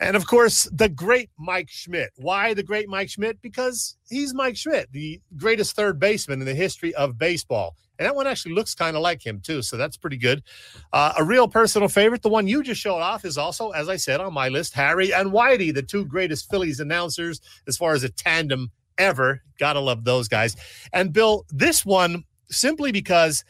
And 0.00 0.16
of 0.16 0.26
course, 0.26 0.68
the 0.72 0.88
great 0.88 1.30
Mike 1.38 1.70
Schmidt. 1.70 2.10
Why 2.16 2.52
the 2.52 2.62
great 2.62 2.88
Mike 2.88 3.08
Schmidt? 3.08 3.40
Because 3.40 3.96
he's 4.08 4.34
Mike 4.34 4.56
Schmidt, 4.56 4.92
the 4.92 5.20
greatest 5.36 5.76
third 5.76 5.98
baseman 5.98 6.40
in 6.40 6.46
the 6.46 6.54
history 6.54 6.94
of 6.94 7.16
baseball. 7.18 7.76
And 7.98 8.06
that 8.06 8.16
one 8.16 8.26
actually 8.26 8.54
looks 8.54 8.74
kind 8.74 8.96
of 8.96 9.02
like 9.02 9.24
him, 9.24 9.40
too. 9.40 9.60
So 9.60 9.76
that's 9.76 9.98
pretty 9.98 10.16
good. 10.16 10.42
Uh, 10.90 11.12
a 11.18 11.24
real 11.24 11.46
personal 11.46 11.86
favorite, 11.86 12.22
the 12.22 12.30
one 12.30 12.46
you 12.46 12.62
just 12.62 12.80
showed 12.80 13.00
off, 13.00 13.26
is 13.26 13.36
also, 13.36 13.70
as 13.72 13.90
I 13.90 13.96
said 13.96 14.20
on 14.20 14.32
my 14.32 14.48
list, 14.48 14.72
Harry 14.72 15.12
and 15.12 15.30
Whitey, 15.32 15.72
the 15.72 15.82
two 15.82 16.06
greatest 16.06 16.50
Phillies 16.50 16.80
announcers 16.80 17.42
as 17.68 17.76
far 17.76 17.92
as 17.92 18.02
a 18.02 18.08
tandem 18.08 18.70
ever. 18.96 19.42
Gotta 19.58 19.80
love 19.80 20.04
those 20.04 20.28
guys. 20.28 20.56
And 20.94 21.12
Bill, 21.12 21.44
this 21.50 21.84
one, 21.84 22.24
simply 22.50 22.90
because 22.90 23.44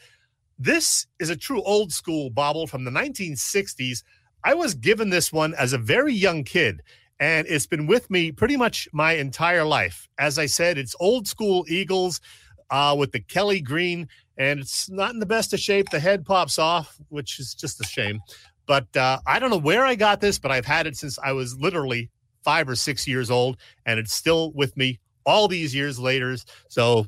this 0.63 1.07
is 1.19 1.29
a 1.29 1.35
true 1.35 1.61
old 1.63 1.91
school 1.91 2.29
bobble 2.29 2.67
from 2.67 2.83
the 2.83 2.91
1960s. 2.91 4.03
I 4.43 4.53
was 4.53 4.73
given 4.75 5.09
this 5.09 5.33
one 5.33 5.55
as 5.55 5.73
a 5.73 5.77
very 5.77 6.13
young 6.13 6.43
kid, 6.43 6.81
and 7.19 7.47
it's 7.47 7.65
been 7.65 7.87
with 7.87 8.09
me 8.09 8.31
pretty 8.31 8.57
much 8.57 8.87
my 8.93 9.13
entire 9.13 9.63
life. 9.63 10.07
As 10.19 10.37
I 10.37 10.45
said, 10.45 10.77
it's 10.77 10.95
old 10.99 11.27
school 11.27 11.65
Eagles 11.67 12.21
uh, 12.69 12.95
with 12.97 13.11
the 13.11 13.21
Kelly 13.21 13.59
green, 13.61 14.07
and 14.37 14.59
it's 14.59 14.89
not 14.89 15.13
in 15.13 15.19
the 15.19 15.25
best 15.25 15.53
of 15.53 15.59
shape. 15.59 15.89
The 15.89 15.99
head 15.99 16.25
pops 16.25 16.59
off, 16.59 16.97
which 17.09 17.39
is 17.39 17.55
just 17.55 17.81
a 17.81 17.83
shame. 17.83 18.19
But 18.67 18.95
uh, 18.95 19.19
I 19.25 19.39
don't 19.39 19.49
know 19.49 19.57
where 19.57 19.83
I 19.83 19.95
got 19.95 20.21
this, 20.21 20.37
but 20.37 20.51
I've 20.51 20.65
had 20.65 20.85
it 20.85 20.95
since 20.95 21.17
I 21.19 21.31
was 21.31 21.57
literally 21.57 22.09
five 22.43 22.69
or 22.69 22.75
six 22.75 23.07
years 23.07 23.31
old, 23.31 23.57
and 23.85 23.99
it's 23.99 24.13
still 24.13 24.51
with 24.53 24.77
me 24.77 24.99
all 25.25 25.47
these 25.47 25.73
years 25.73 25.99
later. 25.99 26.37
So 26.69 27.07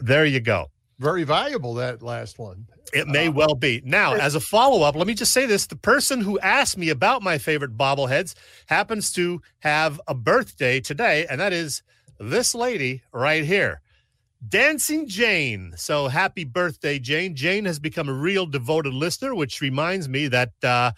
there 0.00 0.24
you 0.24 0.40
go. 0.40 0.70
Very 0.98 1.24
valuable, 1.24 1.74
that 1.74 2.02
last 2.02 2.38
one. 2.38 2.66
It 2.92 3.08
may 3.08 3.28
well 3.28 3.56
be. 3.56 3.82
Now, 3.84 4.14
as 4.14 4.36
a 4.36 4.40
follow 4.40 4.82
up, 4.82 4.94
let 4.94 5.08
me 5.08 5.14
just 5.14 5.32
say 5.32 5.46
this. 5.46 5.66
The 5.66 5.76
person 5.76 6.20
who 6.20 6.38
asked 6.38 6.78
me 6.78 6.90
about 6.90 7.22
my 7.22 7.38
favorite 7.38 7.76
bobbleheads 7.76 8.34
happens 8.66 9.10
to 9.12 9.42
have 9.60 10.00
a 10.06 10.14
birthday 10.14 10.78
today, 10.78 11.26
and 11.28 11.40
that 11.40 11.52
is 11.52 11.82
this 12.20 12.54
lady 12.54 13.02
right 13.12 13.44
here, 13.44 13.80
Dancing 14.48 15.08
Jane. 15.08 15.72
So 15.76 16.06
happy 16.06 16.44
birthday, 16.44 17.00
Jane. 17.00 17.34
Jane 17.34 17.64
has 17.64 17.80
become 17.80 18.08
a 18.08 18.12
real 18.12 18.46
devoted 18.46 18.94
listener, 18.94 19.34
which 19.34 19.60
reminds 19.60 20.08
me 20.08 20.28
that. 20.28 20.52
Uh, 20.62 20.92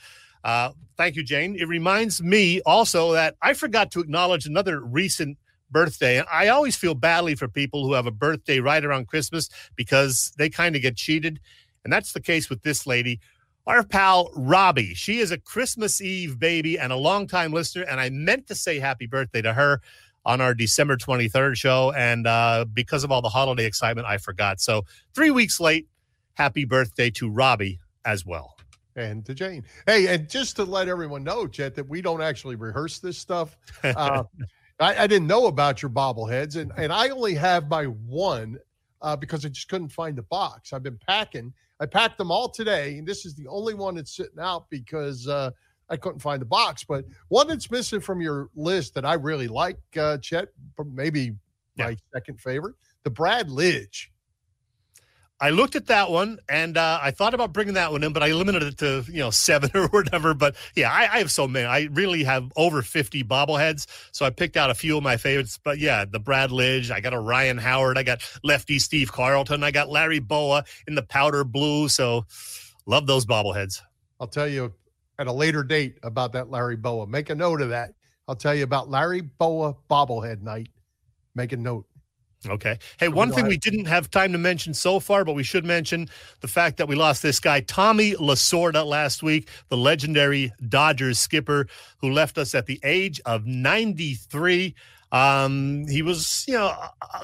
uh, 0.45 0.71
thank 0.97 1.17
you, 1.17 1.25
Jane. 1.25 1.57
It 1.59 1.67
reminds 1.67 2.23
me 2.23 2.61
also 2.61 3.13
that 3.13 3.35
I 3.43 3.53
forgot 3.53 3.91
to 3.93 4.01
acknowledge 4.01 4.47
another 4.47 4.81
recent 4.81 5.39
birthday. 5.71 6.19
And 6.19 6.27
I 6.33 6.49
always 6.49 6.77
feel 6.77 6.95
badly 6.95 7.35
for 7.35 7.49
people 7.49 7.87
who 7.87 7.93
have 7.95 8.07
a 8.07 8.11
birthday 8.11 8.61
right 8.61 8.85
around 8.85 9.09
Christmas 9.09 9.49
because 9.75 10.33
they 10.39 10.49
kind 10.49 10.77
of 10.77 10.83
get 10.83 10.97
cheated. 10.97 11.41
And 11.85 11.93
that's 11.93 12.13
the 12.13 12.21
case 12.21 12.51
with 12.51 12.63
this 12.63 12.87
lady, 12.87 13.21
our 13.67 13.85
pal 13.85 14.31
Robbie. 14.35 14.95
She 14.95 15.19
is 15.19 15.31
a 15.31 15.39
Christmas 15.39 16.01
Eve 16.01 16.39
baby 16.39 16.79
and 16.79 16.93
a 16.93 16.97
longtime 16.97 17.53
listener. 17.53 17.85
And 17.85 18.01
I 18.01 18.11
meant 18.11 18.47
to 18.49 18.55
say 18.55 18.79
happy 18.79 19.07
birthday 19.07 19.43
to 19.43 19.53
her 19.53 19.81
on 20.25 20.41
our 20.41 20.55
December 20.55 20.97
23rd 20.97 21.57
show. 21.57 21.93
And 21.93 22.27
uh, 22.27 22.65
because 22.73 23.05
of 23.05 23.13
all 23.13 23.23
the 23.23 23.29
holiday 23.29 23.65
excitement, 23.65 24.07
I 24.07 24.19
forgot. 24.19 24.61
So 24.61 24.85
three 25.15 25.31
weeks 25.31 25.61
late, 25.61 25.87
happy 26.35 26.65
birthday 26.65 27.11
to 27.11 27.31
Robbie 27.31 27.79
as 28.05 28.27
well. 28.27 28.57
And 28.97 29.25
to 29.27 29.35
Jane. 29.35 29.65
Hey, 29.87 30.07
and 30.07 30.29
just 30.29 30.57
to 30.57 30.65
let 30.65 30.89
everyone 30.89 31.23
know, 31.23 31.47
Chet, 31.47 31.75
that 31.75 31.87
we 31.87 32.01
don't 32.01 32.23
actually 32.23 32.57
rehearse 32.57 32.99
this 32.99 33.19
stuff. 33.19 33.57
Uh, 33.85 34.25
I, 34.79 35.05
I, 35.05 35.07
didn't 35.07 35.27
know 35.27 35.47
about 35.47 35.81
your 35.81 35.91
bobbleheads, 35.91 36.57
and, 36.57 36.71
and 36.77 36.93
I 36.93 37.09
only 37.09 37.35
have 37.35 37.69
my 37.69 37.85
one 37.85 38.59
uh, 39.01 39.17
because 39.17 39.45
I 39.45 39.49
just 39.49 39.69
couldn't 39.69 39.89
find 39.89 40.17
the 40.17 40.23
box. 40.23 40.73
I've 40.73 40.83
been 40.83 40.99
packing 40.99 41.55
I 41.81 41.87
packed 41.87 42.19
them 42.19 42.31
all 42.31 42.49
today, 42.49 42.99
and 42.99 43.07
this 43.07 43.27
is 43.27 43.35
the 43.35 43.47
only 43.49 43.75
one 43.75 43.97
that's 43.97 44.17
sitting 44.17 44.41
out 44.41 44.69
because 44.71 45.29
uh, 45.29 45.51
I 45.91 45.97
couldn't 45.97 46.21
find 46.21 46.41
the 46.41 46.47
box. 46.47 46.85
But 46.85 47.05
one 47.29 47.49
that's 47.49 47.71
missing 47.71 48.01
from 48.01 48.21
your 48.21 48.49
list 48.55 48.95
that 48.95 49.05
I 49.05 49.15
really 49.15 49.49
like, 49.49 49.79
uh, 49.99 50.19
Chet, 50.19 50.49
maybe 50.93 51.35
my 51.77 51.97
second 52.15 52.41
favorite, 52.41 52.77
the 53.05 53.11
Brad 53.11 53.49
Lidge. 53.49 54.07
I 55.39 55.51
looked 55.51 55.77
at 55.77 55.87
that 55.87 56.11
one 56.11 56.39
and 56.49 56.79
uh, 56.79 56.99
I 57.03 57.11
thought 57.11 57.35
about 57.35 57.53
bringing 57.53 57.75
that 57.75 57.93
one 57.93 58.03
in, 58.03 58.15
but 58.15 58.23
I 58.23 58.33
limited 58.33 58.63
it 58.63 58.79
to 58.79 59.05
you 59.07 59.19
know 59.19 59.31
seven 59.47 59.71
or 59.75 59.89
whatever. 59.89 60.35
But 60.35 60.57
yeah, 60.75 60.91
I, 60.91 61.03
I, 61.03 61.19
have 61.19 61.31
so 61.31 61.47
many. 61.47 61.67
I 61.67 61.89
really 61.93 62.25
have 62.25 62.51
over 62.57 62.83
fifty 62.83 63.23
bobbleheads, 63.23 63.87
so 64.13 64.25
I 64.25 64.31
picked 64.31 64.57
out 64.57 64.71
a 64.71 64.75
few 64.75 64.97
of 64.97 65.03
my 65.03 65.17
favorites. 65.17 65.59
But 65.63 65.79
yeah, 65.79 66.05
the 66.05 66.19
Brad 66.19 66.51
Lidge, 66.51 66.91
I 66.91 67.01
got 67.01 67.13
a 67.13 67.21
Ryan 67.21 67.59
Howard, 67.59 67.99
I 67.99 68.03
got 68.03 68.23
Lefty 68.43 68.79
Steve 68.79 69.13
Carlton, 69.13 69.63
I 69.63 69.71
got 69.71 69.91
Larry 69.91 70.21
Bowa 70.21 70.65
in 70.87 70.95
the 70.95 71.03
powder 71.03 71.45
blue. 71.45 71.89
So 71.89 72.25
love 72.87 73.07
those 73.07 73.27
bobbleheads. 73.27 73.81
I'll 74.19 74.29
tell 74.29 74.49
you 74.49 74.73
at 75.19 75.27
a 75.27 75.33
later 75.33 75.63
date 75.63 75.99
about 76.03 76.33
that 76.33 76.51
Larry 76.51 76.77
Bowa. 76.77 77.07
Make 77.07 77.29
a 77.31 77.35
note 77.35 77.61
of 77.61 77.69
that. 77.71 77.91
I'll 78.29 78.37
tell 78.37 78.55
you 78.55 78.65
about 78.65 78.91
Larry 78.91 79.21
Bowa 79.21 79.75
bobblehead 79.91 80.43
night. 80.43 80.69
Make 81.35 81.53
a 81.53 81.57
note. 81.57 81.87
Okay. 82.49 82.79
Hey, 82.99 83.09
one 83.09 83.33
thing 83.33 83.47
we 83.47 83.57
didn't 83.57 83.87
have 83.87 84.11
time 84.11 84.33
to 84.33 84.39
mention 84.39 84.75
so 84.75 85.01
far, 85.01 85.25
but 85.25 85.33
we 85.33 85.43
should 85.43 85.65
mention 85.65 86.09
the 86.41 86.49
fact 86.49 86.77
that 86.77 86.87
we 86.87 86.95
lost 86.95 87.23
this 87.23 87.41
guy, 87.41 87.61
Tommy 87.61 88.13
Lasorda, 88.13 88.85
last 88.85 89.23
week, 89.23 89.49
the 89.69 89.77
legendary 89.77 90.53
Dodgers 90.69 91.19
skipper 91.19 91.67
who 91.99 92.13
left 92.13 92.39
us 92.39 92.55
at 92.55 92.67
the 92.67 92.79
age 92.85 93.21
of 93.27 93.47
93. 93.47 94.75
Um, 95.13 95.87
he 95.89 96.03
was, 96.03 96.45
you 96.47 96.55
know, 96.55 96.73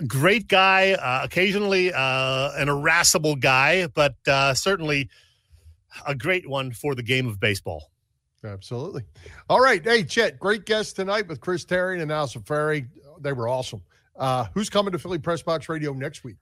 a 0.01 0.05
great 0.05 0.49
guy, 0.49 0.93
uh, 0.93 1.21
occasionally 1.25 1.93
uh, 1.93 2.53
an 2.57 2.69
irascible 2.69 3.37
guy, 3.37 3.87
but 3.89 4.17
uh, 4.27 4.55
certainly 4.55 5.09
a 6.07 6.15
great 6.15 6.49
one 6.49 6.73
for 6.73 6.95
the 6.95 7.03
game 7.03 7.29
of 7.29 7.39
baseball. 7.39 7.91
Absolutely. 8.45 9.03
All 9.49 9.61
right. 9.61 9.85
Hey, 9.85 10.03
Chet, 10.03 10.39
great 10.39 10.65
guest 10.65 10.97
tonight 10.97 11.29
with 11.29 11.41
Chris 11.41 11.65
Terry 11.65 12.01
and 12.01 12.11
Al 12.11 12.27
Ferry. 12.27 12.87
They 13.21 13.33
were 13.33 13.47
awesome. 13.47 13.83
Uh, 14.17 14.47
who's 14.55 14.71
coming 14.71 14.93
to 14.93 14.99
Philly 14.99 15.19
Press 15.19 15.43
Box 15.43 15.69
Radio 15.69 15.93
next 15.93 16.25
week? 16.25 16.37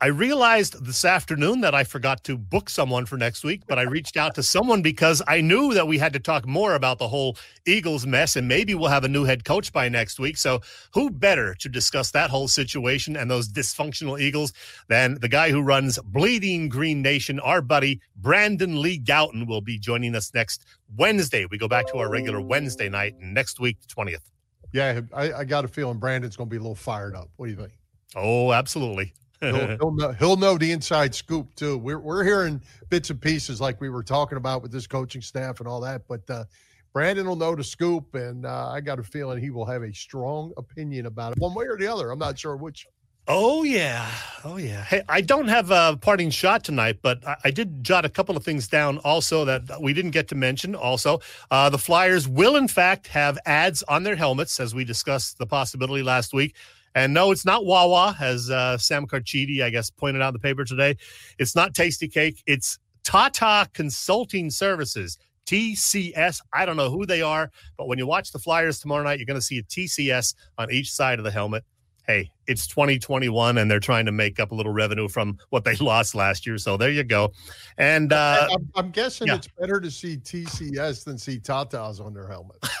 I 0.00 0.06
realized 0.06 0.84
this 0.84 1.04
afternoon 1.04 1.60
that 1.60 1.74
I 1.74 1.84
forgot 1.84 2.24
to 2.24 2.36
book 2.36 2.68
someone 2.68 3.06
for 3.06 3.16
next 3.16 3.44
week, 3.44 3.62
but 3.66 3.78
I 3.78 3.82
reached 3.82 4.16
out 4.16 4.34
to 4.34 4.42
someone 4.42 4.82
because 4.82 5.22
I 5.26 5.40
knew 5.40 5.72
that 5.74 5.86
we 5.86 5.98
had 5.98 6.12
to 6.14 6.18
talk 6.18 6.46
more 6.46 6.74
about 6.74 6.98
the 6.98 7.08
whole 7.08 7.36
Eagles 7.66 8.06
mess, 8.06 8.36
and 8.36 8.48
maybe 8.48 8.74
we'll 8.74 8.88
have 8.88 9.04
a 9.04 9.08
new 9.08 9.24
head 9.24 9.44
coach 9.44 9.72
by 9.72 9.88
next 9.88 10.18
week. 10.18 10.36
So, 10.36 10.60
who 10.92 11.10
better 11.10 11.54
to 11.54 11.68
discuss 11.68 12.10
that 12.10 12.30
whole 12.30 12.48
situation 12.48 13.16
and 13.16 13.30
those 13.30 13.48
dysfunctional 13.48 14.20
Eagles 14.20 14.52
than 14.88 15.18
the 15.20 15.28
guy 15.28 15.50
who 15.50 15.62
runs 15.62 15.98
Bleeding 15.98 16.68
Green 16.68 17.00
Nation? 17.00 17.38
Our 17.40 17.62
buddy 17.62 18.00
Brandon 18.16 18.82
Lee 18.82 18.98
Gowton 18.98 19.46
will 19.46 19.60
be 19.60 19.78
joining 19.78 20.14
us 20.16 20.32
next 20.34 20.64
Wednesday. 20.96 21.46
We 21.46 21.58
go 21.58 21.68
back 21.68 21.86
to 21.88 21.98
our 21.98 22.10
regular 22.10 22.40
Wednesday 22.40 22.88
night, 22.88 23.14
next 23.20 23.60
week, 23.60 23.78
the 23.80 23.94
20th 23.94 24.33
yeah, 24.74 25.00
I, 25.12 25.32
I 25.32 25.44
got 25.44 25.64
a 25.64 25.68
feeling 25.68 25.98
Brandon's 25.98 26.36
going 26.36 26.48
to 26.48 26.50
be 26.50 26.56
a 26.56 26.60
little 26.60 26.74
fired 26.74 27.14
up. 27.14 27.30
What 27.36 27.46
do 27.46 27.52
you 27.52 27.56
think? 27.56 27.70
Oh, 28.16 28.52
absolutely. 28.52 29.14
he'll, 29.40 29.52
he'll, 29.78 29.92
know, 29.92 30.12
he'll 30.18 30.36
know 30.36 30.58
the 30.58 30.72
inside 30.72 31.14
scoop 31.14 31.54
too. 31.54 31.78
We're 31.78 32.00
we're 32.00 32.24
hearing 32.24 32.60
bits 32.90 33.08
and 33.10 33.20
pieces 33.22 33.60
like 33.60 33.80
we 33.80 33.88
were 33.88 34.02
talking 34.02 34.36
about 34.36 34.62
with 34.62 34.72
this 34.72 34.88
coaching 34.88 35.22
staff 35.22 35.60
and 35.60 35.68
all 35.68 35.80
that, 35.82 36.08
but 36.08 36.28
uh, 36.28 36.44
Brandon 36.92 37.28
will 37.28 37.36
know 37.36 37.54
the 37.54 37.62
scoop, 37.62 38.16
and 38.16 38.44
uh, 38.44 38.68
I 38.68 38.80
got 38.80 38.98
a 38.98 39.04
feeling 39.04 39.40
he 39.40 39.50
will 39.50 39.64
have 39.64 39.82
a 39.82 39.94
strong 39.94 40.52
opinion 40.56 41.06
about 41.06 41.32
it, 41.32 41.38
one 41.38 41.54
way 41.54 41.66
or 41.66 41.76
the 41.76 41.86
other. 41.86 42.10
I'm 42.10 42.18
not 42.18 42.36
sure 42.36 42.56
which. 42.56 42.84
Oh 43.26 43.62
yeah, 43.62 44.06
oh 44.44 44.58
yeah. 44.58 44.84
Hey, 44.84 45.02
I 45.08 45.22
don't 45.22 45.48
have 45.48 45.70
a 45.70 45.96
parting 45.98 46.28
shot 46.28 46.62
tonight, 46.62 46.98
but 47.00 47.26
I, 47.26 47.36
I 47.44 47.50
did 47.50 47.82
jot 47.82 48.04
a 48.04 48.10
couple 48.10 48.36
of 48.36 48.44
things 48.44 48.68
down 48.68 48.98
also 48.98 49.46
that 49.46 49.80
we 49.80 49.94
didn't 49.94 50.10
get 50.10 50.28
to 50.28 50.34
mention. 50.34 50.74
Also, 50.74 51.20
uh, 51.50 51.70
the 51.70 51.78
Flyers 51.78 52.28
will 52.28 52.56
in 52.56 52.68
fact 52.68 53.06
have 53.06 53.38
ads 53.46 53.82
on 53.84 54.02
their 54.02 54.14
helmets, 54.14 54.60
as 54.60 54.74
we 54.74 54.84
discussed 54.84 55.38
the 55.38 55.46
possibility 55.46 56.02
last 56.02 56.34
week. 56.34 56.54
And 56.94 57.14
no, 57.14 57.30
it's 57.30 57.46
not 57.46 57.64
Wawa, 57.64 58.14
as 58.20 58.50
uh, 58.50 58.76
Sam 58.76 59.06
Carchidi, 59.06 59.62
I 59.62 59.70
guess, 59.70 59.88
pointed 59.88 60.20
out 60.20 60.28
in 60.28 60.34
the 60.34 60.38
paper 60.38 60.64
today. 60.64 60.98
It's 61.38 61.56
not 61.56 61.72
Tastykake. 61.72 62.42
It's 62.46 62.78
Tata 63.04 63.70
Consulting 63.72 64.50
Services. 64.50 65.16
TCS. 65.46 66.40
I 66.52 66.66
don't 66.66 66.76
know 66.76 66.90
who 66.90 67.06
they 67.06 67.22
are, 67.22 67.50
but 67.78 67.88
when 67.88 67.98
you 67.98 68.06
watch 68.06 68.32
the 68.32 68.38
Flyers 68.38 68.80
tomorrow 68.80 69.02
night, 69.02 69.18
you're 69.18 69.26
going 69.26 69.40
to 69.40 69.44
see 69.44 69.58
a 69.58 69.62
TCS 69.62 70.34
on 70.58 70.70
each 70.70 70.92
side 70.92 71.18
of 71.18 71.24
the 71.24 71.30
helmet 71.30 71.64
hey, 72.06 72.30
it's 72.46 72.66
2021 72.66 73.58
and 73.58 73.70
they're 73.70 73.80
trying 73.80 74.06
to 74.06 74.12
make 74.12 74.38
up 74.38 74.52
a 74.52 74.54
little 74.54 74.72
revenue 74.72 75.08
from 75.08 75.38
what 75.50 75.64
they 75.64 75.74
lost 75.80 76.14
last 76.14 76.46
year. 76.46 76.58
So 76.58 76.76
there 76.76 76.90
you 76.90 77.04
go. 77.04 77.32
And 77.78 78.12
uh, 78.12 78.48
I'm, 78.50 78.70
I'm 78.74 78.90
guessing 78.90 79.28
yeah. 79.28 79.36
it's 79.36 79.48
better 79.58 79.80
to 79.80 79.90
see 79.90 80.16
TCS 80.16 81.04
than 81.04 81.18
see 81.18 81.38
Tatas 81.38 82.04
on 82.04 82.14
their 82.14 82.28
helmet. 82.28 82.56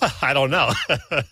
well, 0.00 0.12
I 0.22 0.32
don't 0.32 0.50
know. 0.50 0.72
A 1.10 1.24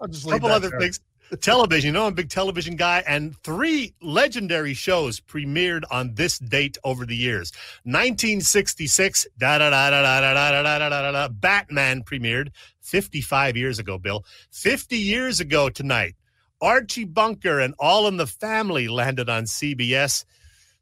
couple 0.28 0.48
other 0.48 0.70
there. 0.70 0.80
things 0.80 1.00
television. 1.40 1.88
You 1.88 1.92
know, 1.92 2.06
I'm 2.06 2.12
a 2.12 2.14
big 2.16 2.30
television 2.30 2.76
guy, 2.76 3.02
and 3.06 3.36
three 3.42 3.94
legendary 4.00 4.74
shows 4.74 5.20
premiered 5.20 5.82
on 5.90 6.14
this 6.14 6.38
date 6.38 6.78
over 6.84 7.06
the 7.06 7.16
years. 7.16 7.52
1966, 7.84 9.26
da 9.38 9.58
da 9.58 9.70
da 9.70 9.90
da 9.90 10.02
da 10.02 10.20
da 10.20 10.34
da 10.34 10.62
da 10.62 10.78
da 10.78 10.88
da 10.88 11.12
da. 11.12 11.28
Batman 11.28 12.02
premiered 12.02 12.48
55 12.80 13.56
years 13.56 13.78
ago. 13.78 13.98
Bill, 13.98 14.24
50 14.50 14.96
years 14.96 15.40
ago 15.40 15.68
tonight, 15.68 16.14
Archie 16.60 17.04
Bunker 17.04 17.60
and 17.60 17.74
All 17.78 18.08
in 18.08 18.16
the 18.16 18.26
Family 18.26 18.88
landed 18.88 19.28
on 19.28 19.44
CBS. 19.44 20.24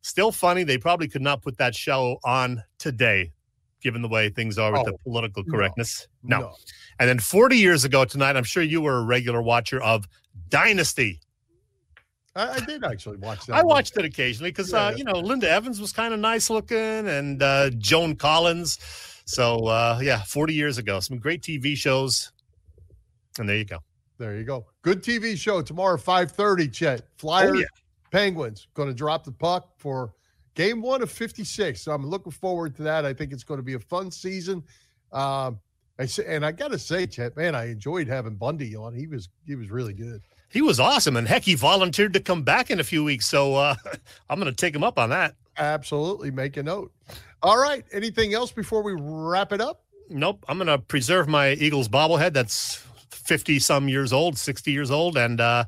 Still 0.03 0.32
funny. 0.32 0.64
They 0.64 0.78
probably 0.78 1.09
could 1.09 1.22
not 1.22 1.42
put 1.42 1.57
that 1.59 1.74
show 1.74 2.18
on 2.24 2.62
today, 2.78 3.32
given 3.80 4.03
the 4.03 4.09
way 4.09 4.28
things 4.28 4.59
are 4.59 4.70
with 4.70 4.82
oh, 4.82 4.84
the 4.84 4.99
political 4.99 5.42
correctness. 5.45 6.07
No. 6.22 6.40
no. 6.40 6.55
And 6.99 7.09
then 7.09 7.18
40 7.18 7.57
years 7.57 7.84
ago 7.84 8.05
tonight, 8.05 8.36
I'm 8.36 8.45
sure 8.45 8.62
you 8.62 8.80
were 8.80 8.99
a 8.99 9.03
regular 9.03 9.42
watcher 9.42 9.82
of 9.82 10.07
Dynasty. 10.49 11.20
I, 12.36 12.55
I 12.55 12.61
did 12.61 12.84
actually 12.84 13.18
watch 13.18 13.47
that. 13.47 13.55
I 13.55 13.62
watched 13.62 13.97
it 13.97 14.05
occasionally 14.05 14.51
because 14.51 14.72
yeah. 14.72 14.86
uh, 14.86 14.90
you 14.90 15.05
know 15.05 15.12
Linda 15.12 15.49
Evans 15.49 15.80
was 15.80 15.92
kind 15.92 16.12
of 16.12 16.20
nice 16.20 16.51
looking, 16.51 16.76
and 16.78 17.42
uh, 17.42 17.70
Joan 17.70 18.16
Collins. 18.16 18.78
So 19.24 19.66
uh, 19.66 20.01
yeah, 20.03 20.22
forty 20.22 20.55
years 20.55 20.78
ago, 20.78 21.01
some 21.01 21.18
great 21.18 21.42
TV 21.42 21.76
shows, 21.76 22.32
and 23.38 23.49
there 23.49 23.57
you 23.57 23.64
go. 23.64 23.78
There 24.18 24.36
you 24.36 24.45
go. 24.45 24.66
Good 24.82 25.03
TV 25.03 25.36
show 25.36 25.62
tomorrow, 25.62 25.97
five 25.97 26.32
thirty. 26.32 26.68
Chet 26.68 27.03
Flyers, 27.16 27.53
oh, 27.53 27.61
yeah. 27.61 27.66
Penguins 28.11 28.68
going 28.74 28.88
to 28.88 28.95
drop 28.95 29.24
the 29.24 29.32
puck 29.32 29.70
for 29.76 30.12
game 30.55 30.82
one 30.82 31.03
of 31.03 31.11
fifty 31.11 31.45
six. 31.45 31.82
So 31.82 31.92
I'm 31.92 32.07
looking 32.07 32.32
forward 32.32 32.74
to 32.76 32.82
that. 32.82 33.05
I 33.05 33.12
think 33.12 33.32
it's 33.32 33.45
going 33.45 33.59
to 33.59 33.64
be 33.64 33.74
a 33.74 33.80
fun 33.80 34.11
season. 34.11 34.62
Um, 35.12 35.61
I 36.01 36.07
say, 36.07 36.24
and 36.26 36.45
I 36.45 36.51
got 36.51 36.72
to 36.72 36.78
say, 36.78 37.07
Chet, 37.07 37.36
man, 37.36 37.55
I 37.55 37.70
enjoyed 37.70 38.09
having 38.09 38.34
Bundy 38.34 38.74
on. 38.74 38.92
He 38.92 39.07
was 39.07 39.28
he 39.47 39.55
was 39.55 39.70
really 39.70 39.95
good 39.95 40.20
he 40.55 40.62
was 40.62 40.78
awesome. 40.78 41.16
And 41.16 41.26
heck, 41.26 41.42
he 41.42 41.57
volunteered 41.57 42.12
to 42.14 42.20
come 42.20 42.44
back 42.44 42.70
in 42.70 42.78
a 42.78 42.84
few 42.84 43.02
weeks. 43.02 43.26
So 43.26 43.57
uh, 43.57 43.74
I'm 44.30 44.38
going 44.40 44.50
to 44.50 44.57
take 44.57 44.74
him 44.74 44.84
up 44.84 44.98
on 44.98 45.11
that. 45.11 45.34
Absolutely. 45.59 46.30
Make 46.30 46.57
a 46.57 46.62
note. 46.62 46.92
All 47.42 47.59
right. 47.59 47.84
Anything 47.92 48.34
else 48.34 48.52
before 48.52 48.82
we 48.82 48.94
wrap 48.96 49.52
it 49.52 49.61
up? 49.61 49.82
Nope. 50.09 50.44
I'm 50.48 50.57
going 50.57 50.68
to 50.68 50.78
preserve 50.78 51.28
my 51.28 51.50
Eagles 51.50 51.88
bobblehead. 51.88 52.32
That's 52.32 52.76
50 53.11 53.59
some 53.59 53.88
years 53.88 54.12
old, 54.12 54.38
60 54.38 54.70
years 54.70 54.92
old. 54.92 55.16
And 55.16 55.40
uh, 55.40 55.64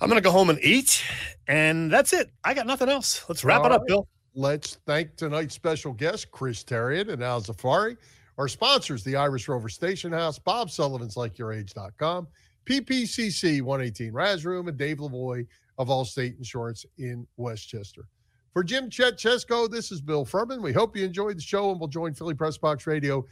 I'm 0.00 0.08
going 0.08 0.20
to 0.20 0.24
go 0.24 0.32
home 0.32 0.48
and 0.48 0.58
eat. 0.64 1.04
And 1.46 1.92
that's 1.92 2.14
it. 2.14 2.30
I 2.44 2.54
got 2.54 2.66
nothing 2.66 2.88
else. 2.88 3.24
Let's 3.28 3.44
wrap 3.44 3.60
All 3.60 3.66
it 3.66 3.72
up, 3.72 3.82
right. 3.82 3.88
Bill. 3.88 4.08
Let's 4.34 4.78
thank 4.86 5.16
tonight's 5.16 5.54
special 5.54 5.92
guest, 5.92 6.30
Chris 6.30 6.64
Therien 6.64 7.10
and 7.12 7.22
Al 7.22 7.42
Zaffiri. 7.42 7.98
Our 8.38 8.48
sponsors, 8.48 9.04
the 9.04 9.16
Irish 9.16 9.48
Rover 9.48 9.68
Station 9.68 10.12
House, 10.12 10.38
Bob 10.38 10.70
Sullivan's 10.70 11.16
LikeYourAge.com, 11.16 12.26
PPCC 12.66 13.62
118 13.62 14.12
Raz 14.12 14.44
Room, 14.44 14.68
and 14.68 14.76
Dave 14.76 14.98
Lavoie 14.98 15.46
of 15.78 15.88
Allstate 15.88 16.36
Insurance 16.38 16.84
in 16.98 17.26
West 17.36 17.68
Chester. 17.68 18.06
For 18.52 18.62
Jim 18.62 18.90
Chet 18.90 19.16
Chesko, 19.16 19.70
this 19.70 19.90
is 19.90 20.02
Bill 20.02 20.24
Furman. 20.24 20.60
We 20.60 20.72
hope 20.72 20.96
you 20.96 21.04
enjoyed 21.04 21.38
the 21.38 21.42
show 21.42 21.70
and 21.70 21.80
we'll 21.80 21.88
join 21.88 22.12
Philly 22.12 22.34
Press 22.34 22.58
Box 22.58 22.86
Radio 22.86 23.26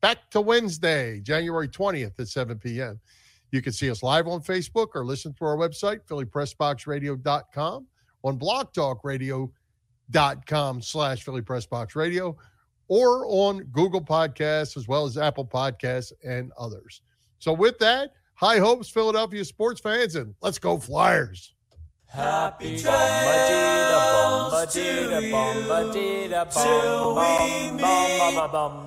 back 0.00 0.30
to 0.30 0.40
Wednesday, 0.40 1.20
January 1.20 1.68
20th 1.68 2.18
at 2.18 2.28
7 2.28 2.58
p.m. 2.58 2.98
You 3.50 3.60
can 3.62 3.72
see 3.72 3.90
us 3.90 4.02
live 4.02 4.28
on 4.28 4.42
Facebook 4.42 4.88
or 4.94 5.06
listen 5.06 5.32
through 5.32 5.48
our 5.48 5.56
website, 5.56 6.00
phillypressboxradio.com, 6.06 7.86
on 8.24 8.38
blogtalkradio.com 8.38 10.82
slash 10.82 11.22
Philly 11.22 11.42
Press 11.42 11.66
Box 11.66 11.96
Radio, 11.96 12.36
or 12.88 13.24
on 13.26 13.60
Google 13.72 14.02
Podcasts 14.02 14.76
as 14.76 14.86
well 14.86 15.06
as 15.06 15.16
Apple 15.16 15.46
Podcasts 15.46 16.12
and 16.24 16.52
others. 16.58 17.00
So 17.38 17.54
with 17.54 17.78
that, 17.78 18.12
High 18.38 18.58
hopes, 18.58 18.88
Philadelphia 18.88 19.44
sports 19.44 19.80
fans, 19.80 20.14
and 20.14 20.32
let's 20.40 20.60
go 20.60 20.78
Flyers. 20.78 21.54
Happy 22.06 22.78
trails 22.78 24.72
to 24.72 24.80
you 24.80 26.30
till 26.52 27.16
we 27.16 27.72
meet 27.72 27.82
again. 27.82 28.78